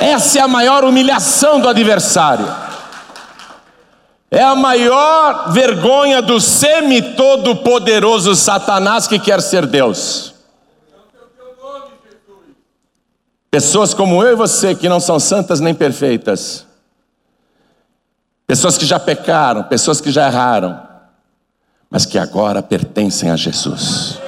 Essa 0.04 0.40
é 0.40 0.42
a 0.42 0.50
maior 0.50 0.84
humilhação 0.84 1.62
do 1.62 1.70
adversário. 1.70 2.46
É 4.30 4.44
a 4.44 4.54
maior 4.54 5.54
vergonha 5.54 6.22
do 6.22 6.42
semi-todo-poderoso 6.42 8.36
Satanás 8.36 9.08
que 9.08 9.18
quer 9.18 9.42
ser 9.42 9.66
Deus. 9.66 10.34
Pessoas 13.50 13.94
como 13.94 14.22
eu 14.22 14.34
e 14.34 14.36
você 14.36 14.76
que 14.76 14.90
não 14.90 15.00
são 15.00 15.18
santas 15.22 15.62
nem 15.62 15.74
perfeitas. 15.74 16.66
Pessoas 18.46 18.78
que 18.78 18.86
já 18.86 19.00
pecaram, 19.00 19.64
pessoas 19.64 20.02
que 20.02 20.12
já 20.12 20.28
erraram, 20.28 20.82
mas 21.90 22.06
que 22.06 22.20
agora 22.20 22.62
pertencem 22.62 23.32
a 23.32 23.38
Jesus. 23.38 24.20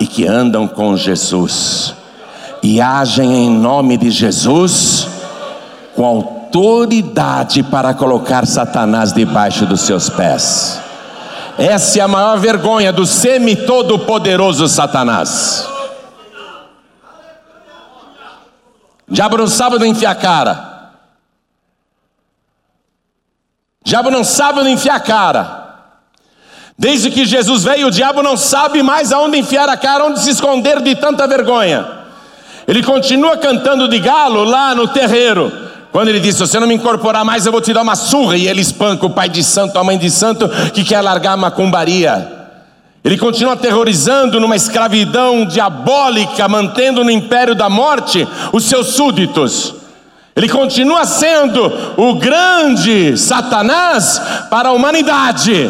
E 0.00 0.06
que 0.06 0.26
andam 0.26 0.66
com 0.66 0.96
Jesus 0.96 1.94
e 2.62 2.80
agem 2.80 3.46
em 3.46 3.50
nome 3.50 3.96
de 3.96 4.10
Jesus 4.10 5.08
com 5.94 6.04
autoridade 6.06 7.62
para 7.62 7.94
colocar 7.94 8.46
Satanás 8.46 9.12
debaixo 9.12 9.66
dos 9.66 9.82
seus 9.82 10.08
pés. 10.08 10.80
Essa 11.58 11.98
é 11.98 12.02
a 12.02 12.08
maior 12.08 12.38
vergonha 12.38 12.92
do 12.92 13.04
semi-todo-poderoso 13.04 14.66
Satanás. 14.66 15.68
Diabo 19.08 19.36
não 19.36 19.46
sabe 19.46 19.76
onde 19.76 19.88
enfiar 19.88 20.12
a 20.12 20.14
cara. 20.14 20.70
Diabo 23.84 24.10
não 24.10 24.22
sabe 24.22 24.60
onde 24.60 24.70
enfiar 24.70 24.96
a 24.96 25.00
cara. 25.00 25.60
Desde 26.78 27.10
que 27.10 27.26
Jesus 27.26 27.62
veio, 27.62 27.88
o 27.88 27.90
diabo 27.90 28.22
não 28.22 28.38
sabe 28.38 28.82
mais 28.82 29.12
aonde 29.12 29.36
enfiar 29.36 29.68
a 29.68 29.76
cara, 29.76 30.06
onde 30.06 30.20
se 30.20 30.30
esconder 30.30 30.80
de 30.80 30.94
tanta 30.94 31.26
vergonha. 31.26 31.99
Ele 32.70 32.84
continua 32.84 33.36
cantando 33.36 33.88
de 33.88 33.98
galo 33.98 34.44
lá 34.44 34.76
no 34.76 34.86
terreiro. 34.86 35.52
Quando 35.90 36.06
ele 36.06 36.20
diz: 36.20 36.36
Se 36.36 36.46
você 36.46 36.60
não 36.60 36.68
me 36.68 36.74
incorporar 36.74 37.24
mais, 37.24 37.44
eu 37.44 37.50
vou 37.50 37.60
te 37.60 37.72
dar 37.72 37.82
uma 37.82 37.96
surra. 37.96 38.36
E 38.36 38.46
ele 38.46 38.60
espanca 38.60 39.04
o 39.04 39.10
pai 39.10 39.28
de 39.28 39.42
santo, 39.42 39.76
a 39.76 39.82
mãe 39.82 39.98
de 39.98 40.08
santo, 40.08 40.48
que 40.72 40.84
quer 40.84 41.00
largar 41.00 41.32
a 41.32 41.36
macumbaria. 41.36 42.30
Ele 43.02 43.18
continua 43.18 43.54
aterrorizando 43.54 44.38
numa 44.38 44.54
escravidão 44.54 45.44
diabólica, 45.44 46.46
mantendo 46.46 47.02
no 47.02 47.10
império 47.10 47.56
da 47.56 47.68
morte 47.68 48.24
os 48.52 48.62
seus 48.66 48.94
súditos. 48.94 49.74
Ele 50.36 50.48
continua 50.48 51.04
sendo 51.04 51.72
o 51.96 52.14
grande 52.14 53.16
Satanás 53.16 54.46
para 54.48 54.68
a 54.68 54.72
humanidade. 54.72 55.68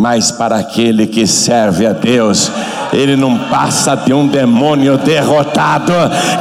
Mas 0.00 0.30
para 0.30 0.56
aquele 0.56 1.06
que 1.06 1.26
serve 1.26 1.86
a 1.86 1.92
Deus, 1.92 2.50
ele 2.90 3.16
não 3.16 3.36
passa 3.36 3.94
de 3.94 4.14
um 4.14 4.26
demônio 4.26 4.96
derrotado 4.96 5.92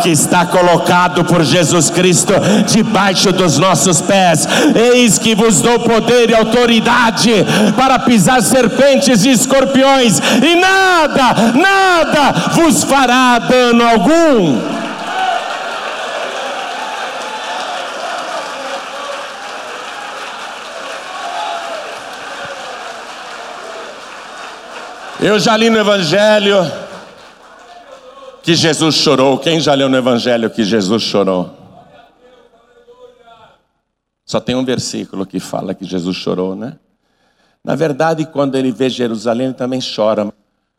que 0.01 0.07
está 0.07 0.45
colocado 0.45 1.26
por 1.26 1.43
Jesus 1.43 1.89
Cristo 1.89 2.32
debaixo 2.66 3.34
dos 3.34 3.57
nossos 3.57 3.99
pés. 3.99 4.47
Eis 4.93 5.18
que 5.18 5.36
vos 5.36 5.60
dou 5.60 5.78
poder 5.82 6.30
e 6.30 6.36
autoridade 6.36 7.45
para 7.76 7.99
pisar 7.99 8.41
serpentes 8.41 9.26
e 9.26 9.32
escorpiões, 9.32 10.22
e 10.41 10.55
nada, 10.55 11.51
nada 11.53 12.51
vos 12.53 12.86
fará 12.86 13.39
dano 13.39 13.84
algum. 13.84 14.78
Eu 25.22 25.38
já 25.38 25.57
li 25.57 25.70
no 25.70 25.78
Evangelho 25.78 26.55
que 28.41 28.55
Jesus 28.55 28.95
chorou. 28.95 29.38
Quem 29.38 29.59
já 29.59 29.74
leu 29.74 29.89
no 29.89 29.97
Evangelho 29.97 30.49
que 30.49 30.63
Jesus 30.63 31.03
chorou? 31.03 31.53
Só 34.26 34.39
tem 34.39 34.55
um 34.55 34.63
versículo 34.63 35.26
que 35.26 35.38
fala 35.38 35.74
que 35.74 35.84
Jesus 35.84 36.15
chorou, 36.15 36.55
né? 36.55 36.80
Na 37.61 37.76
verdade, 37.76 38.26
quando 38.26 38.55
ele 38.55 38.72
vê 38.72 38.89
Jerusalém, 38.89 39.47
ele 39.47 39.55
também 39.55 39.82
chora. 39.82 40.34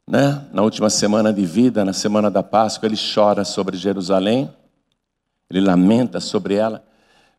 Né? 0.09 0.43
Na 0.55 0.63
última 0.63 0.89
semana 0.89 1.35
de 1.35 1.45
vida, 1.45 1.85
na 1.85 1.93
semana 1.93 2.31
da 2.31 2.43
Páscoa, 2.43 2.87
ele 2.87 2.97
chora 2.97 3.45
sobre 3.45 3.77
Jerusalém, 3.77 4.51
ele 5.51 5.61
lamenta 5.61 6.19
sobre 6.19 6.55
ela, 6.55 6.83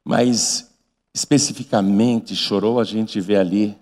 mas 0.05 0.71
especificamente 1.13 2.35
chorou, 2.35 2.79
a 2.79 2.83
gente 2.83 3.19
vê 3.19 3.37
ali 3.37 3.75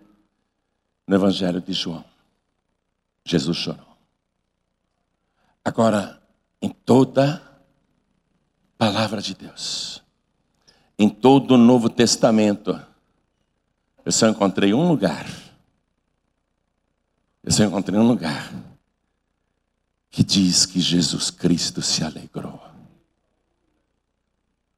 no 1.06 1.16
Evangelho 1.16 1.60
de 1.60 1.74
João. 1.74 2.09
Jesus 3.30 3.58
chorou. 3.58 3.98
Agora, 5.64 6.22
em 6.62 6.70
toda 6.70 7.42
palavra 8.78 9.22
de 9.22 9.34
Deus, 9.36 10.02
em 10.98 11.10
todo 11.10 11.52
o 11.52 11.58
Novo 11.58 11.90
Testamento, 11.90 12.80
eu 14.06 14.12
só 14.12 14.28
encontrei 14.28 14.74
um 14.74 14.88
lugar 14.88 15.28
eu 17.44 17.52
só 17.52 17.64
encontrei 17.64 18.00
um 18.00 18.08
lugar 18.08 18.54
que 20.12 20.24
diz 20.24 20.66
que 20.66 20.80
Jesus 20.80 21.32
Cristo 21.32 21.82
se 21.82 22.04
alegrou. 22.04 22.62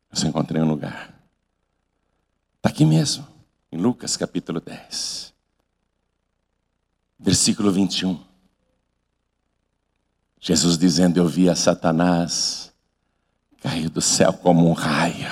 Eu 0.10 0.18
só 0.18 0.28
encontrei 0.28 0.62
um 0.62 0.68
lugar. 0.70 1.14
Está 2.56 2.70
aqui 2.70 2.86
mesmo, 2.86 3.28
em 3.72 3.78
Lucas 3.78 4.16
capítulo 4.16 4.62
10, 4.62 5.34
versículo 7.20 7.72
21. 7.72 8.31
Jesus 10.44 10.76
dizendo: 10.76 11.18
Eu 11.18 11.28
vi 11.28 11.48
a 11.48 11.56
Satanás 11.56 12.74
cair 13.62 13.90
do 13.90 14.02
céu 14.02 14.34
como 14.34 14.68
um 14.68 14.74
raio, 14.74 15.32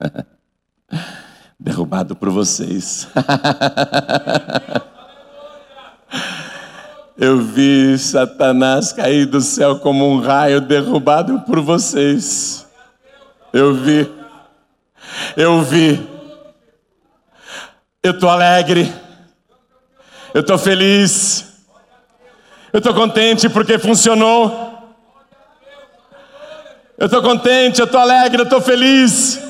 derrubado 1.58 2.16
por 2.16 2.30
vocês. 2.30 3.06
Eu 7.16 7.40
vi 7.40 7.96
Satanás 7.96 8.92
cair 8.92 9.24
do 9.26 9.40
céu 9.40 9.78
como 9.78 10.04
um 10.04 10.20
raio 10.20 10.60
derrubado 10.60 11.40
por 11.42 11.60
vocês. 11.60 12.66
Eu 13.52 13.72
vi. 13.72 14.12
Eu 15.36 15.62
vi. 15.62 16.10
Eu 18.02 18.10
estou 18.10 18.28
alegre. 18.28 18.92
Eu 20.34 20.40
estou 20.40 20.58
feliz. 20.58 21.53
Eu 22.74 22.78
estou 22.78 22.92
contente 22.92 23.48
porque 23.48 23.78
funcionou. 23.78 24.52
Eu 26.98 27.06
estou 27.06 27.22
contente, 27.22 27.78
eu 27.78 27.84
estou 27.84 28.00
alegre, 28.00 28.40
eu 28.40 28.42
estou 28.42 28.60
feliz. 28.60 29.40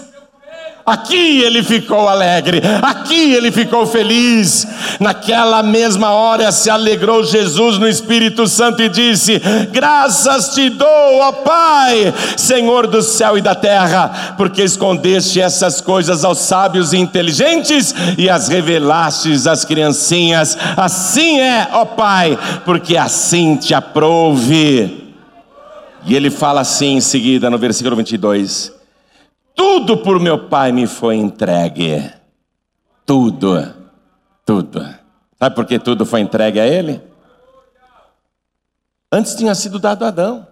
Aqui 0.86 1.40
ele 1.40 1.62
ficou 1.62 2.06
alegre, 2.06 2.60
aqui 2.82 3.32
ele 3.32 3.50
ficou 3.50 3.86
feliz. 3.86 4.66
Naquela 5.00 5.62
mesma 5.62 6.10
hora 6.10 6.52
se 6.52 6.68
alegrou 6.68 7.24
Jesus 7.24 7.78
no 7.78 7.88
Espírito 7.88 8.46
Santo 8.46 8.82
e 8.82 8.90
disse: 8.90 9.40
Graças 9.72 10.54
te 10.54 10.68
dou, 10.68 11.20
ó 11.20 11.32
Pai, 11.32 12.12
Senhor 12.36 12.86
do 12.86 13.00
céu 13.00 13.38
e 13.38 13.40
da 13.40 13.54
terra, 13.54 14.34
porque 14.36 14.62
escondeste 14.62 15.40
essas 15.40 15.80
coisas 15.80 16.22
aos 16.22 16.40
sábios 16.40 16.92
e 16.92 16.98
inteligentes 16.98 17.94
e 18.18 18.28
as 18.28 18.48
revelastes 18.48 19.46
às 19.46 19.64
criancinhas. 19.64 20.54
Assim 20.76 21.40
é, 21.40 21.66
ó 21.72 21.86
Pai, 21.86 22.38
porque 22.62 22.94
assim 22.94 23.56
te 23.56 23.72
aprouve. 23.72 25.14
E 26.04 26.14
ele 26.14 26.28
fala 26.28 26.60
assim 26.60 26.96
em 26.96 27.00
seguida 27.00 27.48
no 27.48 27.56
versículo 27.56 27.96
22 27.96 28.73
tudo 29.54 29.98
por 29.98 30.20
meu 30.20 30.48
pai 30.48 30.72
me 30.72 30.86
foi 30.86 31.16
entregue. 31.16 32.12
Tudo, 33.06 33.74
tudo. 34.44 34.80
Sabe 35.38 35.54
por 35.54 35.66
que 35.66 35.78
tudo 35.78 36.06
foi 36.06 36.20
entregue 36.20 36.60
a 36.60 36.66
ele? 36.66 37.02
Antes 39.10 39.34
tinha 39.34 39.54
sido 39.54 39.78
dado 39.78 40.04
a 40.04 40.08
Adão. 40.08 40.46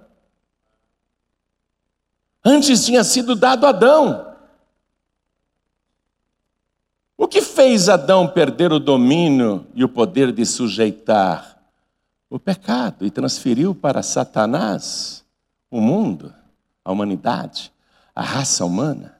Antes 2.45 2.85
tinha 2.85 3.03
sido 3.03 3.35
dado 3.35 3.67
a 3.67 3.71
Adão. 3.71 4.35
O 7.17 7.29
que 7.29 7.41
fez 7.41 7.89
Adão 7.89 8.29
perder 8.29 8.73
o 8.73 8.81
domínio 8.81 9.67
e 9.75 9.85
o 9.85 9.89
poder 9.89 10.33
de 10.33 10.45
sujeitar 10.45 11.59
o 12.29 12.39
pecado 12.39 13.07
e 13.07 13.11
transferiu 13.11 13.75
para 13.75 14.03
Satanás 14.03 15.25
o 15.71 15.81
mundo, 15.81 16.35
a 16.85 16.91
humanidade? 16.91 17.73
A 18.15 18.23
raça 18.23 18.65
humana. 18.65 19.17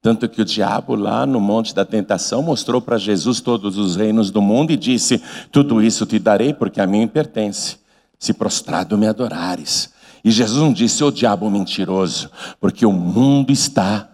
Tanto 0.00 0.28
que 0.28 0.42
o 0.42 0.44
diabo, 0.44 0.94
lá 0.94 1.24
no 1.24 1.40
Monte 1.40 1.74
da 1.74 1.84
Tentação, 1.84 2.42
mostrou 2.42 2.80
para 2.80 2.98
Jesus 2.98 3.40
todos 3.40 3.78
os 3.78 3.96
reinos 3.96 4.30
do 4.30 4.42
mundo 4.42 4.70
e 4.70 4.76
disse: 4.76 5.22
Tudo 5.50 5.82
isso 5.82 6.04
te 6.04 6.18
darei, 6.18 6.52
porque 6.52 6.80
a 6.80 6.86
mim 6.86 7.08
pertence, 7.08 7.78
se 8.18 8.34
prostrado 8.34 8.98
me 8.98 9.06
adorares. 9.06 9.94
E 10.22 10.30
Jesus 10.30 10.60
não 10.60 10.74
disse: 10.74 11.02
Ô 11.02 11.10
diabo 11.10 11.50
mentiroso, 11.50 12.30
porque 12.60 12.84
o 12.84 12.92
mundo 12.92 13.50
está 13.50 14.10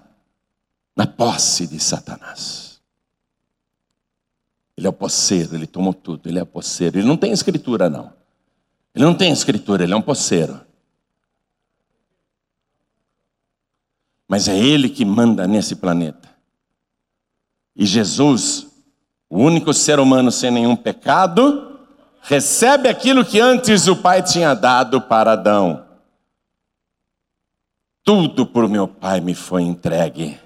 na 0.97 1.07
posse 1.07 1.67
de 1.67 1.81
Satanás. 1.81 2.81
Ele 4.77 4.87
é 4.87 4.91
o 4.91 4.93
posseiro, 4.93 5.57
ele 5.57 5.67
tomou 5.67 5.93
tudo, 5.93 6.29
ele 6.29 6.39
é 6.39 6.43
o 6.43 6.47
posseiro. 6.47 6.99
Ele 6.99 7.07
não 7.07 7.17
tem 7.17 7.33
escritura, 7.33 7.91
não. 7.91 8.13
Ele 8.95 9.05
não 9.05 9.15
tem 9.15 9.33
escritura, 9.33 9.83
ele 9.83 9.93
é 9.93 9.97
um 9.97 10.03
posseiro. 10.03 10.61
Mas 14.31 14.47
é 14.47 14.57
Ele 14.57 14.89
que 14.89 15.05
manda 15.05 15.45
nesse 15.49 15.75
planeta. 15.75 16.29
E 17.75 17.85
Jesus, 17.85 18.69
o 19.29 19.41
único 19.41 19.75
ser 19.75 19.99
humano 19.99 20.31
sem 20.31 20.53
nenhum 20.53 20.77
pecado, 20.77 21.81
recebe 22.23 22.89
aquilo 22.89 23.25
que 23.25 23.41
antes 23.41 23.89
o 23.89 23.97
Pai 23.97 24.23
tinha 24.23 24.55
dado 24.55 25.01
para 25.01 25.33
Adão. 25.33 25.85
Tudo 28.05 28.47
por 28.47 28.69
meu 28.69 28.87
Pai 28.87 29.21
me 29.21 29.35
foi 29.35 29.63
entregue. 29.63 30.39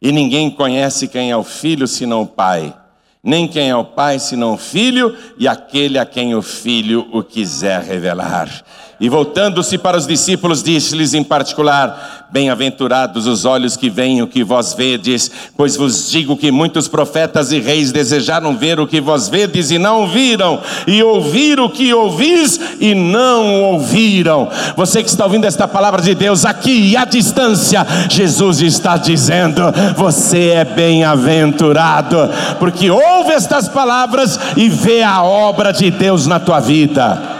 E 0.00 0.10
ninguém 0.10 0.50
conhece 0.50 1.08
quem 1.08 1.30
é 1.30 1.36
o 1.36 1.44
Filho 1.44 1.86
senão 1.86 2.22
o 2.22 2.26
Pai, 2.26 2.74
nem 3.22 3.46
quem 3.46 3.68
é 3.68 3.76
o 3.76 3.84
Pai 3.84 4.18
senão 4.18 4.54
o 4.54 4.58
Filho 4.58 5.14
e 5.36 5.46
aquele 5.46 5.98
a 5.98 6.06
quem 6.06 6.34
o 6.34 6.40
Filho 6.40 7.06
o 7.12 7.22
quiser 7.22 7.82
revelar. 7.82 8.64
E 8.98 9.08
voltando-se 9.10 9.76
para 9.76 9.96
os 9.96 10.06
discípulos, 10.06 10.62
disse-lhes 10.62 11.12
em 11.12 11.22
particular: 11.22 12.15
Bem-aventurados 12.28 13.24
os 13.28 13.44
olhos 13.44 13.76
que 13.76 13.88
veem 13.88 14.20
o 14.20 14.26
que 14.26 14.42
vós 14.42 14.74
vedes, 14.74 15.30
pois 15.56 15.76
vos 15.76 16.10
digo 16.10 16.36
que 16.36 16.50
muitos 16.50 16.88
profetas 16.88 17.52
e 17.52 17.60
reis 17.60 17.92
desejaram 17.92 18.56
ver 18.56 18.80
o 18.80 18.86
que 18.86 19.00
vós 19.00 19.28
vedes 19.28 19.70
e 19.70 19.78
não 19.78 20.08
viram, 20.08 20.60
e 20.88 21.00
ouvir 21.04 21.60
o 21.60 21.70
que 21.70 21.94
ouvis 21.94 22.58
e 22.80 22.96
não 22.96 23.62
ouviram. 23.62 24.50
Você 24.76 25.04
que 25.04 25.08
está 25.08 25.24
ouvindo 25.24 25.44
esta 25.44 25.68
palavra 25.68 26.02
de 26.02 26.16
Deus 26.16 26.44
aqui 26.44 26.96
à 26.96 27.04
distância, 27.04 27.86
Jesus 28.10 28.60
está 28.60 28.96
dizendo: 28.96 29.62
Você 29.96 30.48
é 30.48 30.64
bem-aventurado, 30.64 32.28
porque 32.58 32.90
ouve 32.90 33.32
estas 33.34 33.68
palavras 33.68 34.38
e 34.56 34.68
vê 34.68 35.04
a 35.04 35.22
obra 35.22 35.72
de 35.72 35.92
Deus 35.92 36.26
na 36.26 36.40
tua 36.40 36.58
vida. 36.58 37.35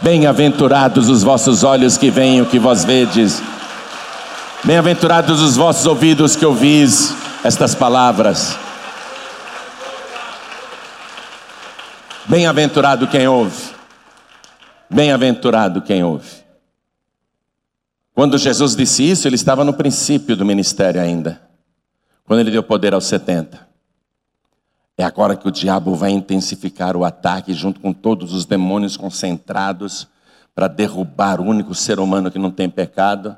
Bem-aventurados 0.00 1.08
os 1.08 1.24
vossos 1.24 1.64
olhos 1.64 1.98
que 1.98 2.10
veem 2.10 2.40
o 2.40 2.46
que 2.46 2.58
vós 2.58 2.84
vedes. 2.84 3.42
Bem-aventurados 4.62 5.40
os 5.40 5.56
vossos 5.56 5.86
ouvidos 5.86 6.36
que 6.36 6.46
ouvis 6.46 7.14
estas 7.42 7.74
palavras. 7.74 8.56
Bem-aventurado 12.26 13.08
quem 13.08 13.26
ouve. 13.26 13.74
Bem-aventurado 14.88 15.82
quem 15.82 16.04
ouve. 16.04 16.30
Quando 18.14 18.38
Jesus 18.38 18.76
disse 18.76 19.08
isso, 19.08 19.26
ele 19.26 19.36
estava 19.36 19.64
no 19.64 19.72
princípio 19.72 20.36
do 20.36 20.44
ministério 20.44 21.00
ainda. 21.00 21.40
Quando 22.24 22.40
ele 22.40 22.50
deu 22.50 22.62
poder 22.62 22.94
aos 22.94 23.06
70. 23.06 23.67
É 25.00 25.04
agora 25.04 25.36
que 25.36 25.46
o 25.46 25.52
diabo 25.52 25.94
vai 25.94 26.10
intensificar 26.10 26.96
o 26.96 27.04
ataque 27.04 27.54
junto 27.54 27.78
com 27.78 27.92
todos 27.92 28.32
os 28.34 28.44
demônios 28.44 28.96
concentrados 28.96 30.08
para 30.52 30.66
derrubar 30.66 31.40
o 31.40 31.44
único 31.44 31.72
ser 31.72 32.00
humano 32.00 32.32
que 32.32 32.38
não 32.38 32.50
tem 32.50 32.68
pecado. 32.68 33.36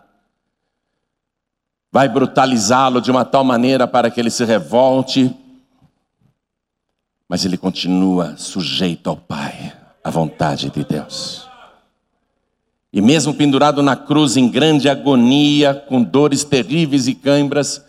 Vai 1.92 2.08
brutalizá-lo 2.08 2.98
de 2.98 3.10
uma 3.10 3.26
tal 3.26 3.44
maneira 3.44 3.86
para 3.86 4.10
que 4.10 4.18
ele 4.18 4.30
se 4.30 4.42
revolte, 4.42 5.36
mas 7.28 7.44
ele 7.44 7.58
continua 7.58 8.38
sujeito 8.38 9.10
ao 9.10 9.16
Pai, 9.18 9.76
à 10.02 10.08
vontade 10.08 10.70
de 10.70 10.82
Deus. 10.82 11.46
E 12.90 13.02
mesmo 13.02 13.34
pendurado 13.34 13.82
na 13.82 13.96
cruz 13.96 14.38
em 14.38 14.48
grande 14.48 14.88
agonia, 14.88 15.74
com 15.74 16.02
dores 16.02 16.42
terríveis 16.42 17.06
e 17.06 17.14
cãibras, 17.14 17.84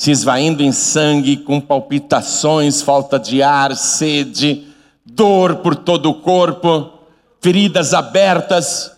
se 0.00 0.10
esvaindo 0.10 0.62
em 0.62 0.72
sangue, 0.72 1.36
com 1.36 1.60
palpitações, 1.60 2.80
falta 2.80 3.18
de 3.18 3.42
ar, 3.42 3.76
sede, 3.76 4.66
dor 5.04 5.56
por 5.56 5.76
todo 5.76 6.08
o 6.08 6.22
corpo, 6.22 6.90
feridas 7.38 7.92
abertas. 7.92 8.96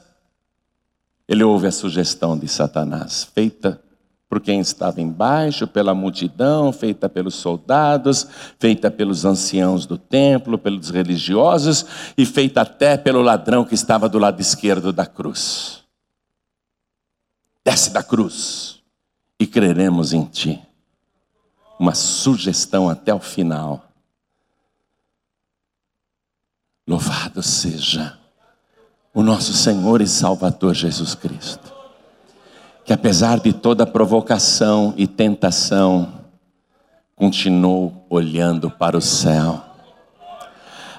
Ele 1.26 1.42
ouve 1.42 1.66
a 1.66 1.72
sugestão 1.72 2.38
de 2.38 2.46
Satanás, 2.46 3.24
feita 3.34 3.82
por 4.28 4.40
quem 4.40 4.60
estava 4.60 5.00
embaixo, 5.00 5.66
pela 5.66 5.92
multidão, 5.92 6.72
feita 6.72 7.08
pelos 7.08 7.34
soldados, 7.34 8.24
feita 8.60 8.88
pelos 8.88 9.24
anciãos 9.24 9.86
do 9.86 9.98
templo, 9.98 10.56
pelos 10.56 10.88
religiosos 10.88 11.84
e 12.16 12.24
feita 12.24 12.60
até 12.60 12.96
pelo 12.96 13.22
ladrão 13.22 13.64
que 13.64 13.74
estava 13.74 14.08
do 14.08 14.20
lado 14.20 14.40
esquerdo 14.40 14.92
da 14.92 15.04
cruz. 15.04 15.82
Desce 17.64 17.90
da 17.90 18.04
cruz 18.04 18.78
e 19.40 19.48
creremos 19.48 20.12
em 20.12 20.24
ti. 20.26 20.62
Uma 21.82 21.94
sugestão 21.94 22.88
até 22.88 23.12
o 23.12 23.18
final. 23.18 23.82
Louvado 26.86 27.42
seja 27.42 28.16
o 29.12 29.22
nosso 29.22 29.52
Senhor 29.52 30.00
e 30.00 30.06
Salvador 30.06 30.74
Jesus 30.74 31.14
Cristo 31.14 31.72
que 32.84 32.92
apesar 32.92 33.38
de 33.38 33.52
toda 33.52 33.86
provocação 33.86 34.92
e 34.96 35.06
tentação, 35.06 36.08
continuou 37.14 38.04
olhando 38.10 38.70
para 38.70 38.96
o 38.96 39.00
céu. 39.00 39.62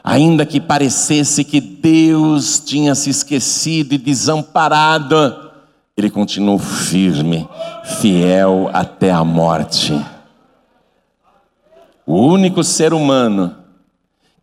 Ainda 0.04 0.46
que 0.46 0.60
parecesse 0.60 1.44
que 1.44 1.62
Deus 1.62 2.60
tinha 2.60 2.94
se 2.96 3.10
esquecido 3.10 3.94
e 3.94 3.98
desamparado, 3.98 5.52
ele 5.96 6.10
continuou 6.10 6.58
firme, 6.58 7.48
fiel 8.02 8.70
até 8.74 9.12
a 9.12 9.24
morte. 9.24 9.94
O 12.06 12.28
único 12.28 12.64
ser 12.64 12.94
humano 12.94 13.56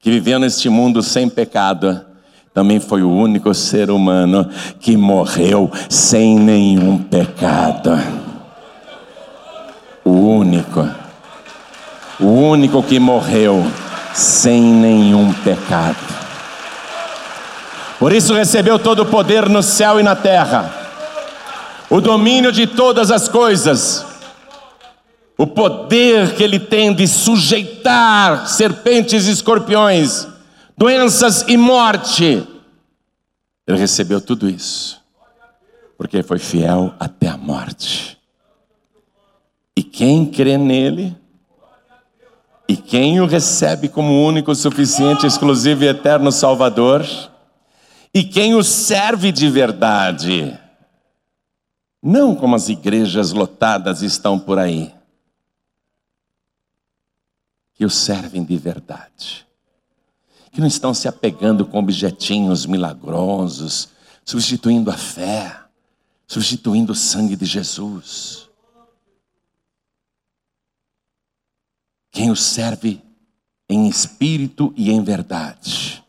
que 0.01 0.11
viveu 0.11 0.39
neste 0.39 0.69
mundo 0.69 1.03
sem 1.03 1.29
pecado 1.29 2.05
também 2.55 2.81
foi 2.81 3.03
o 3.03 3.11
único 3.11 3.53
ser 3.55 3.91
humano 3.91 4.49
que 4.81 4.97
morreu 4.97 5.71
sem 5.89 6.39
nenhum 6.39 6.99
pecado. 6.99 8.01
O 10.05 10.11
único. 10.11 10.89
O 12.19 12.27
único 12.27 12.83
que 12.83 12.99
morreu 12.99 13.65
sem 14.15 14.63
nenhum 14.63 15.33
pecado. 15.33 15.97
Por 17.99 18.13
isso 18.13 18.33
recebeu 18.35 18.79
todo 18.79 19.03
o 19.03 19.07
poder 19.07 19.49
no 19.49 19.63
céu 19.63 20.01
e 20.01 20.03
na 20.03 20.17
terra, 20.17 20.73
o 21.91 22.01
domínio 22.01 22.51
de 22.51 22.67
todas 22.67 23.11
as 23.11 23.29
coisas, 23.29 24.07
o 25.41 25.47
poder 25.47 26.35
que 26.35 26.43
ele 26.43 26.61
tem 26.61 26.95
de 26.95 27.09
sujeitar 27.09 28.47
serpentes 28.47 29.27
e 29.27 29.31
escorpiões 29.31 30.29
doenças 30.77 31.47
e 31.49 31.57
morte. 31.57 32.47
Ele 33.67 33.79
recebeu 33.79 34.21
tudo 34.21 34.51
isso, 34.51 35.03
porque 35.97 36.23
foi 36.23 36.39
fiel 36.39 36.93
até 37.01 37.27
a 37.27 37.39
morte. 37.39 38.19
E 39.75 39.83
quem 39.83 40.27
crê 40.27 40.59
nele, 40.59 41.17
e 42.69 42.77
quem 42.77 43.19
o 43.23 43.25
recebe 43.25 43.89
como 43.89 44.23
único, 44.27 44.55
suficiente, 44.55 45.27
exclusivo 45.27 45.85
e 45.85 45.89
eterno 45.89 46.31
Salvador, 46.31 47.03
e 48.13 48.25
quem 48.25 48.55
o 48.55 48.63
serve 48.63 49.33
de 49.33 49.49
verdade, 49.49 50.55
não 52.03 52.35
como 52.35 52.57
as 52.57 52.69
igrejas 52.69 53.33
lotadas 53.33 54.03
estão 54.03 54.39
por 54.39 54.59
aí, 54.59 55.00
que 57.81 57.85
o 57.87 57.89
servem 57.89 58.45
de 58.45 58.59
verdade 58.59 59.49
que 60.53 60.61
não 60.61 60.67
estão 60.67 60.93
se 60.93 61.09
apegando 61.09 61.65
com 61.65 61.79
objetinhos 61.79 62.67
milagrosos, 62.67 63.89
substituindo 64.23 64.91
a 64.91 64.97
fé, 64.99 65.59
substituindo 66.27 66.93
o 66.93 66.95
sangue 66.95 67.37
de 67.37 67.47
Jesus. 67.47 68.51
Quem 72.11 72.31
o 72.31 72.37
serve 72.37 73.01
em 73.67 73.89
espírito 73.89 74.75
e 74.77 74.91
em 74.91 75.03
verdade. 75.03 76.05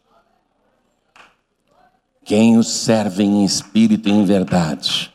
Quem 2.26 2.58
o 2.58 2.64
serve 2.64 3.24
em 3.24 3.46
espírito 3.46 4.10
e 4.10 4.12
em 4.12 4.26
verdade. 4.26 5.14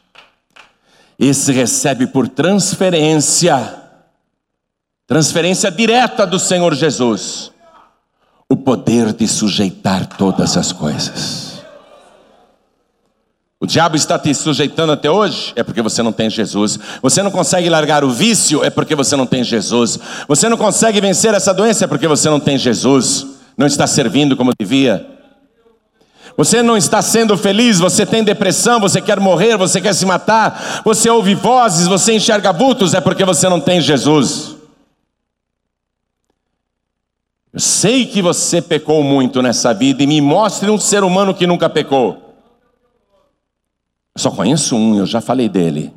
Esse 1.19 1.53
recebe 1.53 2.07
por 2.07 2.29
transferência, 2.29 3.86
transferência 5.07 5.71
direta 5.71 6.27
do 6.27 6.39
Senhor 6.39 6.75
Jesus 6.75 7.53
o 8.49 8.57
poder 8.57 9.13
de 9.13 9.27
sujeitar 9.27 10.07
todas 10.07 10.57
as 10.57 10.73
coisas. 10.73 11.57
O 13.59 13.67
diabo 13.67 13.97
está 13.97 14.19
te 14.19 14.33
sujeitando 14.35 14.93
até 14.93 15.11
hoje, 15.11 15.53
é 15.57 15.65
porque 15.65 15.83
você 15.83 16.03
não 16.03 16.13
tem 16.13 16.29
Jesus. 16.29 16.79
Você 17.03 17.23
não 17.23 17.31
consegue 17.31 17.69
largar 17.69 18.05
o 18.05 18.11
vício, 18.11 18.63
é 18.63 18.71
porque 18.71 18.95
você 18.95 19.17
não 19.17 19.27
tem 19.27 19.43
Jesus. 19.43 19.99
Você 20.29 20.49
não 20.49 20.57
consegue 20.57 21.01
vencer 21.01 21.35
essa 21.35 21.55
doença, 21.55 21.85
é 21.85 21.89
porque 21.89 22.07
você 22.07 22.29
não 22.29 22.39
tem 22.39 22.59
Jesus. 22.59 23.27
Não 23.57 23.67
está 23.67 23.87
servindo 23.87 24.37
como 24.37 24.53
devia. 24.57 25.07
Você 26.37 26.63
não 26.63 26.77
está 26.77 27.01
sendo 27.01 27.37
feliz, 27.37 27.79
você 27.79 28.05
tem 28.05 28.23
depressão, 28.23 28.79
você 28.79 29.01
quer 29.01 29.19
morrer, 29.19 29.57
você 29.57 29.81
quer 29.81 29.95
se 29.95 30.05
matar, 30.05 30.83
você 30.85 31.09
ouve 31.09 31.35
vozes, 31.35 31.89
você 31.89 32.13
enxerga 32.13 32.53
vultos, 32.53 32.93
é 32.93 33.01
porque 33.01 33.25
você 33.25 33.49
não 33.49 33.59
tem 33.59 33.81
Jesus. 33.81 34.56
Eu 37.57 37.61
sei 37.61 38.05
que 38.05 38.21
você 38.21 38.61
pecou 38.61 39.03
muito 39.03 39.41
nessa 39.41 39.73
vida 39.73 40.03
e 40.03 40.07
me 40.07 40.21
mostre 40.21 40.69
um 40.69 40.77
ser 40.77 41.03
humano 41.03 41.33
que 41.33 41.47
nunca 41.47 41.71
pecou. 41.71 42.37
Eu 44.15 44.21
só 44.21 44.31
conheço 44.31 44.77
um, 44.77 44.99
eu 44.99 45.07
já 45.07 45.23
falei 45.23 45.49
dele. 45.49 45.91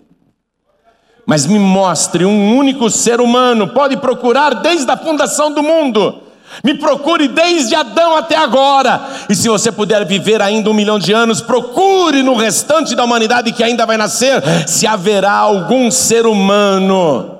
Mas 1.25 1.45
me 1.45 1.59
mostre 1.59 2.23
um 2.23 2.55
único 2.55 2.89
ser 2.89 3.19
humano, 3.19 3.67
pode 3.73 3.97
procurar 3.97 4.53
desde 4.53 4.89
a 4.89 4.95
fundação 4.95 5.51
do 5.51 5.61
mundo. 5.61 6.21
Me 6.63 6.75
procure 6.75 7.27
desde 7.27 7.75
Adão 7.75 8.15
até 8.15 8.37
agora. 8.37 9.09
E 9.29 9.35
se 9.35 9.49
você 9.49 9.69
puder 9.69 10.05
viver 10.05 10.41
ainda 10.41 10.69
um 10.69 10.73
milhão 10.73 10.97
de 10.97 11.11
anos, 11.11 11.41
procure 11.41 12.23
no 12.23 12.35
restante 12.35 12.95
da 12.95 13.03
humanidade 13.03 13.51
que 13.51 13.65
ainda 13.65 13.85
vai 13.85 13.97
nascer, 13.97 14.41
se 14.65 14.87
haverá 14.87 15.33
algum 15.33 15.91
ser 15.91 16.25
humano 16.25 17.39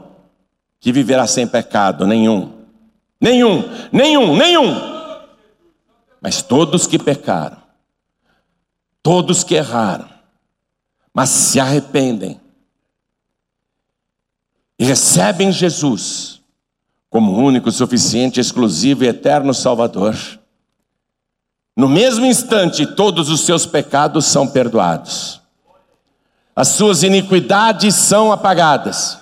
que 0.82 0.92
viverá 0.92 1.26
sem 1.26 1.48
pecado 1.48 2.06
nenhum. 2.06 2.59
Nenhum, 3.20 3.64
nenhum, 3.92 4.36
nenhum. 4.36 4.76
Mas 6.22 6.42
todos 6.42 6.88
que 6.88 6.98
pecaram, 6.98 7.58
todos 9.04 9.44
que 9.44 9.56
erraram, 9.56 10.10
mas 11.14 11.30
se 11.30 11.60
arrependem 11.60 12.40
e 14.78 14.86
recebem 14.86 15.52
Jesus 15.52 16.40
como 17.10 17.36
único, 17.36 17.72
suficiente, 17.72 18.40
exclusivo 18.40 19.04
e 19.04 19.08
eterno 19.08 19.54
Salvador, 19.54 20.16
no 21.76 21.90
mesmo 21.90 22.26
instante 22.26 22.86
todos 22.86 23.30
os 23.30 23.42
seus 23.42 23.66
pecados 23.66 24.26
são 24.26 24.48
perdoados, 24.48 25.42
as 26.56 26.68
suas 26.70 27.04
iniquidades 27.04 27.96
são 27.96 28.32
apagadas, 28.32 29.18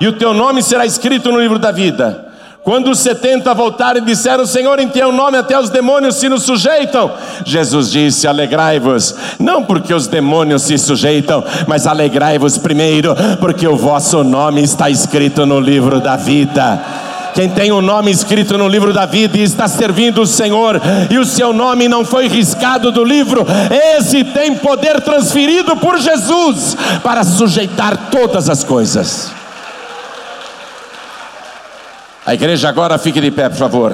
e 0.00 0.08
o 0.08 0.18
teu 0.18 0.34
nome 0.34 0.62
será 0.62 0.84
escrito 0.84 1.30
no 1.30 1.40
livro 1.40 1.58
da 1.58 1.70
vida. 1.70 2.25
Quando 2.66 2.90
os 2.90 2.98
setenta 2.98 3.54
voltaram 3.54 4.00
e 4.00 4.04
disseram, 4.04 4.44
Senhor, 4.44 4.80
em 4.80 4.88
teu 4.88 5.12
nome 5.12 5.38
até 5.38 5.56
os 5.56 5.70
demônios 5.70 6.16
se 6.16 6.28
nos 6.28 6.42
sujeitam. 6.42 7.12
Jesus 7.44 7.88
disse: 7.88 8.26
Alegrai-vos, 8.26 9.14
não 9.38 9.62
porque 9.62 9.94
os 9.94 10.08
demônios 10.08 10.62
se 10.62 10.76
sujeitam, 10.76 11.44
mas 11.68 11.86
alegrai-vos 11.86 12.58
primeiro, 12.58 13.14
porque 13.38 13.68
o 13.68 13.76
vosso 13.76 14.24
nome 14.24 14.64
está 14.64 14.90
escrito 14.90 15.46
no 15.46 15.60
livro 15.60 16.00
da 16.00 16.16
vida. 16.16 16.82
Quem 17.34 17.48
tem 17.48 17.70
o 17.70 17.76
um 17.76 17.82
nome 17.82 18.10
escrito 18.10 18.58
no 18.58 18.66
livro 18.66 18.92
da 18.92 19.06
vida 19.06 19.38
e 19.38 19.44
está 19.44 19.68
servindo 19.68 20.22
o 20.22 20.26
Senhor, 20.26 20.82
e 21.08 21.18
o 21.18 21.24
seu 21.24 21.52
nome 21.52 21.86
não 21.86 22.04
foi 22.04 22.26
riscado 22.26 22.90
do 22.90 23.04
livro, 23.04 23.46
esse 23.96 24.24
tem 24.24 24.56
poder 24.56 25.00
transferido 25.02 25.76
por 25.76 26.00
Jesus 26.00 26.76
para 27.04 27.22
sujeitar 27.22 28.10
todas 28.10 28.50
as 28.50 28.64
coisas. 28.64 29.45
A 32.26 32.34
igreja 32.34 32.68
agora 32.68 32.98
fique 32.98 33.20
de 33.20 33.30
pé, 33.30 33.48
por 33.48 33.56
favor. 33.56 33.92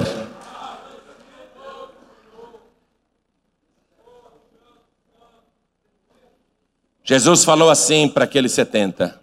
Jesus 7.03 7.43
falou 7.43 7.69
assim 7.69 8.09
para 8.09 8.23
aqueles 8.23 8.51
setenta: 8.51 9.21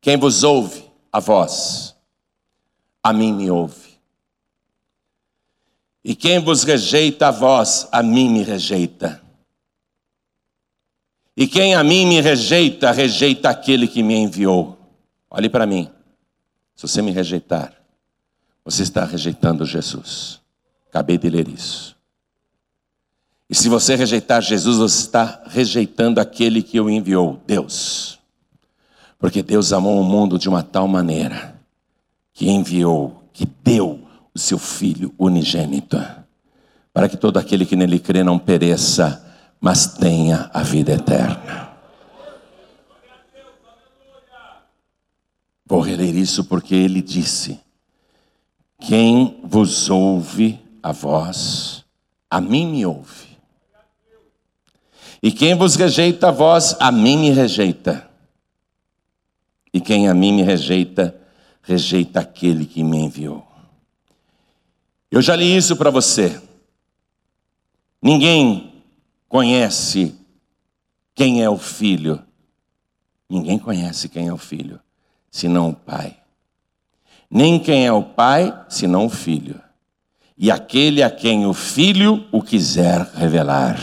Quem 0.00 0.16
vos 0.16 0.42
ouve, 0.42 0.90
a 1.12 1.20
vós, 1.20 1.94
a 3.00 3.12
mim 3.12 3.32
me 3.32 3.48
ouve. 3.48 3.94
E 6.02 6.16
quem 6.16 6.40
vos 6.40 6.64
rejeita 6.64 7.28
a 7.28 7.30
vós, 7.30 7.86
a 7.92 8.02
mim 8.02 8.28
me 8.28 8.42
rejeita. 8.42 9.22
E 11.36 11.46
quem 11.46 11.76
a 11.76 11.84
mim 11.84 12.06
me 12.06 12.20
rejeita, 12.20 12.90
rejeita 12.90 13.50
aquele 13.50 13.86
que 13.86 14.02
me 14.02 14.16
enviou. 14.16 14.76
Olhe 15.30 15.48
para 15.48 15.64
mim. 15.64 15.93
Se 16.74 16.82
você 16.82 17.00
me 17.00 17.10
rejeitar, 17.10 17.72
você 18.64 18.82
está 18.82 19.04
rejeitando 19.04 19.64
Jesus. 19.64 20.40
Acabei 20.88 21.18
de 21.18 21.28
ler 21.28 21.48
isso. 21.48 21.96
E 23.48 23.54
se 23.54 23.68
você 23.68 23.94
rejeitar 23.94 24.40
Jesus, 24.40 24.78
você 24.78 25.00
está 25.00 25.42
rejeitando 25.46 26.18
aquele 26.18 26.62
que 26.62 26.80
o 26.80 26.88
enviou, 26.88 27.40
Deus. 27.46 28.18
Porque 29.18 29.42
Deus 29.42 29.72
amou 29.72 30.00
o 30.00 30.04
mundo 30.04 30.38
de 30.38 30.48
uma 30.48 30.62
tal 30.62 30.88
maneira 30.88 31.54
que 32.32 32.48
enviou, 32.48 33.22
que 33.32 33.46
deu 33.62 34.06
o 34.34 34.38
seu 34.38 34.58
Filho 34.58 35.14
unigênito, 35.18 36.00
para 36.92 37.08
que 37.08 37.16
todo 37.16 37.38
aquele 37.38 37.64
que 37.64 37.76
nele 37.76 37.98
crê 37.98 38.24
não 38.24 38.38
pereça, 38.38 39.24
mas 39.60 39.86
tenha 39.86 40.50
a 40.52 40.62
vida 40.62 40.92
eterna. 40.92 41.73
Vou 45.66 45.80
reler 45.80 46.14
isso 46.14 46.44
porque 46.44 46.74
ele 46.74 47.00
disse: 47.00 47.58
Quem 48.80 49.40
vos 49.44 49.88
ouve 49.88 50.60
a 50.82 50.92
vós, 50.92 51.84
a 52.30 52.40
mim 52.40 52.66
me 52.66 52.84
ouve. 52.84 53.34
E 55.22 55.32
quem 55.32 55.54
vos 55.54 55.74
rejeita 55.74 56.28
a 56.28 56.30
vós, 56.30 56.76
a 56.78 56.92
mim 56.92 57.16
me 57.16 57.30
rejeita. 57.30 58.10
E 59.72 59.80
quem 59.80 60.06
a 60.06 60.12
mim 60.12 60.32
me 60.32 60.42
rejeita, 60.42 61.18
rejeita 61.62 62.20
aquele 62.20 62.66
que 62.66 62.84
me 62.84 62.98
enviou. 62.98 63.46
Eu 65.10 65.22
já 65.22 65.34
li 65.34 65.56
isso 65.56 65.76
para 65.76 65.90
você. 65.90 66.40
Ninguém 68.02 68.84
conhece 69.26 70.14
quem 71.14 71.42
é 71.42 71.48
o 71.48 71.56
filho. 71.56 72.22
Ninguém 73.30 73.58
conhece 73.58 74.10
quem 74.10 74.28
é 74.28 74.32
o 74.32 74.36
filho, 74.36 74.78
senão 75.34 75.70
o 75.70 75.74
pai. 75.74 76.16
Nem 77.28 77.58
quem 77.58 77.84
é 77.84 77.92
o 77.92 78.04
pai, 78.04 78.56
senão 78.68 79.06
o 79.06 79.10
filho. 79.10 79.60
E 80.38 80.48
aquele 80.48 81.02
a 81.02 81.10
quem 81.10 81.44
o 81.44 81.52
filho 81.52 82.24
o 82.30 82.40
quiser 82.40 83.00
revelar. 83.16 83.76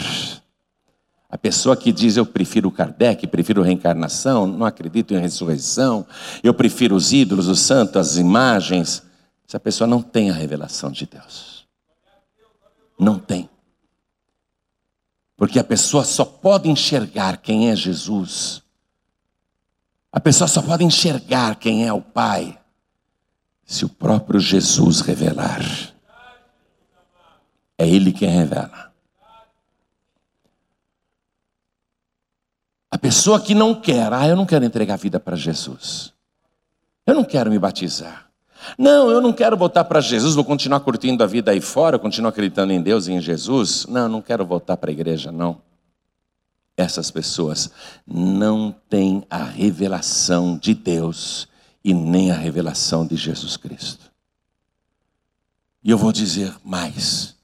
A 1.29 1.37
pessoa 1.37 1.75
que 1.75 1.91
diz 1.91 2.15
eu 2.15 2.25
prefiro 2.25 2.71
Kardec, 2.71 3.27
prefiro 3.27 3.61
reencarnação, 3.61 4.47
não 4.47 4.65
acredito 4.65 5.13
em 5.13 5.19
ressurreição, 5.19 6.05
eu 6.41 6.53
prefiro 6.53 6.95
os 6.95 7.11
ídolos, 7.11 7.49
os 7.49 7.59
santos, 7.59 7.97
as 7.97 8.15
imagens, 8.15 9.03
essa 9.45 9.59
pessoa 9.59 9.85
não 9.85 10.01
tem 10.01 10.29
a 10.29 10.33
revelação 10.33 10.89
de 10.89 11.05
Deus. 11.05 11.67
Não 12.97 13.19
tem. 13.19 13.49
Porque 15.35 15.59
a 15.59 15.65
pessoa 15.65 16.05
só 16.05 16.23
pode 16.23 16.69
enxergar 16.69 17.37
quem 17.37 17.69
é 17.69 17.75
Jesus. 17.75 18.60
A 20.11 20.19
pessoa 20.19 20.47
só 20.47 20.61
pode 20.61 20.83
enxergar 20.83 21.55
quem 21.55 21.87
é 21.87 21.93
o 21.93 22.01
Pai 22.01 22.59
se 23.65 23.85
o 23.85 23.89
próprio 23.89 24.39
Jesus 24.39 24.99
revelar. 24.99 25.61
É 27.77 27.87
Ele 27.87 28.11
quem 28.11 28.29
revela. 28.29 28.91
A 32.91 32.97
pessoa 32.97 33.39
que 33.39 33.55
não 33.55 33.73
quer, 33.73 34.11
ah, 34.11 34.27
eu 34.27 34.35
não 34.35 34.45
quero 34.45 34.65
entregar 34.65 34.95
a 34.95 34.97
vida 34.97 35.17
para 35.17 35.37
Jesus. 35.37 36.13
Eu 37.07 37.15
não 37.15 37.23
quero 37.23 37.49
me 37.49 37.57
batizar. 37.57 38.29
Não, 38.77 39.09
eu 39.09 39.21
não 39.21 39.31
quero 39.31 39.57
voltar 39.57 39.85
para 39.85 40.01
Jesus, 40.01 40.35
vou 40.35 40.43
continuar 40.43 40.81
curtindo 40.81 41.23
a 41.23 41.27
vida 41.27 41.51
aí 41.51 41.61
fora, 41.61 41.97
continuar 41.97 42.29
acreditando 42.29 42.73
em 42.73 42.81
Deus 42.81 43.07
e 43.07 43.13
em 43.13 43.21
Jesus. 43.21 43.85
Não, 43.87 44.09
não 44.09 44.21
quero 44.21 44.45
voltar 44.45 44.75
para 44.77 44.91
a 44.91 44.93
igreja, 44.93 45.31
não. 45.31 45.61
Essas 46.81 47.11
pessoas 47.11 47.69
não 48.07 48.75
têm 48.89 49.23
a 49.29 49.43
revelação 49.43 50.57
de 50.57 50.73
Deus 50.73 51.47
e 51.83 51.93
nem 51.93 52.31
a 52.31 52.35
revelação 52.35 53.05
de 53.05 53.15
Jesus 53.15 53.55
Cristo. 53.55 54.11
E 55.83 55.91
eu 55.91 55.97
vou 55.97 56.11
dizer 56.11 56.55
mais. 56.63 57.35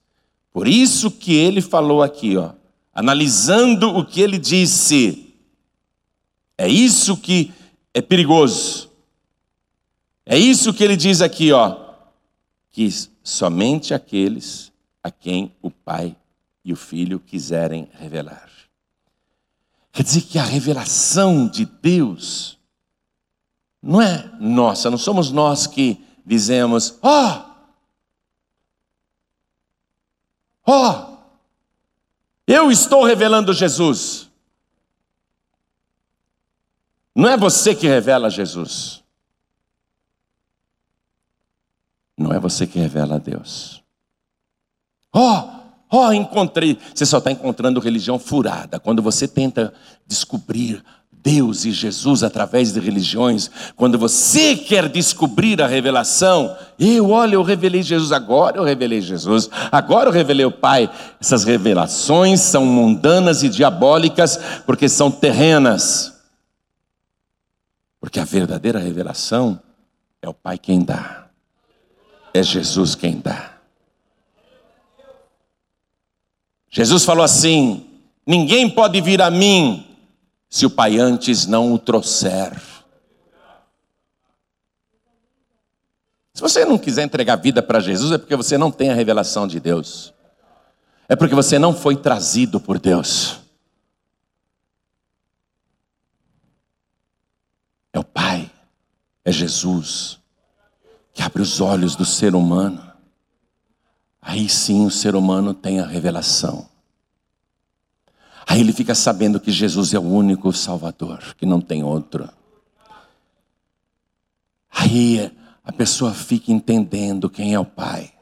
Por 0.52 0.68
isso 0.68 1.12
que 1.12 1.36
ele 1.36 1.62
falou 1.62 2.02
aqui, 2.02 2.36
ó, 2.36 2.54
analisando 2.92 3.96
o 3.96 4.04
que 4.04 4.22
ele 4.22 4.40
disse, 4.40 5.36
é 6.58 6.68
isso 6.68 7.16
que 7.16 7.54
é 7.94 8.02
perigoso. 8.02 8.90
É 10.26 10.38
isso 10.38 10.74
que 10.74 10.84
ele 10.84 10.98
diz 10.98 11.22
aqui, 11.22 11.52
ó, 11.52 11.78
que 12.72 12.90
somente 13.24 13.94
aqueles 13.94 14.72
a 15.04 15.12
quem 15.12 15.56
o 15.62 15.70
Pai 15.70 16.16
e 16.66 16.74
o 16.74 16.76
Filho 16.76 17.20
quiserem 17.20 17.88
revelar. 17.94 18.47
Quer 19.98 20.04
dizer 20.04 20.22
que 20.22 20.38
a 20.38 20.44
revelação 20.44 21.48
de 21.48 21.66
Deus 21.66 22.60
não 23.82 24.00
é 24.00 24.32
nossa, 24.40 24.92
não 24.92 24.98
somos 24.98 25.32
nós 25.32 25.66
que 25.66 26.00
dizemos, 26.24 27.00
ó, 27.02 27.56
oh, 30.68 30.72
ó, 30.72 30.92
oh, 30.92 31.18
eu 32.46 32.70
estou 32.70 33.06
revelando 33.06 33.52
Jesus. 33.54 34.30
Não 37.16 37.28
é 37.28 37.36
você 37.36 37.74
que 37.74 37.88
revela 37.88 38.30
Jesus. 38.30 39.04
Não 42.16 42.32
é 42.32 42.40
você 42.40 42.68
que 42.68 42.78
revela 42.78 43.16
a 43.16 43.18
Deus. 43.18 43.84
Ó, 45.12 45.40
oh, 45.40 45.57
oh, 45.92 46.12
encontrei. 46.12 46.78
Você 46.94 47.06
só 47.06 47.18
está 47.18 47.32
encontrando 47.32 47.80
religião 47.80 48.20
furada. 48.20 48.80
Quando 48.80 49.02
você 49.02 49.28
tenta 49.28 49.74
descobrir 50.06 50.84
Deus 51.28 51.66
e 51.66 51.72
Jesus 51.72 52.24
através 52.24 52.72
de 52.72 52.80
religiões, 52.80 53.52
quando 53.76 53.98
você 54.00 54.56
quer 54.56 54.88
descobrir 54.88 55.62
a 55.62 55.68
revelação, 55.68 56.56
eu, 56.80 57.10
olha, 57.10 57.36
eu 57.36 57.44
revelei 57.44 57.84
Jesus 57.84 58.14
agora, 58.14 58.58
eu 58.58 58.64
revelei 58.64 59.02
Jesus, 59.02 59.50
agora 59.70 60.08
eu 60.08 60.14
revelei 60.14 60.46
o 60.46 60.52
Pai. 60.52 60.90
Essas 61.20 61.44
revelações 61.44 62.40
são 62.40 62.66
mundanas 62.66 63.44
e 63.44 63.50
diabólicas 63.50 64.40
porque 64.66 64.88
são 64.88 65.12
terrenas. 65.12 66.14
Porque 68.00 68.22
a 68.22 68.26
verdadeira 68.26 68.80
revelação 68.80 69.60
é 70.22 70.30
o 70.30 70.34
Pai 70.34 70.58
quem 70.58 70.82
dá, 70.82 71.28
é 72.34 72.42
Jesus 72.42 72.96
quem 72.96 73.20
dá. 73.20 73.57
Jesus 76.78 77.04
falou 77.04 77.24
assim: 77.24 77.90
ninguém 78.24 78.70
pode 78.70 79.02
vir 79.02 79.20
a 79.20 79.32
mim 79.32 79.84
se 80.48 80.64
o 80.64 80.70
Pai 80.70 81.00
antes 81.00 81.48
não 81.48 81.74
o 81.74 81.80
trouxer. 81.80 82.56
Se 86.36 86.40
você 86.40 86.64
não 86.66 86.78
quiser 86.78 87.02
entregar 87.02 87.38
vida 87.38 87.64
para 87.64 87.80
Jesus, 87.80 88.12
é 88.12 88.20
porque 88.20 88.36
você 88.36 88.60
não 88.60 88.70
tem 88.70 88.92
a 88.92 88.94
revelação 88.94 89.48
de 89.48 89.60
Deus. 89.60 90.14
É 91.10 91.16
porque 91.16 91.34
você 91.34 91.58
não 91.58 91.74
foi 91.76 91.96
trazido 91.96 92.60
por 92.60 92.78
Deus. 92.78 93.40
É 97.92 97.98
o 97.98 98.04
Pai, 98.04 98.52
é 99.26 99.32
Jesus, 99.32 100.20
que 101.12 101.24
abre 101.24 101.42
os 101.42 101.60
olhos 101.60 101.96
do 101.96 102.06
ser 102.06 102.36
humano. 102.36 102.87
Aí 104.22 104.50
sim 104.50 104.86
o 104.86 104.92
ser 104.92 105.16
humano 105.16 105.54
tem 105.54 105.80
a 105.80 105.86
revelação. 105.86 106.68
Aí 108.46 108.62
ele 108.62 108.72
fica 108.72 108.96
sabendo 108.96 109.40
que 109.40 109.52
Jesus 109.52 109.94
é 109.94 110.00
o 110.00 110.04
único 110.04 110.54
Salvador, 110.54 111.36
que 111.36 111.46
não 111.46 111.60
tem 111.60 111.84
outro. 111.84 112.30
Aí 114.72 115.32
a 115.64 115.72
pessoa 115.72 116.14
fica 116.14 116.52
entendendo 116.52 117.30
quem 117.30 117.54
é 117.54 117.60
o 117.60 117.66
Pai. 117.66 118.14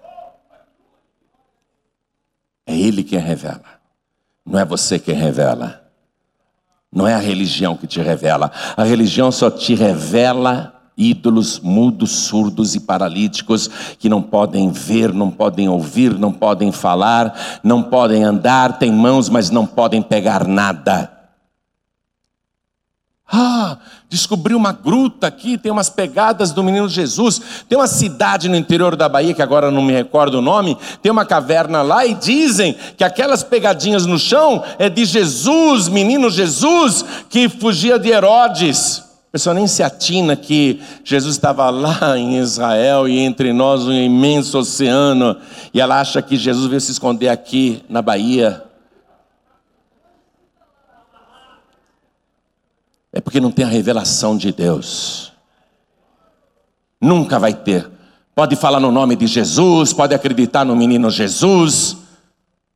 É 2.66 2.76
Ele 2.76 3.04
quem 3.04 3.20
revela, 3.20 3.80
não 4.44 4.60
é 4.60 4.66
você 4.66 4.98
quem 4.98 5.14
revela. 5.14 5.84
Não 6.92 7.06
é 7.06 7.14
a 7.14 7.20
religião 7.20 7.76
que 7.76 7.86
te 7.86 8.00
revela. 8.00 8.50
A 8.78 8.84
religião 8.86 9.30
só 9.30 9.52
te 9.52 9.76
revela 9.76 10.75
ídolos 10.98 11.60
mudos, 11.60 12.12
surdos 12.12 12.76
e 12.76 12.80
paralíticos 12.80 13.70
que 14.00 14.08
não 14.08 14.22
podem 14.22 14.72
ver, 14.72 15.14
não 15.14 15.30
podem 15.30 15.68
ouvir, 15.68 16.18
não 16.18 16.32
podem 16.32 16.72
falar, 16.72 17.60
não 17.64 17.84
podem 17.84 18.24
andar, 18.24 18.78
têm 18.78 18.92
mãos, 18.92 19.30
mas 19.30 19.50
não 19.50 19.66
podem 19.66 20.02
pegar 20.02 20.48
nada. 20.48 21.12
Ah, 23.28 23.78
descobri 24.08 24.54
uma 24.54 24.72
gruta 24.72 25.26
aqui, 25.26 25.58
tem 25.58 25.72
umas 25.72 25.90
pegadas 25.90 26.52
do 26.52 26.64
menino 26.64 26.88
Jesus. 26.88 27.42
Tem 27.68 27.78
uma 27.78 27.88
cidade 27.88 28.48
no 28.48 28.56
interior 28.56 28.96
da 28.96 29.10
Bahia, 29.10 29.34
que 29.34 29.42
agora 29.42 29.72
não 29.72 29.82
me 29.82 29.92
recordo 29.92 30.36
o 30.36 30.42
nome, 30.42 30.78
tem 31.02 31.12
uma 31.12 31.26
caverna 31.26 31.82
lá 31.82 32.06
e 32.06 32.14
dizem 32.14 32.78
que 32.96 33.04
aquelas 33.04 33.44
pegadinhas 33.44 34.06
no 34.06 34.20
chão 34.20 34.64
é 34.78 34.90
de 34.90 35.06
Jesus, 35.06 35.88
menino 35.88 36.30
Jesus, 36.30 37.04
que 37.28 37.50
fugia 37.50 37.98
de 37.98 38.10
Herodes. 38.10 39.05
Pessoa 39.36 39.54
nem 39.54 39.68
se 39.68 39.84
atina 39.84 40.34
que 40.38 40.82
Jesus 41.04 41.36
estava 41.36 41.70
lá 41.70 42.18
em 42.18 42.38
Israel 42.38 43.06
e 43.06 43.20
entre 43.20 43.52
nós 43.52 43.84
um 43.84 43.92
imenso 43.92 44.58
oceano, 44.58 45.36
e 45.74 45.82
ela 45.82 46.00
acha 46.00 46.22
que 46.22 46.38
Jesus 46.38 46.68
veio 46.68 46.80
se 46.80 46.94
esconder 46.94 47.28
aqui 47.28 47.84
na 47.90 48.02
Bahia. 48.02 48.64
É 53.12 53.20
porque 53.20 53.42
não 53.42 53.52
tem 53.52 53.66
a 53.66 53.68
revelação 53.68 54.38
de 54.38 54.54
Deus. 54.54 55.34
Nunca 57.02 57.38
vai 57.38 57.54
ter. 57.54 57.92
pode 58.34 58.56
falar 58.56 58.80
no 58.80 58.90
nome 58.90 59.18
de 59.18 59.28
Jesus, 59.28 59.92
pode 59.92 60.16
acreditar 60.16 60.64
no 60.64 60.78
menino 60.78 61.10
Jesus, 61.10 61.98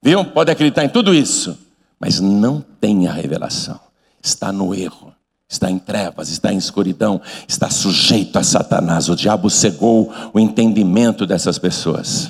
viu? 0.03 0.25
Pode 0.25 0.51
acreditar 0.51 0.83
em 0.83 0.89
tudo 0.89 1.15
isso, 1.15 1.57
mas 1.97 2.19
não 2.19 2.59
tem 2.81 3.07
a 3.07 3.13
revelação, 3.13 3.79
está 4.21 4.51
no 4.51 4.75
erro, 4.75 5.15
está 5.49 5.69
em 5.69 5.79
trevas, 5.79 6.29
está 6.29 6.53
em 6.53 6.57
escuridão, 6.57 7.19
está 7.47 7.71
sujeito 7.71 8.37
a 8.37 8.43
Satanás. 8.43 9.09
O 9.09 9.15
diabo 9.15 9.49
cegou 9.49 10.13
o 10.31 10.39
entendimento 10.39 11.25
dessas 11.25 11.57
pessoas. 11.57 12.27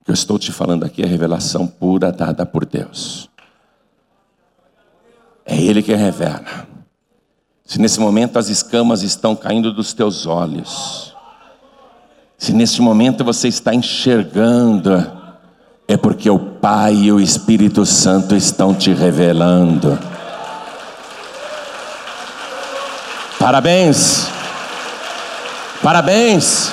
O 0.00 0.04
que 0.04 0.10
eu 0.10 0.14
estou 0.14 0.38
te 0.38 0.52
falando 0.52 0.84
aqui 0.84 1.02
é 1.02 1.06
revelação 1.06 1.66
pura 1.66 2.12
dada 2.12 2.44
por 2.44 2.66
Deus. 2.66 3.30
É 5.46 5.56
Ele 5.56 5.82
que 5.82 5.94
revela. 5.94 6.44
Se 7.64 7.80
nesse 7.80 7.98
momento 7.98 8.38
as 8.38 8.48
escamas 8.48 9.02
estão 9.02 9.34
caindo 9.34 9.72
dos 9.72 9.94
teus 9.94 10.26
olhos, 10.26 11.14
se 12.36 12.52
neste 12.52 12.82
momento 12.82 13.24
você 13.24 13.48
está 13.48 13.74
enxergando, 13.74 15.10
é 15.88 15.96
porque 15.96 16.28
o 16.28 16.38
Pai 16.38 16.94
e 16.94 17.12
o 17.12 17.18
Espírito 17.18 17.86
Santo 17.86 18.36
estão 18.36 18.74
te 18.74 18.92
revelando. 18.92 19.98
Parabéns! 23.46 24.26
Parabéns! 25.80 26.72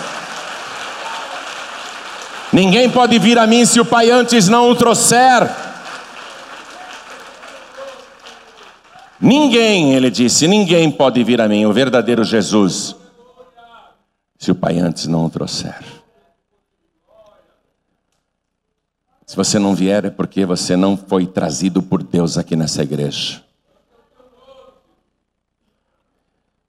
Ninguém 2.52 2.90
pode 2.90 3.20
vir 3.20 3.38
a 3.38 3.46
mim 3.46 3.64
se 3.64 3.80
o 3.80 3.86
Pai 3.86 4.10
antes 4.10 4.50
não 4.50 4.72
o 4.72 4.76
trouxer. 4.76 5.48
Ninguém, 9.22 9.94
ele 9.94 10.10
disse, 10.10 10.48
ninguém 10.48 10.90
pode 10.90 11.24
vir 11.24 11.40
a 11.42 11.48
mim, 11.48 11.64
o 11.68 11.72
verdadeiro 11.72 12.24
Jesus, 12.24 12.96
se 14.40 14.50
o 14.50 14.56
Pai 14.56 14.80
antes 14.80 15.06
não 15.06 15.28
o 15.28 15.30
trouxer. 15.30 15.80
Se 19.28 19.36
você 19.36 19.60
não 19.60 19.76
vier, 19.76 20.06
é 20.06 20.10
porque 20.10 20.44
você 20.44 20.76
não 20.76 20.98
foi 20.98 21.28
trazido 21.28 21.84
por 21.84 22.02
Deus 22.02 22.36
aqui 22.36 22.56
nessa 22.56 22.82
igreja. 22.82 23.44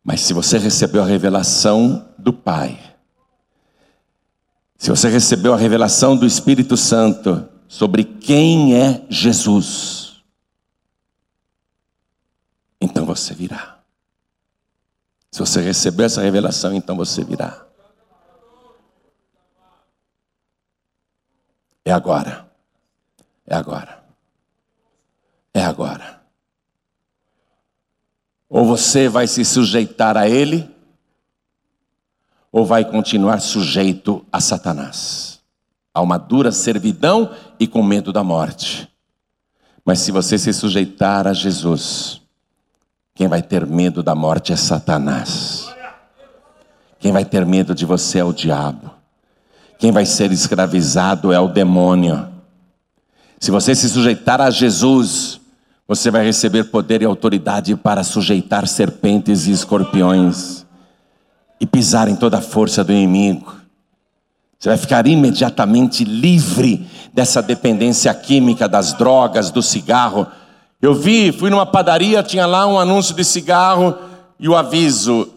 Mas 0.04 0.20
se 0.20 0.34
você 0.34 0.58
recebeu 0.58 1.02
a 1.02 1.06
revelação 1.06 2.06
do 2.18 2.30
Pai, 2.30 2.78
se 4.76 4.90
você 4.90 5.08
recebeu 5.08 5.54
a 5.54 5.56
revelação 5.56 6.14
do 6.14 6.26
Espírito 6.26 6.76
Santo 6.76 7.48
sobre 7.66 8.04
quem 8.04 8.78
é 8.78 9.06
Jesus, 9.08 10.22
então 12.78 13.06
você 13.06 13.32
virá. 13.32 13.78
Se 15.32 15.40
você 15.40 15.62
receber 15.62 16.04
essa 16.04 16.20
revelação, 16.20 16.74
então 16.74 16.94
você 16.94 17.24
virá. 17.24 17.66
É 21.82 21.92
agora. 21.92 22.46
É 23.46 23.54
agora. 23.54 24.04
É 25.54 25.64
agora. 25.64 26.03
Ou 28.54 28.64
você 28.64 29.08
vai 29.08 29.26
se 29.26 29.44
sujeitar 29.44 30.16
a 30.16 30.28
Ele, 30.28 30.70
ou 32.52 32.64
vai 32.64 32.84
continuar 32.84 33.40
sujeito 33.40 34.24
a 34.30 34.40
Satanás, 34.40 35.40
a 35.92 36.00
uma 36.00 36.18
dura 36.18 36.52
servidão 36.52 37.34
e 37.58 37.66
com 37.66 37.82
medo 37.82 38.12
da 38.12 38.22
morte. 38.22 38.88
Mas 39.84 39.98
se 39.98 40.12
você 40.12 40.38
se 40.38 40.52
sujeitar 40.52 41.26
a 41.26 41.32
Jesus, 41.32 42.22
quem 43.12 43.26
vai 43.26 43.42
ter 43.42 43.66
medo 43.66 44.04
da 44.04 44.14
morte 44.14 44.52
é 44.52 44.56
Satanás. 44.56 45.68
Quem 47.00 47.10
vai 47.10 47.24
ter 47.24 47.44
medo 47.44 47.74
de 47.74 47.84
você 47.84 48.20
é 48.20 48.24
o 48.24 48.32
diabo. 48.32 48.88
Quem 49.80 49.90
vai 49.90 50.06
ser 50.06 50.30
escravizado 50.30 51.32
é 51.32 51.40
o 51.40 51.48
demônio. 51.48 52.28
Se 53.40 53.50
você 53.50 53.74
se 53.74 53.88
sujeitar 53.88 54.40
a 54.40 54.48
Jesus, 54.48 55.40
você 55.86 56.10
vai 56.10 56.24
receber 56.24 56.64
poder 56.64 57.02
e 57.02 57.04
autoridade 57.04 57.76
para 57.76 58.02
sujeitar 58.02 58.66
serpentes 58.66 59.46
e 59.46 59.50
escorpiões 59.50 60.64
e 61.60 61.66
pisar 61.66 62.08
em 62.08 62.16
toda 62.16 62.38
a 62.38 62.42
força 62.42 62.82
do 62.82 62.92
inimigo. 62.92 63.54
Você 64.58 64.68
vai 64.68 64.78
ficar 64.78 65.06
imediatamente 65.06 66.04
livre 66.04 66.86
dessa 67.12 67.42
dependência 67.42 68.12
química 68.14 68.68
das 68.68 68.94
drogas, 68.94 69.50
do 69.50 69.62
cigarro 69.62 70.26
eu 70.84 70.92
vi, 70.92 71.32
fui 71.32 71.48
numa 71.48 71.64
padaria, 71.64 72.22
tinha 72.22 72.44
lá 72.44 72.66
um 72.66 72.78
anúncio 72.78 73.14
de 73.14 73.24
cigarro 73.24 73.96
e 74.38 74.46
o 74.50 74.54
aviso: 74.54 75.28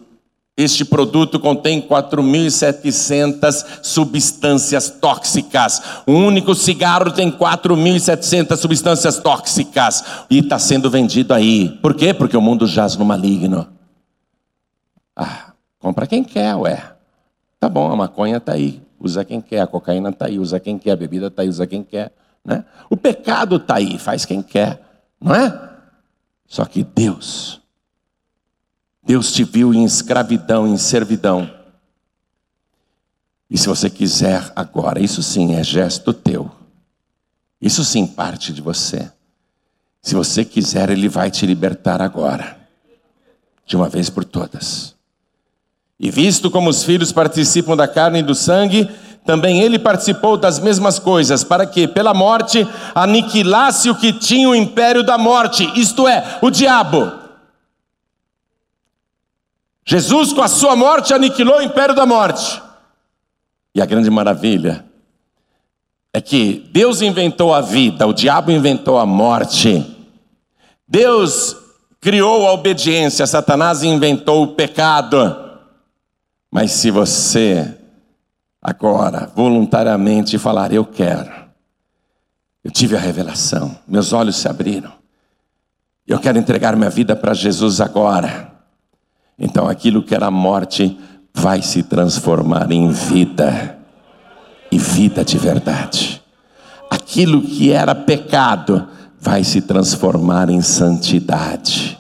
este 0.57 0.83
produto 0.83 1.39
contém 1.39 1.79
4.700 1.79 3.83
substâncias 3.83 4.89
tóxicas. 4.89 5.83
Um 6.07 6.25
único 6.25 6.55
cigarro 6.55 7.11
tem 7.11 7.31
4.700 7.31 8.57
substâncias 8.57 9.19
tóxicas 9.19 10.03
e 10.27 10.39
está 10.39 10.57
sendo 10.57 10.89
vendido 10.89 11.31
aí. 11.31 11.77
Por 11.79 11.93
quê? 11.93 12.11
Porque 12.11 12.35
o 12.35 12.41
mundo 12.41 12.65
jaz 12.65 12.97
no 12.97 13.05
maligno. 13.05 13.67
Ah, 15.15 15.53
compra 15.77 16.07
quem 16.07 16.23
quer, 16.23 16.55
ué. 16.55 16.83
Tá 17.59 17.69
bom, 17.69 17.91
a 17.91 17.95
maconha 17.95 18.37
está 18.37 18.53
aí. 18.53 18.81
Usa 18.99 19.23
quem 19.23 19.39
quer, 19.39 19.61
a 19.61 19.67
cocaína 19.67 20.09
está 20.09 20.25
aí. 20.25 20.39
Usa 20.39 20.59
quem 20.59 20.79
quer, 20.79 20.91
a 20.91 20.95
bebida 20.95 21.27
está 21.27 21.43
aí. 21.43 21.49
Usa 21.49 21.67
quem 21.67 21.83
quer. 21.83 22.11
Né? 22.43 22.65
O 22.89 22.97
pecado 22.97 23.57
está 23.57 23.75
aí, 23.75 23.99
faz 23.99 24.25
quem 24.25 24.41
quer. 24.41 24.81
Não 25.21 25.35
é? 25.35 25.69
Só 26.47 26.65
que 26.65 26.83
Deus, 26.83 27.61
Deus 29.07 29.31
te 29.31 29.45
viu 29.45 29.73
em 29.73 29.85
escravidão, 29.85 30.67
em 30.67 30.75
servidão. 30.75 31.49
E 33.49 33.57
se 33.57 33.65
você 33.65 33.89
quiser 33.89 34.51
agora, 34.53 34.99
isso 34.99 35.23
sim 35.23 35.55
é 35.55 35.63
gesto 35.63 36.11
teu. 36.11 36.51
Isso 37.61 37.85
sim 37.85 38.05
parte 38.05 38.51
de 38.51 38.61
você. 38.61 39.09
Se 40.01 40.13
você 40.13 40.43
quiser, 40.43 40.89
Ele 40.89 41.07
vai 41.07 41.31
te 41.31 41.45
libertar 41.45 42.01
agora, 42.01 42.57
de 43.65 43.77
uma 43.77 43.87
vez 43.87 44.09
por 44.09 44.25
todas. 44.25 44.93
E 45.97 46.11
visto 46.11 46.51
como 46.51 46.69
os 46.69 46.83
filhos 46.83 47.13
participam 47.13 47.77
da 47.77 47.87
carne 47.87 48.19
e 48.19 48.23
do 48.23 48.35
sangue, 48.35 48.89
também 49.25 49.61
ele 49.61 49.79
participou 49.79 50.35
das 50.35 50.59
mesmas 50.59 50.99
coisas, 50.99 51.45
para 51.45 51.65
que, 51.65 51.87
pela 51.87 52.13
morte, 52.13 52.67
aniquilasse 52.93 53.89
o 53.89 53.95
que 53.95 54.11
tinha 54.11 54.49
o 54.49 54.55
império 54.55 55.01
da 55.01 55.17
morte, 55.17 55.65
isto 55.79 56.07
é, 56.09 56.39
o 56.41 56.49
diabo. 56.49 57.26
Jesus, 59.89 60.33
com 60.33 60.41
a 60.41 60.49
sua 60.49 60.75
morte, 60.75 61.13
aniquilou 61.13 61.59
o 61.59 61.61
império 61.61 61.95
da 61.95 62.05
morte. 62.05 62.61
E 63.73 63.81
a 63.81 63.85
grande 63.85 64.09
maravilha 64.09 64.83
é 66.11 66.19
que 66.19 66.69
Deus 66.73 67.01
inventou 67.01 67.53
a 67.53 67.61
vida, 67.61 68.05
o 68.05 68.11
diabo 68.11 68.51
inventou 68.51 68.99
a 68.99 69.05
morte. 69.05 69.95
Deus 70.85 71.55
criou 72.01 72.45
a 72.45 72.51
obediência, 72.51 73.25
Satanás 73.25 73.81
inventou 73.81 74.43
o 74.43 74.55
pecado. 74.55 75.57
Mas 76.51 76.71
se 76.73 76.91
você 76.91 77.73
agora, 78.61 79.31
voluntariamente, 79.33 80.37
falar: 80.37 80.73
Eu 80.73 80.83
quero. 80.83 81.31
Eu 82.61 82.71
tive 82.71 82.97
a 82.97 82.99
revelação, 82.99 83.77
meus 83.87 84.11
olhos 84.11 84.35
se 84.35 84.49
abriram. 84.49 84.91
Eu 86.05 86.19
quero 86.19 86.37
entregar 86.37 86.75
minha 86.75 86.89
vida 86.89 87.15
para 87.15 87.33
Jesus 87.33 87.79
agora. 87.79 88.56
Então, 89.39 89.67
aquilo 89.67 90.01
que 90.01 90.15
era 90.15 90.31
morte 90.31 90.97
vai 91.33 91.61
se 91.61 91.83
transformar 91.83 92.71
em 92.71 92.89
vida, 92.89 93.77
e 94.71 94.77
vida 94.77 95.23
de 95.23 95.37
verdade. 95.37 96.21
Aquilo 96.89 97.41
que 97.41 97.71
era 97.71 97.93
pecado 97.93 98.87
vai 99.19 99.43
se 99.43 99.61
transformar 99.61 100.49
em 100.49 100.61
santidade. 100.61 101.97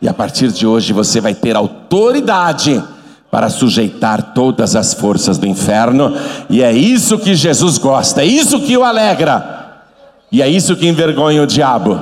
E 0.00 0.08
a 0.08 0.14
partir 0.14 0.50
de 0.52 0.66
hoje 0.66 0.92
você 0.92 1.20
vai 1.20 1.34
ter 1.34 1.56
autoridade 1.56 2.82
para 3.30 3.48
sujeitar 3.48 4.34
todas 4.34 4.76
as 4.76 4.92
forças 4.92 5.38
do 5.38 5.46
inferno, 5.46 6.14
e 6.50 6.62
é 6.62 6.70
isso 6.70 7.18
que 7.18 7.34
Jesus 7.34 7.78
gosta, 7.78 8.20
é 8.22 8.26
isso 8.26 8.60
que 8.60 8.76
o 8.76 8.84
alegra, 8.84 9.80
e 10.30 10.42
é 10.42 10.48
isso 10.48 10.76
que 10.76 10.86
envergonha 10.86 11.42
o 11.42 11.46
diabo. 11.46 11.98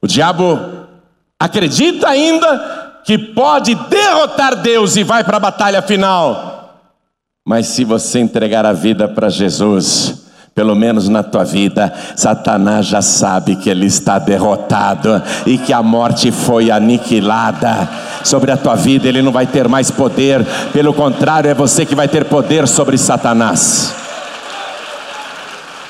O 0.00 0.06
diabo 0.06 0.60
acredita 1.40 2.08
ainda 2.08 2.77
que 3.08 3.16
pode 3.16 3.74
derrotar 3.74 4.56
Deus 4.56 4.94
e 4.96 5.02
vai 5.02 5.24
para 5.24 5.38
a 5.38 5.40
batalha 5.40 5.80
final, 5.80 6.74
mas 7.46 7.66
se 7.68 7.82
você 7.82 8.18
entregar 8.18 8.66
a 8.66 8.74
vida 8.74 9.08
para 9.08 9.30
Jesus, 9.30 10.26
pelo 10.54 10.74
menos 10.74 11.08
na 11.08 11.22
tua 11.22 11.42
vida, 11.42 11.90
Satanás 12.14 12.84
já 12.84 13.00
sabe 13.00 13.56
que 13.56 13.70
ele 13.70 13.86
está 13.86 14.18
derrotado 14.18 15.22
e 15.46 15.56
que 15.56 15.72
a 15.72 15.82
morte 15.82 16.30
foi 16.30 16.70
aniquilada. 16.70 17.88
Sobre 18.22 18.50
a 18.50 18.58
tua 18.58 18.74
vida, 18.74 19.08
ele 19.08 19.22
não 19.22 19.32
vai 19.32 19.46
ter 19.46 19.66
mais 19.68 19.90
poder, 19.90 20.44
pelo 20.74 20.92
contrário, 20.92 21.50
é 21.50 21.54
você 21.54 21.86
que 21.86 21.94
vai 21.94 22.08
ter 22.08 22.26
poder 22.26 22.68
sobre 22.68 22.98
Satanás. 22.98 23.94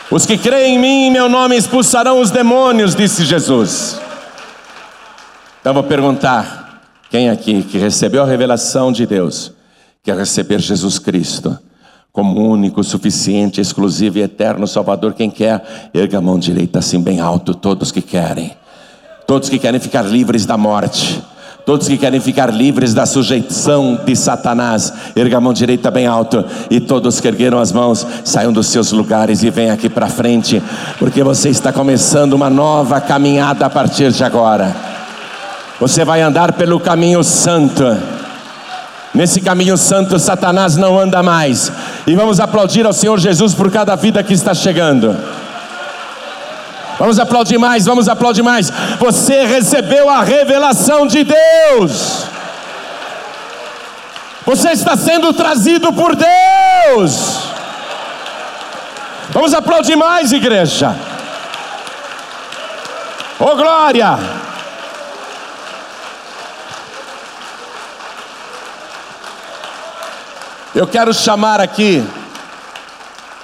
Os 0.08 0.24
que 0.24 0.38
creem 0.38 0.76
em 0.76 0.78
mim, 0.78 1.06
em 1.06 1.10
meu 1.10 1.28
nome, 1.28 1.56
expulsarão 1.56 2.20
os 2.20 2.30
demônios, 2.30 2.94
disse 2.94 3.24
Jesus. 3.24 4.00
Então 5.60 5.74
vou 5.74 5.82
perguntar: 5.82 6.67
quem 7.11 7.30
aqui 7.30 7.62
que 7.62 7.78
recebeu 7.78 8.22
a 8.22 8.26
revelação 8.26 8.92
de 8.92 9.06
Deus, 9.06 9.52
quer 10.02 10.16
receber 10.16 10.61
Jesus 10.61 10.98
Cristo 10.98 11.59
como 12.12 12.50
único, 12.50 12.82
suficiente, 12.82 13.61
exclusivo 13.61 14.18
e 14.18 14.22
eterno 14.22 14.66
Salvador, 14.66 15.14
quem 15.14 15.30
quer, 15.30 15.90
erga 15.94 16.18
a 16.18 16.20
mão 16.20 16.36
direita 16.36 16.80
assim 16.80 17.00
bem 17.00 17.20
alto, 17.20 17.54
todos 17.54 17.92
que 17.92 18.02
querem, 18.02 18.56
todos 19.24 19.48
que 19.48 19.56
querem 19.56 19.78
ficar 19.78 20.02
livres 20.02 20.44
da 20.44 20.56
morte. 20.56 21.22
Todos 21.64 21.86
que 21.86 21.98
querem 21.98 22.18
ficar 22.18 22.50
livres 22.50 22.94
da 22.94 23.04
sujeição 23.04 24.00
de 24.02 24.16
Satanás, 24.16 24.90
erga 25.14 25.36
a 25.36 25.40
mão 25.40 25.52
direita 25.52 25.90
bem 25.90 26.06
alto. 26.06 26.42
E 26.70 26.80
todos 26.80 27.20
que 27.20 27.28
ergueram 27.28 27.59
as 27.59 27.72
mãos, 27.72 28.06
saiam 28.24 28.50
dos 28.50 28.68
seus 28.68 28.90
lugares 28.90 29.42
e 29.42 29.50
venham 29.50 29.74
aqui 29.74 29.90
para 29.90 30.09
frente, 30.09 30.62
porque 30.98 31.22
você 31.22 31.50
está 31.50 31.70
começando 31.70 32.32
uma 32.32 32.48
nova 32.48 33.02
caminhada 33.02 33.66
a 33.66 33.70
partir 33.70 34.11
de 34.11 34.24
agora. 34.24 34.88
Você 35.80 36.04
vai 36.04 36.20
andar 36.20 36.52
pelo 36.54 36.80
caminho 36.80 37.22
santo. 37.22 37.84
Nesse 39.14 39.40
caminho 39.40 39.76
santo, 39.76 40.18
Satanás 40.18 40.76
não 40.76 40.98
anda 40.98 41.22
mais. 41.22 41.72
E 42.06 42.14
vamos 42.14 42.40
aplaudir 42.40 42.84
ao 42.84 42.92
Senhor 42.92 43.18
Jesus 43.18 43.54
por 43.54 43.70
cada 43.70 43.94
vida 43.96 44.22
que 44.22 44.34
está 44.34 44.52
chegando. 44.54 45.16
Vamos 46.98 47.18
aplaudir 47.20 47.58
mais, 47.58 47.84
vamos 47.84 48.08
aplaudir 48.08 48.42
mais. 48.42 48.70
Você 48.98 49.44
recebeu 49.44 50.10
a 50.10 50.22
revelação 50.22 51.06
de 51.06 51.24
Deus. 51.24 52.24
Você 54.44 54.70
está 54.70 54.96
sendo 54.96 55.32
trazido 55.32 55.92
por 55.92 56.16
Deus. 56.16 57.38
Vamos 59.30 59.54
aplaudir 59.54 59.94
mais, 59.94 60.32
igreja. 60.32 60.94
Oh 63.38 63.54
glória! 63.54 64.38
Eu 70.78 70.86
quero 70.86 71.12
chamar 71.12 71.60
aqui 71.60 71.98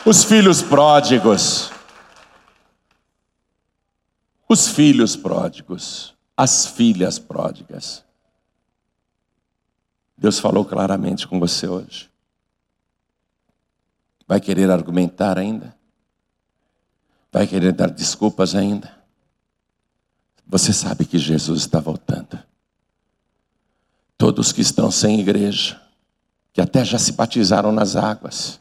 os 0.07 0.23
filhos 0.23 0.63
pródigos 0.63 1.75
os 4.55 4.69
filhos 4.69 5.17
pródigos, 5.17 6.15
as 6.37 6.67
filhas 6.67 7.19
pródigas. 7.19 8.05
Deus 10.17 10.39
falou 10.39 10.65
claramente 10.65 11.27
com 11.27 11.41
você 11.41 11.67
hoje. 11.67 12.09
Vai 14.29 14.41
querer 14.41 14.71
argumentar 14.71 15.39
ainda? 15.39 15.77
Vai 17.33 17.49
querer 17.49 17.73
dar 17.73 17.91
desculpas 17.91 18.55
ainda? 18.55 18.97
Você 20.47 20.73
sabe 20.73 21.05
que 21.05 21.19
Jesus 21.19 21.63
está 21.63 21.81
voltando. 21.81 22.39
Todos 24.17 24.53
que 24.53 24.61
estão 24.61 24.89
sem 24.89 25.19
igreja, 25.19 25.84
que 26.55 26.63
até 26.63 26.83
já 26.83 26.99
se 26.99 27.13
batizaram 27.13 27.71
nas 27.71 27.97
águas, 27.97 28.59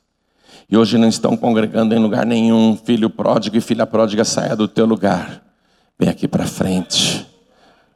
e 0.69 0.75
hoje 0.75 0.97
não 0.97 1.07
estão 1.07 1.37
congregando 1.37 1.95
em 1.95 1.99
lugar 1.99 2.25
nenhum, 2.25 2.75
filho 2.75 3.09
pródigo 3.09 3.55
e 3.55 3.61
filha 3.61 3.87
pródiga, 3.87 4.25
saia 4.25 4.55
do 4.55 4.67
teu 4.67 4.85
lugar 4.85 5.43
Vem 5.99 6.09
aqui 6.09 6.27
para 6.27 6.45
frente. 6.45 7.25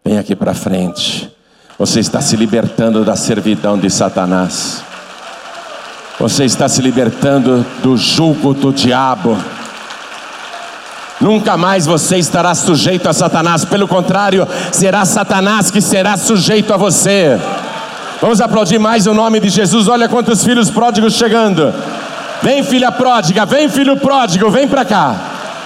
Vem 0.06 0.18
aqui 0.18 0.36
para 0.36 0.54
frente. 0.54 1.30
Você 1.78 2.00
está 2.00 2.22
se 2.22 2.36
libertando 2.36 3.04
da 3.04 3.16
servidão 3.16 3.78
de 3.78 3.90
Satanás. 3.90 4.84
Você 6.20 6.46
está 6.46 6.70
se 6.70 6.82
libertando 6.82 7.66
do 7.84 7.98
jugo 7.98 8.54
do 8.54 8.72
diabo. 8.72 9.38
Nunca 11.20 11.58
mais 11.58 11.86
você 11.86 12.18
estará 12.18 12.54
sujeito 12.56 13.10
a 13.10 13.14
Satanás, 13.14 13.66
pelo 13.66 13.88
contrário, 13.88 14.48
será 14.72 15.04
Satanás 15.04 15.72
que 15.72 15.82
será 15.82 16.16
sujeito 16.16 16.74
a 16.74 16.78
você. 16.78 17.38
Vamos 18.20 18.42
aplaudir 18.42 18.80
mais 18.80 19.06
o 19.06 19.14
nome 19.14 19.40
de 19.40 19.50
Jesus. 19.50 19.88
Olha 19.88 20.10
quantos 20.10 20.44
filhos 20.44 20.72
pródigos 20.72 21.14
chegando. 21.14 21.74
Vem, 22.42 22.64
filha 22.64 22.92
pródiga, 22.92 23.46
vem, 23.46 23.70
filho 23.70 23.98
pródigo, 23.98 24.50
vem 24.50 24.68
para 24.68 24.86
cá. 24.86 25.16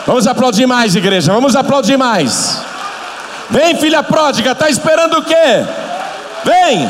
Vamos 0.06 0.28
aplaudir 0.28 0.66
mais, 0.66 0.95
igreja. 0.95 1.32
Vamos 1.32 1.56
aplaudir 1.56 1.97
mais. 1.97 2.62
Vem, 3.49 3.76
filha 3.76 4.02
pródiga, 4.04 4.52
está 4.52 4.70
esperando 4.70 5.18
o 5.18 5.24
quê? 5.24 5.66
Vem. 6.43 6.89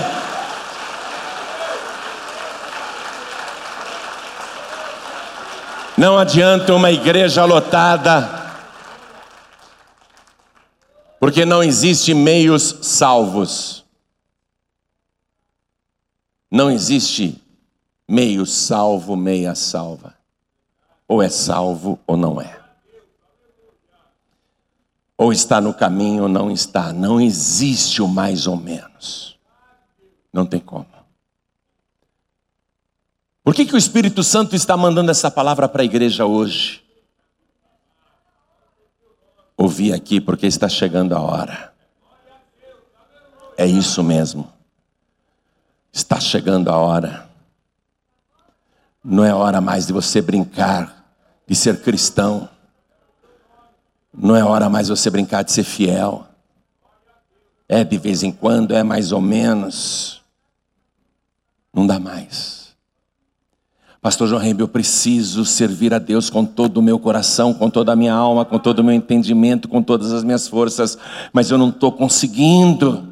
Não 5.98 6.18
adianta 6.18 6.74
uma 6.74 6.90
igreja 6.90 7.46
lotada, 7.46 8.28
porque 11.20 11.46
não 11.46 11.62
existe 11.62 12.14
meios 12.14 12.78
salvos. 12.82 13.81
Não 16.52 16.70
existe 16.70 17.42
meio 18.06 18.46
salvo, 18.46 19.16
meia 19.16 19.56
salva. 19.56 20.16
Ou 21.08 21.24
é 21.24 21.30
salvo 21.30 21.98
ou 22.06 22.18
não 22.18 22.42
é. 22.42 22.60
Ou 25.18 25.32
está 25.32 25.62
no 25.62 25.74
caminho 25.74 26.24
ou 26.24 26.30
não 26.30 26.52
está. 26.52 26.92
Não 26.92 27.22
existe 27.22 28.02
o 28.02 28.08
mais 28.08 28.48
ou 28.48 28.58
menos. 28.58 29.40
Não 30.34 30.46
tem 30.46 30.60
como. 30.60 30.88
Por 33.44 33.56
que, 33.56 33.66
que 33.66 33.76
o 33.76 33.78
Espírito 33.78 34.24
Santo 34.24 34.56
está 34.56 34.76
mandando 34.76 35.10
essa 35.10 35.32
palavra 35.32 35.70
para 35.70 35.82
a 35.82 35.86
igreja 35.86 36.26
hoje? 36.26 36.84
Ouvi 39.56 39.94
aqui 39.94 40.20
porque 40.20 40.48
está 40.48 40.68
chegando 40.68 41.16
a 41.16 41.22
hora. 41.22 41.74
É 43.58 43.66
isso 43.66 44.04
mesmo. 44.04 44.52
Está 45.92 46.20
chegando 46.20 46.70
a 46.70 46.78
hora. 46.78 47.30
Não 49.04 49.26
é 49.26 49.34
hora 49.34 49.60
mais 49.60 49.88
de 49.88 49.94
você 49.94 50.22
brincar, 50.22 51.06
de 51.48 51.56
ser 51.56 51.82
cristão. 51.82 52.48
Não 54.14 54.36
é 54.36 54.44
hora 54.44 54.70
mais 54.70 54.90
você 54.90 55.10
brincar 55.10 55.44
de 55.44 55.52
ser 55.52 55.64
fiel. 55.64 56.28
É 57.68 57.84
de 57.84 57.98
vez 57.98 58.24
em 58.24 58.32
quando, 58.32 58.76
é 58.76 58.84
mais 58.84 59.12
ou 59.12 59.22
menos. 59.22 60.22
Não 61.74 61.88
dá 61.88 62.00
mais. 62.00 62.62
Pastor 64.02 64.28
João 64.28 64.42
Rembe, 64.42 64.62
eu 64.62 64.68
preciso 64.68 65.46
servir 65.46 65.94
a 65.94 66.00
Deus 66.00 66.28
com 66.28 66.44
todo 66.44 66.78
o 66.78 66.82
meu 66.82 66.98
coração, 66.98 67.54
com 67.54 67.70
toda 67.70 67.94
a 67.94 67.96
minha 67.96 68.14
alma, 68.14 68.44
com 68.44 68.58
todo 68.58 68.80
o 68.80 68.84
meu 68.84 68.96
entendimento, 68.96 69.70
com 69.70 69.84
todas 69.84 70.12
as 70.12 70.24
minhas 70.24 70.48
forças, 70.48 70.98
mas 71.32 71.52
eu 71.52 71.58
não 71.58 71.70
estou 71.70 71.92
conseguindo. 71.92 73.08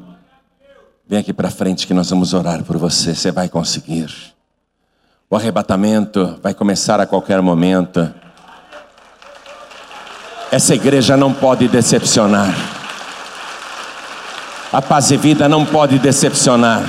Vem 1.10 1.18
aqui 1.18 1.32
para 1.32 1.50
frente 1.50 1.88
que 1.88 1.92
nós 1.92 2.08
vamos 2.08 2.32
orar 2.34 2.62
por 2.62 2.76
você, 2.76 3.16
você 3.16 3.32
vai 3.32 3.48
conseguir. 3.48 4.14
O 5.28 5.34
arrebatamento 5.34 6.38
vai 6.40 6.54
começar 6.54 7.00
a 7.00 7.06
qualquer 7.06 7.42
momento. 7.42 8.08
Essa 10.52 10.72
igreja 10.72 11.16
não 11.16 11.34
pode 11.34 11.66
decepcionar. 11.66 12.54
A 14.72 14.80
paz 14.80 15.10
e 15.10 15.16
vida 15.16 15.48
não 15.48 15.66
pode 15.66 15.98
decepcionar. 15.98 16.84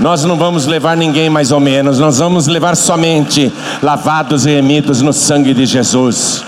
Nós 0.00 0.24
não 0.24 0.36
vamos 0.36 0.66
levar 0.66 0.96
ninguém 0.96 1.30
mais 1.30 1.52
ou 1.52 1.60
menos, 1.60 2.00
nós 2.00 2.18
vamos 2.18 2.48
levar 2.48 2.74
somente 2.74 3.52
lavados 3.80 4.46
e 4.46 4.50
remidos 4.50 5.00
no 5.00 5.12
sangue 5.12 5.54
de 5.54 5.64
Jesus. 5.64 6.42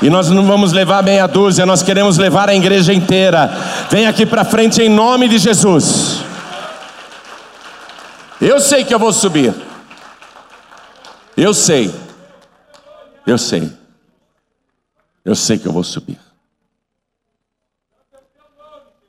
E 0.00 0.08
nós 0.08 0.30
não 0.30 0.46
vamos 0.46 0.72
levar 0.72 1.02
meia 1.02 1.26
dúzia, 1.26 1.66
nós 1.66 1.82
queremos 1.82 2.18
levar 2.18 2.48
a 2.48 2.54
igreja 2.54 2.92
inteira. 2.92 3.48
Vem 3.90 4.06
aqui 4.06 4.24
para 4.24 4.44
frente 4.44 4.80
em 4.80 4.88
nome 4.88 5.28
de 5.28 5.38
Jesus. 5.38 6.22
Eu 8.40 8.60
sei 8.60 8.84
que 8.84 8.94
eu 8.94 8.98
vou 8.98 9.12
subir. 9.12 9.52
Eu 11.36 11.52
sei. 11.52 11.92
Eu 13.26 13.36
sei. 13.36 13.72
Eu 15.24 15.34
sei 15.34 15.58
que 15.58 15.66
eu 15.66 15.72
vou 15.72 15.82
subir. 15.82 16.18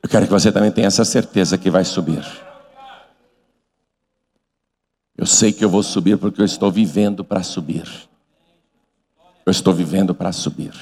Eu 0.02 0.08
quero 0.08 0.26
que 0.26 0.32
você 0.32 0.50
também 0.50 0.72
tenha 0.72 0.88
essa 0.88 1.04
certeza 1.04 1.56
que 1.56 1.70
vai 1.70 1.84
subir. 1.84 2.26
Eu 5.16 5.26
sei 5.26 5.52
que 5.52 5.64
eu 5.64 5.70
vou 5.70 5.82
subir 5.82 6.18
porque 6.18 6.40
eu 6.40 6.44
estou 6.44 6.70
vivendo 6.72 7.22
para 7.22 7.42
subir. 7.42 8.09
Eu 9.44 9.50
estou 9.50 9.72
vivendo 9.72 10.14
para 10.14 10.32
subir. 10.32 10.72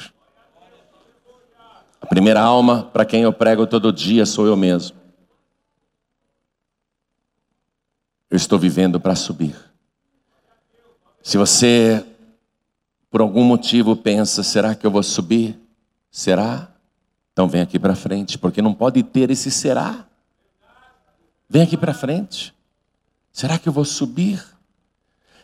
A 2.01 2.07
primeira 2.07 2.41
alma 2.41 2.85
para 2.85 3.05
quem 3.05 3.23
eu 3.23 3.33
prego 3.33 3.67
todo 3.67 3.93
dia 3.93 4.25
sou 4.25 4.47
eu 4.47 4.57
mesmo. 4.57 4.97
Eu 8.31 8.37
estou 8.37 8.59
vivendo 8.59 9.01
para 9.01 9.15
subir. 9.15 9.57
Se 11.23 11.37
você 11.37 12.05
por 13.11 13.21
algum 13.21 13.45
motivo 13.45 13.97
pensa: 13.97 14.43
será 14.43 14.75
que 14.75 14.87
eu 14.87 14.91
vou 14.91 15.03
subir? 15.03 15.59
Será? 16.11 16.69
Então 17.33 17.49
vem 17.49 17.63
aqui 17.63 17.79
para 17.79 17.95
frente, 17.95 18.39
porque 18.39 18.61
não 18.61 18.75
pode 18.75 19.03
ter 19.03 19.31
esse 19.31 19.51
será. 19.51 20.07
Vem 21.49 21.63
aqui 21.63 21.77
para 21.77 21.95
frente. 21.95 22.55
Será 23.33 23.59
que 23.59 23.69
eu 23.69 23.73
vou 23.73 23.85
subir? 23.85 24.45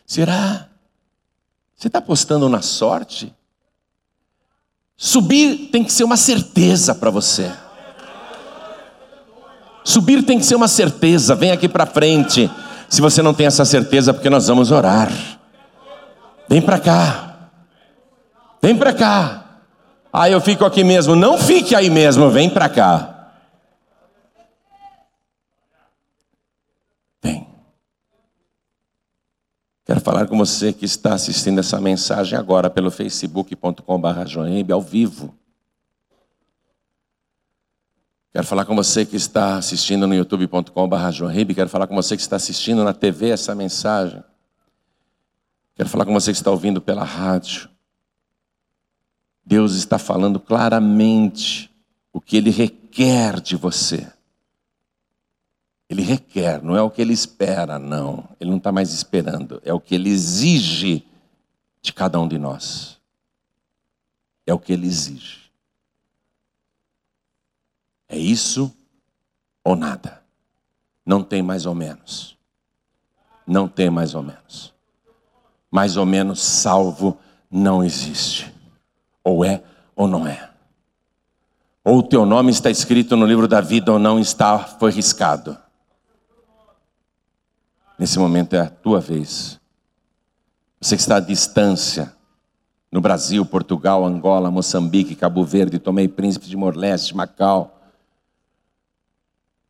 Será? 0.05 0.69
Você 1.75 1.87
está 1.87 1.99
apostando 1.99 2.47
na 2.47 2.61
sorte? 2.61 3.33
Subir 4.97 5.69
tem 5.71 5.83
que 5.83 5.91
ser 5.91 6.03
uma 6.03 6.17
certeza 6.17 6.95
para 6.95 7.09
você. 7.09 7.51
Subir 9.83 10.23
tem 10.23 10.39
que 10.39 10.45
ser 10.45 10.55
uma 10.55 10.67
certeza. 10.67 11.35
Vem 11.35 11.51
aqui 11.51 11.67
para 11.67 11.85
frente. 11.85 12.49
Se 12.89 13.01
você 13.01 13.21
não 13.21 13.33
tem 13.33 13.45
essa 13.45 13.65
certeza, 13.65 14.13
porque 14.13 14.29
nós 14.29 14.47
vamos 14.47 14.71
orar. 14.71 15.11
Vem 16.47 16.61
para 16.61 16.79
cá. 16.79 17.49
Vem 18.61 18.75
para 18.75 18.93
cá. 18.93 19.45
Ah, 20.11 20.29
eu 20.29 20.39
fico 20.39 20.63
aqui 20.63 20.83
mesmo. 20.83 21.15
Não 21.15 21.37
fique 21.37 21.75
aí 21.75 21.89
mesmo, 21.89 22.29
vem 22.29 22.49
para 22.49 22.69
cá. 22.69 23.31
Vem. 27.21 27.45
Quero 29.85 30.01
falar 30.01 30.27
com 30.27 30.35
você 30.35 30.73
que 30.73 30.83
está 30.83 31.13
assistindo 31.13 31.59
essa 31.59 31.79
mensagem 31.79 32.37
agora 32.37 32.71
pelo 32.71 32.89
facebook.com.br 32.89 34.71
ao 34.73 34.81
vivo. 34.81 35.37
Quero 38.33 38.47
falar 38.47 38.65
com 38.65 38.75
você 38.75 39.05
que 39.05 39.15
está 39.15 39.57
assistindo 39.57 40.07
no 40.07 40.15
youtube.com.br. 40.15 41.53
Quero 41.53 41.69
falar 41.69 41.85
com 41.85 41.95
você 41.95 42.17
que 42.17 42.21
está 42.23 42.35
assistindo 42.35 42.83
na 42.83 42.93
TV 42.93 43.29
essa 43.29 43.53
mensagem. 43.53 44.23
Quero 45.75 45.87
falar 45.87 46.05
com 46.05 46.13
você 46.13 46.31
que 46.31 46.37
está 46.37 46.49
ouvindo 46.49 46.81
pela 46.81 47.03
rádio. 47.03 47.69
Deus 49.45 49.75
está 49.75 49.99
falando 49.99 50.39
claramente 50.39 51.69
o 52.11 52.19
que 52.19 52.37
Ele 52.37 52.49
requer 52.49 53.39
de 53.39 53.55
você. 53.55 54.11
Ele 55.89 56.01
requer, 56.01 56.61
não 56.63 56.75
é 56.75 56.81
o 56.81 56.89
que 56.89 57.01
Ele 57.01 57.13
espera, 57.13 57.77
não. 57.77 58.27
Ele 58.39 58.49
não 58.49 58.57
está 58.57 58.71
mais 58.71 58.91
esperando. 58.91 59.61
É 59.63 59.73
o 59.73 59.79
que 59.79 59.93
Ele 59.93 60.09
exige 60.09 61.05
de 61.81 61.93
cada 61.93 62.19
um 62.19 62.27
de 62.27 62.37
nós. 62.39 62.99
É 64.47 64.53
o 64.53 64.59
que 64.59 64.73
Ele 64.73 64.87
exige. 64.87 65.51
É 68.09 68.17
isso 68.17 68.75
ou 69.63 69.75
nada. 69.75 70.23
Não 71.05 71.23
tem 71.23 71.43
mais 71.43 71.65
ou 71.65 71.75
menos. 71.75 72.35
Não 73.45 73.67
tem 73.67 73.89
mais 73.89 74.15
ou 74.15 74.23
menos. 74.23 74.73
Mais 75.69 75.97
ou 75.97 76.05
menos 76.05 76.41
salvo 76.41 77.19
não 77.49 77.83
existe. 77.83 78.51
Ou 79.23 79.45
é 79.45 79.63
ou 79.95 80.07
não 80.07 80.25
é. 80.25 80.49
Ou 81.83 81.99
o 81.99 82.03
teu 82.03 82.25
nome 82.25 82.49
está 82.49 82.71
escrito 82.71 83.15
no 83.15 83.25
livro 83.25 83.47
da 83.47 83.61
vida 83.61 83.91
ou 83.91 83.99
não 83.99 84.19
está, 84.19 84.57
foi 84.57 84.91
riscado. 84.91 85.55
Nesse 87.97 88.19
momento 88.19 88.55
é 88.55 88.59
a 88.59 88.69
tua 88.69 88.99
vez. 88.99 89.59
Você 90.79 90.95
que 90.95 91.01
está 91.01 91.17
à 91.17 91.19
distância, 91.19 92.13
no 92.91 93.01
Brasil, 93.01 93.45
Portugal, 93.45 94.05
Angola, 94.05 94.51
Moçambique, 94.51 95.15
Cabo 95.15 95.43
Verde, 95.43 95.79
Tomei 95.79 96.07
Príncipe 96.07 96.47
de 96.47 96.55
Morleste, 96.55 97.15
Macau, 97.15 97.75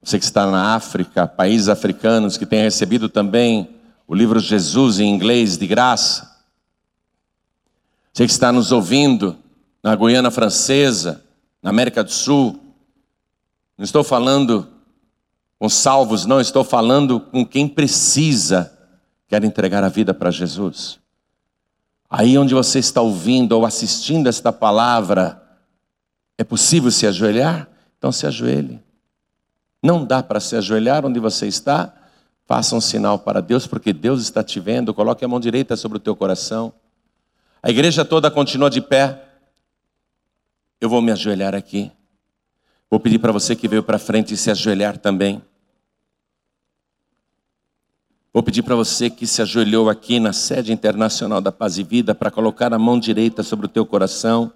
você 0.05 0.19
que 0.19 0.25
está 0.25 0.45
na 0.45 0.75
África, 0.75 1.25
países 1.25 1.67
africanos 1.67 2.37
que 2.37 2.45
têm 2.45 2.61
recebido 2.61 3.09
também 3.09 3.67
o 4.07 4.13
livro 4.13 4.39
Jesus 4.39 4.99
em 4.99 5.09
inglês 5.09 5.57
de 5.57 5.65
graça. 5.65 6.43
Você 8.13 8.25
que 8.25 8.31
está 8.31 8.51
nos 8.51 8.71
ouvindo 8.71 9.35
na 9.81 9.95
Guiana 9.95 10.29
Francesa, 10.29 11.23
na 11.59 11.71
América 11.71 12.03
do 12.03 12.11
Sul. 12.11 12.59
Não 13.75 13.83
estou 13.83 14.03
falando 14.03 14.67
com 15.59 15.69
salvos, 15.69 16.25
não, 16.25 16.39
estou 16.39 16.63
falando 16.63 17.19
com 17.19 17.45
quem 17.45 17.67
precisa, 17.67 18.77
quer 19.27 19.43
entregar 19.43 19.83
a 19.83 19.89
vida 19.89 20.13
para 20.13 20.31
Jesus. 20.31 20.99
Aí 22.09 22.37
onde 22.37 22.53
você 22.53 22.79
está 22.79 23.01
ouvindo 23.01 23.53
ou 23.53 23.65
assistindo 23.65 24.27
esta 24.27 24.51
palavra, 24.51 25.41
é 26.37 26.43
possível 26.43 26.91
se 26.91 27.07
ajoelhar? 27.07 27.67
Então 27.97 28.11
se 28.11 28.27
ajoelhe. 28.27 28.81
Não 29.81 30.05
dá 30.05 30.21
para 30.21 30.39
se 30.39 30.55
ajoelhar 30.55 31.05
onde 31.05 31.19
você 31.19 31.47
está? 31.47 31.93
Faça 32.45 32.75
um 32.75 32.81
sinal 32.81 33.17
para 33.17 33.41
Deus, 33.41 33.65
porque 33.65 33.91
Deus 33.91 34.21
está 34.21 34.43
te 34.43 34.59
vendo. 34.59 34.93
Coloque 34.93 35.25
a 35.25 35.27
mão 35.27 35.39
direita 35.39 35.75
sobre 35.75 35.97
o 35.97 36.01
teu 36.01 36.15
coração. 36.15 36.73
A 37.61 37.69
igreja 37.69 38.05
toda 38.05 38.29
continua 38.29 38.69
de 38.69 38.81
pé. 38.81 39.23
Eu 40.79 40.89
vou 40.89 41.01
me 41.01 41.11
ajoelhar 41.11 41.55
aqui. 41.55 41.91
Vou 42.95 42.99
pedir 43.01 43.19
para 43.19 43.33
você 43.33 43.57
que 43.57 43.67
veio 43.67 43.83
para 43.83 43.99
frente 43.99 44.37
se 44.37 44.49
ajoelhar 44.49 44.97
também. 44.97 45.41
Vou 48.33 48.41
pedir 48.41 48.63
para 48.63 48.73
você 48.73 49.09
que 49.09 49.27
se 49.27 49.41
ajoelhou 49.41 49.89
aqui 49.89 50.17
na 50.17 50.31
sede 50.31 50.71
internacional 50.71 51.41
da 51.41 51.51
Paz 51.51 51.77
e 51.77 51.83
Vida 51.83 52.15
para 52.15 52.31
colocar 52.31 52.73
a 52.73 52.79
mão 52.79 52.97
direita 52.97 53.43
sobre 53.43 53.65
o 53.65 53.67
teu 53.67 53.85
coração. 53.85 54.49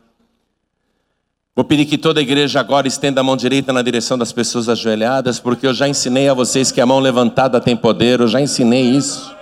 Vou 1.53 1.65
pedir 1.65 1.83
que 1.83 1.97
toda 1.97 2.21
a 2.21 2.23
igreja 2.23 2.61
agora 2.61 2.87
estenda 2.87 3.19
a 3.19 3.23
mão 3.25 3.35
direita 3.35 3.73
na 3.73 3.81
direção 3.81 4.17
das 4.17 4.31
pessoas 4.31 4.69
ajoelhadas, 4.69 5.37
porque 5.37 5.67
eu 5.67 5.73
já 5.73 5.89
ensinei 5.89 6.29
a 6.29 6.33
vocês 6.33 6.71
que 6.71 6.79
a 6.79 6.85
mão 6.85 7.01
levantada 7.01 7.59
tem 7.59 7.75
poder, 7.75 8.21
eu 8.21 8.27
já 8.29 8.39
ensinei 8.39 8.83
isso. 8.83 9.35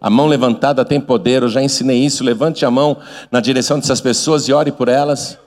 A 0.00 0.08
mão 0.08 0.26
levantada 0.26 0.86
tem 0.86 1.02
poder, 1.02 1.42
eu 1.42 1.50
já 1.50 1.62
ensinei 1.62 1.98
isso. 2.02 2.24
Levante 2.24 2.64
a 2.64 2.70
mão 2.70 2.96
na 3.30 3.40
direção 3.40 3.78
dessas 3.78 4.00
pessoas 4.00 4.48
e 4.48 4.54
ore 4.54 4.72
por 4.72 4.88
elas. 4.88 5.38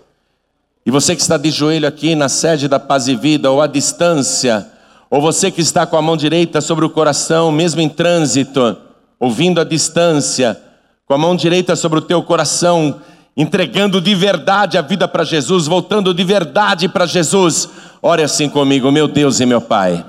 E 0.86 0.92
você 0.92 1.16
que 1.16 1.22
está 1.22 1.38
de 1.38 1.52
joelho 1.52 1.88
aqui 1.88 2.16
na 2.16 2.30
sede 2.30 2.68
da 2.68 2.80
Paz 2.80 3.08
e 3.08 3.16
Vida 3.16 3.52
ou 3.52 3.62
à 3.62 3.68
distância, 3.68 4.68
ou 5.10 5.22
você 5.22 5.52
que 5.52 5.62
está 5.62 5.86
com 5.86 5.98
a 5.98 6.02
mão 6.02 6.16
direita 6.16 6.62
sobre 6.62 6.86
o 6.86 6.90
coração, 6.90 7.52
mesmo 7.52 7.82
em 7.82 7.90
trânsito, 7.90 8.78
ouvindo 9.20 9.60
à 9.60 9.64
distância, 9.64 10.60
com 11.06 11.14
a 11.14 11.18
mão 11.18 11.36
direita 11.36 11.76
sobre 11.76 12.00
o 12.00 12.02
teu 12.02 12.22
coração, 12.22 13.02
entregando 13.36 14.00
de 14.00 14.14
verdade 14.14 14.78
a 14.78 14.82
vida 14.82 15.08
para 15.08 15.24
Jesus, 15.24 15.66
voltando 15.66 16.14
de 16.14 16.24
verdade 16.24 16.88
para 16.88 17.06
Jesus. 17.06 17.70
Ore 18.02 18.24
assim 18.24 18.48
comigo, 18.50 18.92
meu 18.92 19.08
Deus 19.08 19.40
e 19.40 19.46
meu 19.46 19.62
Pai. 19.62 20.06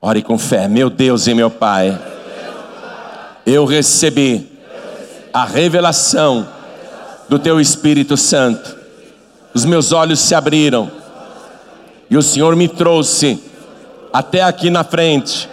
Ore 0.00 0.22
com 0.22 0.38
fé, 0.38 0.68
meu 0.68 0.88
Deus 0.88 1.26
e 1.26 1.34
meu 1.34 1.50
Pai. 1.50 1.98
Eu 3.44 3.64
recebi 3.64 4.50
a 5.32 5.44
revelação 5.44 6.46
do 7.28 7.38
Teu 7.38 7.60
Espírito 7.60 8.16
Santo. 8.16 8.75
Os 9.56 9.64
meus 9.64 9.90
olhos 9.90 10.20
se 10.20 10.34
abriram 10.34 10.90
e 12.10 12.16
o 12.18 12.22
Senhor 12.22 12.54
me 12.54 12.68
trouxe 12.68 13.42
até 14.12 14.42
aqui 14.42 14.68
na 14.68 14.84
frente. 14.84 15.48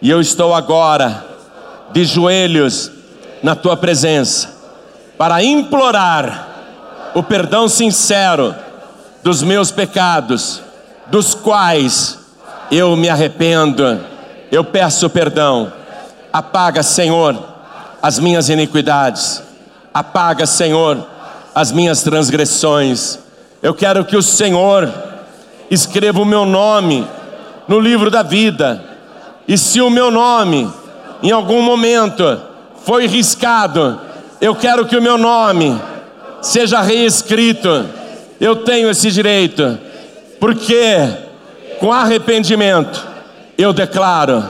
E 0.00 0.08
eu 0.08 0.20
estou 0.20 0.54
agora 0.54 1.26
de 1.90 2.04
joelhos 2.04 2.92
na 3.42 3.56
Tua 3.56 3.76
presença 3.76 4.54
para 5.18 5.42
implorar 5.42 6.46
o 7.12 7.24
perdão 7.24 7.68
sincero 7.68 8.54
dos 9.24 9.42
meus 9.42 9.72
pecados, 9.72 10.62
dos 11.08 11.34
quais 11.34 12.16
eu 12.70 12.94
me 12.94 13.08
arrependo. 13.08 13.98
Eu 14.52 14.62
peço 14.62 15.10
perdão. 15.10 15.72
Apaga, 16.32 16.84
Senhor, 16.84 17.36
as 18.00 18.20
minhas 18.20 18.48
iniquidades. 18.48 19.42
Apaga, 19.92 20.46
Senhor, 20.46 21.04
as 21.52 21.72
minhas 21.72 22.00
transgressões. 22.00 23.23
Eu 23.64 23.72
quero 23.72 24.04
que 24.04 24.14
o 24.14 24.22
Senhor 24.22 24.92
escreva 25.70 26.20
o 26.20 26.26
meu 26.26 26.44
nome 26.44 27.02
no 27.66 27.80
livro 27.80 28.10
da 28.10 28.22
vida. 28.22 28.84
E 29.48 29.56
se 29.56 29.80
o 29.80 29.88
meu 29.88 30.10
nome, 30.10 30.70
em 31.22 31.30
algum 31.30 31.62
momento, 31.62 32.42
foi 32.84 33.06
riscado, 33.06 33.98
eu 34.38 34.54
quero 34.54 34.84
que 34.84 34.94
o 34.94 35.00
meu 35.00 35.16
nome 35.16 35.80
seja 36.42 36.82
reescrito. 36.82 37.86
Eu 38.38 38.56
tenho 38.56 38.90
esse 38.90 39.10
direito, 39.10 39.78
porque 40.38 40.98
com 41.80 41.90
arrependimento 41.90 43.02
eu 43.56 43.72
declaro 43.72 44.44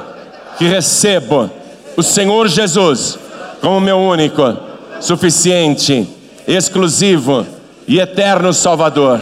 que 0.58 0.64
recebo 0.64 1.48
o 1.96 2.02
Senhor 2.02 2.48
Jesus 2.48 3.16
como 3.60 3.80
meu 3.80 3.96
único, 3.96 4.56
suficiente, 4.98 6.04
exclusivo 6.48 7.53
e 7.86 7.98
eterno 7.98 8.52
Salvador. 8.52 9.20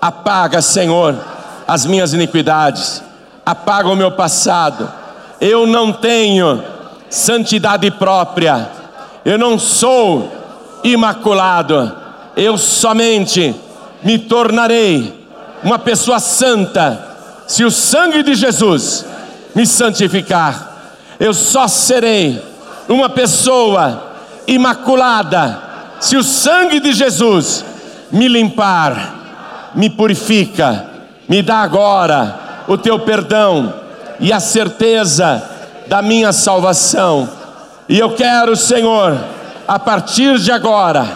Apaga, 0.00 0.62
Senhor, 0.62 1.16
as 1.66 1.86
minhas 1.86 2.12
iniquidades, 2.12 3.02
apaga 3.44 3.88
o 3.88 3.96
meu 3.96 4.12
passado. 4.12 4.88
Eu 5.40 5.66
não 5.66 5.92
tenho 5.92 6.62
santidade 7.08 7.90
própria 7.92 8.76
eu 9.26 9.36
não 9.36 9.58
sou 9.58 10.32
imaculado, 10.84 11.92
eu 12.36 12.56
somente 12.56 13.52
me 14.00 14.20
tornarei 14.20 15.26
uma 15.64 15.80
pessoa 15.80 16.20
santa 16.20 17.04
se 17.44 17.64
o 17.64 17.70
sangue 17.72 18.22
de 18.22 18.36
Jesus 18.36 19.04
me 19.52 19.66
santificar. 19.66 20.94
Eu 21.18 21.34
só 21.34 21.66
serei 21.66 22.40
uma 22.88 23.08
pessoa 23.08 24.00
imaculada 24.46 25.60
se 25.98 26.16
o 26.16 26.22
sangue 26.22 26.78
de 26.78 26.92
Jesus 26.92 27.64
me 28.10 28.28
limpar, 28.28 29.72
me 29.74 29.90
purifica, 29.90 30.86
me 31.28 31.42
dá 31.42 31.58
agora 31.58 32.64
o 32.68 32.76
teu 32.76 32.98
perdão 33.00 33.72
e 34.20 34.32
a 34.32 34.40
certeza 34.40 35.42
da 35.86 36.02
minha 36.02 36.32
salvação. 36.32 37.28
E 37.88 37.98
eu 37.98 38.10
quero, 38.14 38.56
Senhor, 38.56 39.16
a 39.66 39.78
partir 39.78 40.38
de 40.38 40.50
agora, 40.50 41.06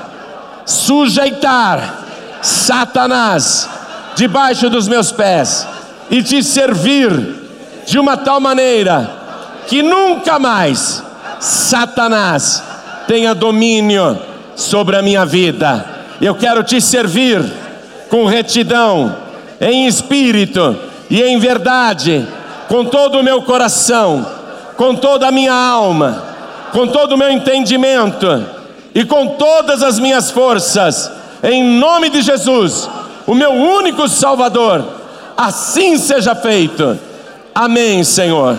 sujeitar 0.65 1.99
Satanás 2.43 3.69
debaixo 4.15 4.69
dos 4.71 4.87
meus 4.89 5.11
pés 5.11 5.67
e 6.11 6.23
te 6.23 6.43
servir 6.43 7.41
de 7.87 7.99
uma 7.99 8.17
tal 8.17 8.41
maneira 8.41 9.11
que 9.67 9.83
nunca 9.83 10.39
mais 10.39 11.03
Satanás 11.39 12.63
tenha 13.07 13.35
domínio 13.35 14.19
sobre 14.55 14.97
a 14.97 15.03
minha 15.03 15.25
vida. 15.25 16.00
Eu 16.21 16.35
quero 16.35 16.63
te 16.63 16.81
servir 16.81 17.43
com 18.11 18.27
retidão, 18.27 19.17
em 19.61 19.87
espírito 19.87 20.77
e 21.09 21.23
em 21.23 21.39
verdade, 21.39 22.27
com 22.69 22.85
todo 22.85 23.19
o 23.19 23.23
meu 23.23 23.43
coração, 23.43 24.27
com 24.77 24.95
toda 24.95 25.29
a 25.29 25.33
minha 25.33 25.55
alma, 25.55 26.23
com 26.73 26.87
todo 26.87 27.13
o 27.13 27.19
meu 27.19 27.31
entendimento 27.31 28.27
e 28.95 29.05
com 29.05 29.29
todas 29.29 29.83
as 29.83 29.99
minhas 29.99 30.31
forças, 30.31 31.11
em 31.43 31.63
nome 31.63 32.11
de 32.11 32.21
Jesus, 32.21 32.89
o 33.27 33.35
meu 33.35 33.53
único 33.53 34.09
Salvador. 34.09 34.85
Assim 35.37 35.97
seja 35.97 36.35
feito. 36.35 36.99
Amém, 37.55 38.05
Senhor. 38.05 38.59